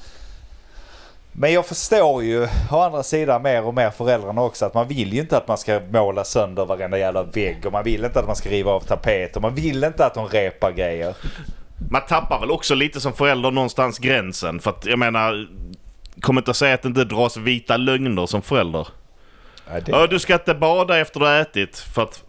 Men 1.34 1.54
jag 1.54 1.66
förstår 1.66 2.24
ju 2.24 2.48
å 2.72 2.80
andra 2.82 3.04
sidan 3.04 3.42
mer 3.42 3.64
och 3.66 3.74
mer 3.74 3.90
föräldrarna 3.90 4.42
också 4.42 4.66
att 4.66 4.74
man 4.74 4.88
vill 4.88 5.14
ju 5.14 5.20
inte 5.22 5.38
att 5.38 5.48
man 5.48 5.58
ska 5.58 5.82
måla 5.92 6.24
sönder 6.24 6.66
varenda 6.66 6.98
jävla 6.98 7.24
vägg 7.24 7.66
och 7.66 7.72
man 7.72 7.84
vill 7.84 8.06
inte 8.06 8.20
att 8.20 8.28
man 8.28 8.36
ska 8.36 8.50
riva 8.50 8.72
av 8.72 8.80
tapet 8.80 9.36
och 9.36 9.42
man 9.42 9.56
vill 9.56 9.84
inte 9.84 10.06
att 10.06 10.14
de 10.14 10.28
repar 10.28 10.72
grejer. 10.72 11.16
Man 11.92 12.02
tappar 12.08 12.40
väl 12.40 12.52
också 12.52 12.76
lite 12.76 13.02
som 13.02 13.14
förälder 13.14 13.52
någonstans 13.52 14.00
gränsen. 14.00 14.60
För 14.60 14.70
att 14.70 14.86
jag 14.86 15.00
menar... 15.00 15.48
Kom 16.22 16.38
inte 16.38 16.52
att 16.52 16.58
säga 16.58 16.74
att 16.74 16.82
det 16.82 16.88
inte 16.88 17.04
dras 17.04 17.38
vita 17.38 17.78
lögner 17.78 18.26
som 18.26 18.42
förälder. 18.42 18.88
Ja, 19.70 19.80
det- 19.80 20.08
du 20.08 20.20
ska 20.20 20.34
inte 20.34 20.54
bada 20.56 20.98
efter 21.00 21.20
du 21.20 21.26
har 21.26 21.36
ätit 21.40 21.78
för 21.78 22.04
att 22.04 22.24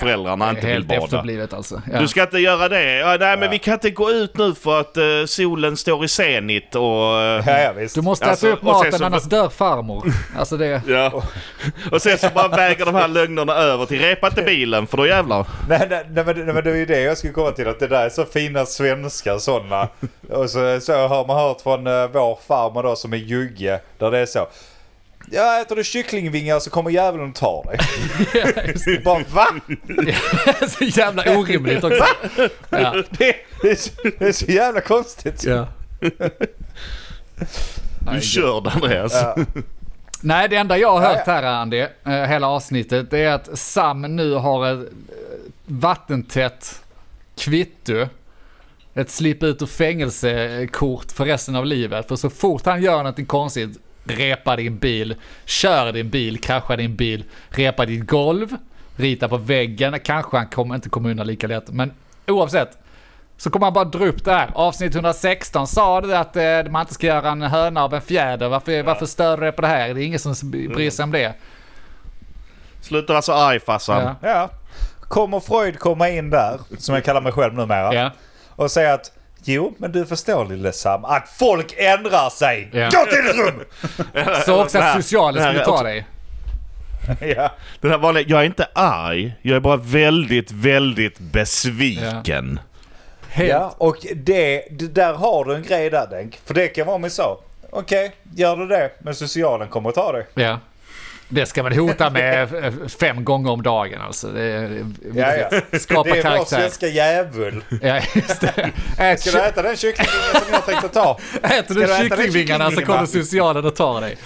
föräldrarna 0.00 0.50
inte 0.50 0.60
vill 0.60 0.70
Helt 0.70 0.86
bada. 0.88 1.04
efterblivet 1.04 1.52
alltså. 1.52 1.82
Ja. 1.92 1.98
Du 2.00 2.08
ska 2.08 2.22
inte 2.22 2.38
göra 2.38 2.68
det. 2.68 2.94
Ja, 2.94 3.16
nej, 3.20 3.36
men 3.38 3.50
vi 3.50 3.58
kan 3.58 3.74
inte 3.74 3.90
gå 3.90 4.10
ut 4.10 4.36
nu 4.36 4.54
för 4.54 4.80
att 4.80 4.96
eh, 4.96 5.04
solen 5.26 5.76
står 5.76 6.04
i 6.04 6.08
zenit 6.08 6.74
och... 6.74 6.82
eh, 7.20 7.42
Ja, 7.46 7.58
ja, 7.60 7.72
visst. 7.72 7.94
Du 7.94 8.02
måste 8.02 8.26
Alltså, 8.30 8.46
äta 8.46 8.56
upp 8.56 8.62
och 8.66 8.68
sen 8.76 8.78
maten 8.86 8.98
så- 8.98 9.04
annars 9.04 9.22
dör 9.22 9.48
farmor. 9.48 10.04
Alltså 10.38 10.56
det... 10.56 10.82
Ja. 10.88 11.22
Och 11.92 12.02
sen 12.02 12.18
så 12.18 12.28
bara 12.34 12.48
väger 12.48 12.84
de 12.86 12.94
här 12.94 13.08
lögnerna 13.08 13.54
över 13.54 13.86
till 13.86 14.00
repa 14.00 14.26
inte 14.26 14.42
bilen 14.42 14.86
för 14.86 14.96
då 14.96 15.06
jävlar. 15.06 15.46
Nej, 15.68 15.86
nej, 15.90 16.06
nej, 16.10 16.24
men, 16.24 16.36
nej 16.44 16.54
men 16.54 16.64
det 16.64 16.70
är 16.70 16.74
ju 16.74 16.86
det 16.86 17.00
jag 17.00 17.18
skulle 17.18 17.32
komma 17.32 17.50
till. 17.50 17.68
Att 17.68 17.80
det 17.80 17.86
där 17.88 18.04
är 18.06 18.10
så 18.10 18.24
fina 18.24 18.66
svenska 18.66 19.38
sådana. 19.38 19.88
Och 20.30 20.50
så, 20.50 20.80
så 20.80 21.08
har 21.08 21.26
man 21.26 21.36
hört 21.36 21.60
från 21.60 21.86
uh, 21.86 22.06
vår 22.12 22.38
farmor 22.48 22.82
då 22.82 22.96
som 22.96 23.12
är 23.12 23.16
jugge. 23.16 23.80
Där 23.98 24.10
det 24.10 24.18
är 24.18 24.26
så. 24.26 24.46
Ja, 25.30 25.60
äter 25.60 25.76
du 25.76 25.84
kycklingvingar 25.84 26.60
så 26.60 26.70
kommer 26.70 26.90
djävulen 26.90 27.28
och 27.28 27.34
tar 27.34 27.64
dig. 27.64 27.78
Bara 29.04 29.24
va? 29.32 29.46
så 30.68 30.84
jävla 30.84 31.38
orimligt 31.38 31.84
också. 31.84 32.04
Ja. 32.70 33.02
Det, 33.10 33.36
det, 33.62 33.70
är 33.70 33.76
så, 33.76 33.90
det 34.18 34.24
är 34.28 34.32
så 34.32 34.44
jävla 34.44 34.80
konstigt. 34.80 35.44
Ja. 35.44 35.68
Du 38.12 38.20
körde 38.20 38.70
Andreas. 38.70 39.12
Ja. 39.12 39.36
Nej, 40.20 40.48
det 40.48 40.56
enda 40.56 40.78
jag 40.78 40.92
har 40.92 41.00
hört 41.00 41.22
Ja, 41.26 41.32
här 41.32 41.42
Andy, 41.42 41.78
eh, 41.78 42.12
hela 42.12 42.46
avsnittet, 42.48 43.10
det 43.10 43.18
är 43.18 43.32
att 43.32 43.58
Sam 43.58 44.02
nu 44.02 44.34
har 44.34 44.66
ett 44.66 44.78
eh, 44.78 44.92
vattentätt 45.66 46.82
kvitto. 47.36 48.06
Ett 48.94 49.10
slipp 49.10 49.42
ut 49.42 49.62
ur 49.62 49.66
fängelsekort 49.66 51.12
för 51.12 51.24
resten 51.24 51.56
av 51.56 51.66
livet. 51.66 52.08
För 52.08 52.16
så 52.16 52.30
fort 52.30 52.66
han 52.66 52.82
gör 52.82 53.02
något 53.02 53.28
konstigt, 53.28 53.78
repa 54.04 54.56
din 54.56 54.78
bil, 54.78 55.14
kör 55.44 55.92
din 55.92 56.10
bil, 56.10 56.40
kraschar 56.40 56.76
din 56.76 56.96
bil, 56.96 57.24
repa 57.48 57.86
ditt 57.86 58.06
golv, 58.06 58.56
rita 58.96 59.28
på 59.28 59.36
väggen, 59.36 60.00
kanske 60.04 60.36
han 60.36 60.46
kommer 60.46 60.74
inte 60.74 60.88
kommer 60.88 61.10
undan 61.10 61.26
lika 61.26 61.46
lätt. 61.46 61.70
Men 61.70 61.92
oavsett, 62.26 62.78
så 63.36 63.50
kommer 63.50 63.66
han 63.66 63.72
bara 63.72 63.84
dra 63.84 64.06
upp 64.06 64.24
det 64.24 64.32
här. 64.32 64.50
Avsnitt 64.54 64.94
116 64.94 65.66
sa 65.66 66.00
det 66.00 66.18
att 66.18 66.36
eh, 66.36 66.70
man 66.70 66.80
inte 66.80 66.94
ska 66.94 67.06
göra 67.06 67.30
en 67.30 67.42
höna 67.42 67.84
av 67.84 67.94
en 67.94 68.02
fjäder. 68.02 68.48
Varför, 68.48 68.82
varför 68.82 69.06
stör 69.06 69.36
du 69.36 69.42
dig 69.42 69.52
på 69.52 69.62
det 69.62 69.68
här? 69.68 69.94
Det 69.94 70.02
är 70.02 70.06
ingen 70.06 70.18
som 70.18 70.50
bryr 70.50 70.90
sig 70.90 71.02
om 71.02 71.12
det. 71.12 71.34
Sluta 72.80 73.12
vara 73.12 73.22
så 73.22 73.32
arg 73.32 73.60
farsan. 73.60 74.02
Ja. 74.02 74.28
ja. 74.28 74.50
Kommer 75.00 75.40
Freud 75.40 75.78
komma 75.78 76.08
in 76.08 76.30
där, 76.30 76.60
som 76.78 76.94
jag 76.94 77.04
kallar 77.04 77.20
mig 77.20 77.32
själv 77.32 77.54
numera. 77.54 77.94
Ja. 77.94 78.10
Och 78.48 78.70
säga 78.70 78.94
att 78.94 79.12
Jo, 79.44 79.74
men 79.78 79.92
du 79.92 80.06
förstår 80.06 80.46
lille 80.46 80.72
Sam 80.72 81.04
att 81.04 81.28
folk 81.28 81.74
ändrar 81.76 82.30
sig. 82.30 82.68
Ja. 82.72 82.84
Gå 82.84 83.04
till 83.04 83.24
ditt 83.24 83.36
rum! 83.36 83.64
Så 84.46 84.62
också 84.62 84.78
att 84.78 85.02
socialen 85.02 85.42
skulle 85.42 85.64
ta 85.64 85.82
dig. 85.82 86.06
ja. 87.36 87.50
Den 87.80 87.90
här 87.90 87.98
vanliga, 87.98 88.24
jag 88.28 88.40
är 88.40 88.44
inte 88.44 88.68
arg. 88.72 89.34
Jag 89.42 89.56
är 89.56 89.60
bara 89.60 89.76
väldigt, 89.76 90.52
väldigt 90.52 91.18
besviken. 91.18 92.60
Helt. 93.28 93.50
Ja, 93.50 93.74
och 93.78 93.96
det, 94.16 94.62
det, 94.70 94.94
där 94.94 95.12
har 95.12 95.44
du 95.44 95.54
en 95.54 95.62
grej 95.62 95.90
där 95.90 96.06
Denk. 96.06 96.40
För 96.44 96.54
det 96.54 96.68
kan 96.68 96.86
vara 96.86 96.98
med 96.98 97.12
så. 97.12 97.40
Okej, 97.70 98.12
gör 98.34 98.56
du 98.56 98.66
det, 98.66 98.90
men 98.98 99.14
socialen 99.14 99.68
kommer 99.68 99.88
att 99.88 99.94
ta 99.94 100.12
dig. 100.12 100.26
Ja. 100.34 100.58
Det 101.28 101.46
ska 101.46 101.62
man 101.62 101.72
hota 101.78 102.10
med 102.10 102.48
fem 103.00 103.24
gånger 103.24 103.50
om 103.50 103.62
dagen 103.62 104.00
alltså. 104.00 104.28
Det 104.28 104.42
är, 104.42 104.86
Ja, 105.14 105.34
ja. 105.36 105.78
Skapa 105.78 106.02
det 106.02 106.10
är 106.10 106.14
vår 106.16 106.22
karaktär. 106.22 106.56
svenska 106.58 106.86
djävul. 106.86 107.64
Ja, 107.82 108.00
just 108.14 108.40
det. 108.40 108.70
Ät, 108.98 109.20
Ska 109.20 109.30
du 109.30 109.44
äta 109.44 109.62
den 109.62 109.76
kycklingvingen 109.76 110.30
som 110.32 110.52
jag 110.52 110.66
tänkte 110.66 110.88
ta? 110.88 111.18
äter 111.42 111.74
du 111.74 112.02
kycklingvingarna 112.02 112.70
så 112.70 112.82
kommer 112.82 113.06
socialen 113.06 113.66
att 113.66 113.76
ta 113.76 114.00
dig. 114.00 114.16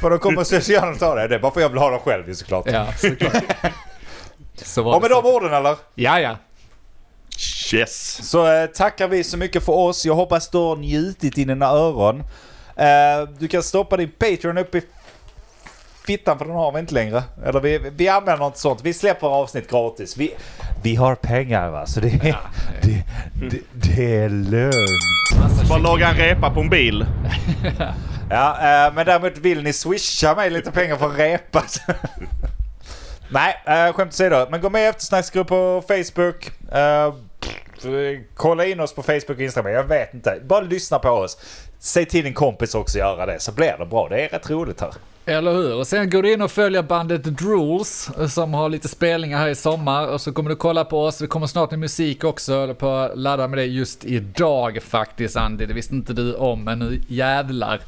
För 0.00 0.10
då 0.10 0.18
kommer 0.18 0.44
socialen 0.44 0.92
att 0.92 0.98
ta 1.00 1.14
dig. 1.14 1.28
Det 1.28 1.34
är 1.34 1.38
bara 1.38 1.52
för 1.52 1.60
jag 1.60 1.68
vill 1.68 1.78
ha 1.78 1.90
dem 1.90 2.00
själv 2.00 2.34
såklart. 2.34 2.66
Ja, 2.66 2.86
såklart. 2.98 3.32
Så 4.62 4.82
var 4.82 4.94
Och 4.94 5.02
med 5.02 5.10
det 5.10 5.14
de 5.14 5.22
så. 5.22 5.36
orden 5.36 5.52
eller? 5.54 5.76
Ja, 5.94 6.20
ja. 6.20 6.36
Yes. 7.74 8.28
Så 8.30 8.52
eh, 8.52 8.66
tackar 8.66 9.08
vi 9.08 9.24
så 9.24 9.36
mycket 9.36 9.64
för 9.64 9.72
oss. 9.72 10.06
Jag 10.06 10.14
hoppas 10.14 10.48
du 10.50 10.58
har 10.58 10.76
njutit 10.76 11.38
i 11.38 11.44
dina 11.44 11.66
öron. 11.66 12.20
Eh, 12.76 13.28
du 13.38 13.48
kan 13.48 13.62
stoppa 13.62 13.96
din 13.96 14.10
Patreon 14.10 14.58
upp 14.58 14.74
i 14.74 14.82
fittan 16.04 16.38
för 16.38 16.44
den 16.44 16.54
har 16.54 16.72
vi 16.72 16.78
inte 16.78 16.94
längre. 16.94 17.22
Eller 17.44 17.60
vi, 17.60 17.78
vi 17.96 18.08
använder 18.08 18.46
inte 18.46 18.58
sånt. 18.58 18.80
Vi 18.82 18.94
släpper 18.94 19.26
avsnitt 19.26 19.70
gratis. 19.70 20.16
Vi, 20.16 20.34
vi 20.82 20.94
har 20.94 21.14
pengar 21.14 21.70
va, 21.70 21.86
så 21.86 22.00
det, 22.00 22.36
det, 22.82 23.04
det, 23.50 23.60
det 23.72 24.16
är 24.16 24.28
lugnt. 24.28 25.68
Bara 25.68 25.78
laga 25.78 26.08
en 26.08 26.16
repa 26.16 26.50
på 26.50 26.60
en 26.60 26.70
bil. 26.70 27.06
Ja, 28.30 28.50
eh, 28.58 28.94
men 28.94 29.06
däremot 29.06 29.38
vill 29.38 29.62
ni 29.62 29.72
swisha 29.72 30.34
mig 30.34 30.50
lite 30.50 30.70
pengar 30.70 30.96
för 30.96 31.06
att 31.06 31.18
repa. 31.18 31.62
Nej, 33.28 33.62
äh, 33.66 33.92
skämt 33.92 34.12
åsido. 34.12 34.46
Men 34.50 34.60
gå 34.60 34.70
med 34.70 34.82
i 34.82 34.86
eftersnacksgrupp 34.86 35.48
på 35.48 35.82
Facebook. 35.88 36.52
Eh, 36.72 37.14
kolla 38.34 38.64
in 38.64 38.80
oss 38.80 38.94
på 38.94 39.02
Facebook 39.02 39.30
och 39.30 39.40
Instagram. 39.40 39.72
Jag 39.72 39.84
vet 39.84 40.14
inte. 40.14 40.40
Bara 40.44 40.60
lyssna 40.60 40.98
på 40.98 41.10
oss. 41.10 41.38
Säg 41.78 42.06
till 42.06 42.24
din 42.24 42.34
kompis 42.34 42.74
också 42.74 42.98
att 42.98 43.04
göra 43.04 43.26
det 43.26 43.40
så 43.40 43.52
blir 43.52 43.76
det 43.78 43.86
bra. 43.86 44.08
Det 44.08 44.24
är 44.24 44.28
rätt 44.28 44.50
roligt 44.50 44.80
här. 44.80 44.92
Eller 45.26 45.52
hur? 45.52 45.74
Och 45.74 45.86
sen 45.86 46.10
går 46.10 46.22
du 46.22 46.32
in 46.32 46.42
och 46.42 46.50
följer 46.50 46.82
bandet 46.82 47.24
Drools 47.24 48.10
som 48.28 48.54
har 48.54 48.68
lite 48.68 48.88
spelningar 48.88 49.38
här 49.38 49.48
i 49.48 49.54
sommar 49.54 50.06
och 50.06 50.20
så 50.20 50.32
kommer 50.32 50.50
du 50.50 50.56
kolla 50.56 50.84
på 50.84 51.04
oss. 51.04 51.18
Det 51.18 51.26
kommer 51.26 51.46
snart 51.46 51.70
med 51.70 51.78
musik 51.80 52.24
också. 52.24 52.52
Jag 52.52 52.60
håller 52.60 52.74
på 52.74 52.90
att 52.90 53.18
ladda 53.18 53.48
med 53.48 53.58
det 53.58 53.64
just 53.64 54.04
idag 54.04 54.78
faktiskt 54.82 55.36
Andy. 55.36 55.66
Det 55.66 55.74
visste 55.74 55.94
inte 55.94 56.12
du 56.12 56.34
om 56.34 56.64
men 56.64 56.78
nu 56.78 57.00
jävlar. 57.08 57.80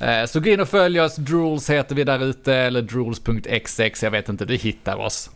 Eh, 0.00 0.24
Så 0.26 0.40
gå 0.40 0.50
in 0.50 0.60
och 0.60 0.68
följ 0.68 1.00
oss. 1.00 1.16
Drools 1.16 1.70
heter 1.70 1.94
vi 1.94 2.04
där 2.04 2.24
ute 2.24 2.54
eller 2.54 2.82
drools.xx. 2.82 4.02
Jag 4.02 4.10
vet 4.10 4.28
inte, 4.28 4.44
du 4.44 4.56
hittar 4.56 4.96
oss. 4.96 5.30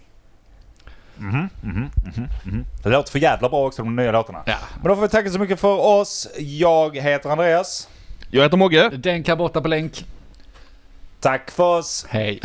Det 2.83 2.89
låter 2.91 3.13
för 3.13 3.19
jävla 3.19 3.49
bra 3.49 3.67
också 3.67 3.83
de 3.83 3.97
nya 3.97 4.13
låtarna. 4.13 4.43
Ja. 4.47 4.57
Men 4.83 4.89
då 4.89 4.95
får 4.95 5.03
vi 5.03 5.09
tacka 5.09 5.31
så 5.31 5.39
mycket 5.39 5.61
för 5.61 5.87
oss. 5.87 6.29
Jag 6.39 6.97
heter 6.97 7.31
Andreas. 7.31 7.89
Jag 8.31 8.43
heter 8.43 8.57
Mogge. 8.57 8.89
Den 8.89 9.23
kan 9.23 9.39
borta 9.39 9.61
på 9.61 9.69
länk. 9.69 10.05
Tack 11.27 11.51
för 11.51 11.65
oss. 11.65 12.07
Hej. 12.09 12.41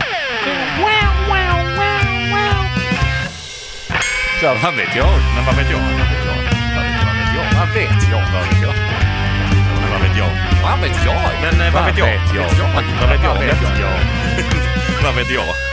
Kör. 4.41 4.55
Vad 4.63 4.75
vet 4.75 4.95
jag? 4.95 5.07
Men 5.35 5.45
vad 5.45 5.55
vet 5.55 5.71
jag? 5.71 5.79
Vad 5.79 5.87
vet 5.87 6.25
jag? 6.25 6.35
Vad 6.79 7.13
vet 7.15 7.29
jag? 7.37 7.45
Vad 7.59 7.67
vet 7.73 8.03
jag? 8.11 8.21
Vad 8.33 8.43
vet 8.47 8.61
jag? 8.61 8.73
Men 9.81 9.91
vad 9.91 10.01
vet 10.01 10.17
jag? 10.17 10.29
Vad 10.63 10.79
vet 10.79 11.05
jag? 11.05 11.15
Men 11.41 11.67
eh? 11.67 11.73
Vad 11.73 11.85
vet 11.85 11.97
jag? 11.97 12.07
Vad 12.07 13.09
vet 13.09 13.23
jag? 13.23 13.35
Vad 13.35 13.39
vet 13.39 13.61
jag? 13.79 13.99
Vad 15.03 15.15
vet 15.15 15.31
jag? 15.31 15.70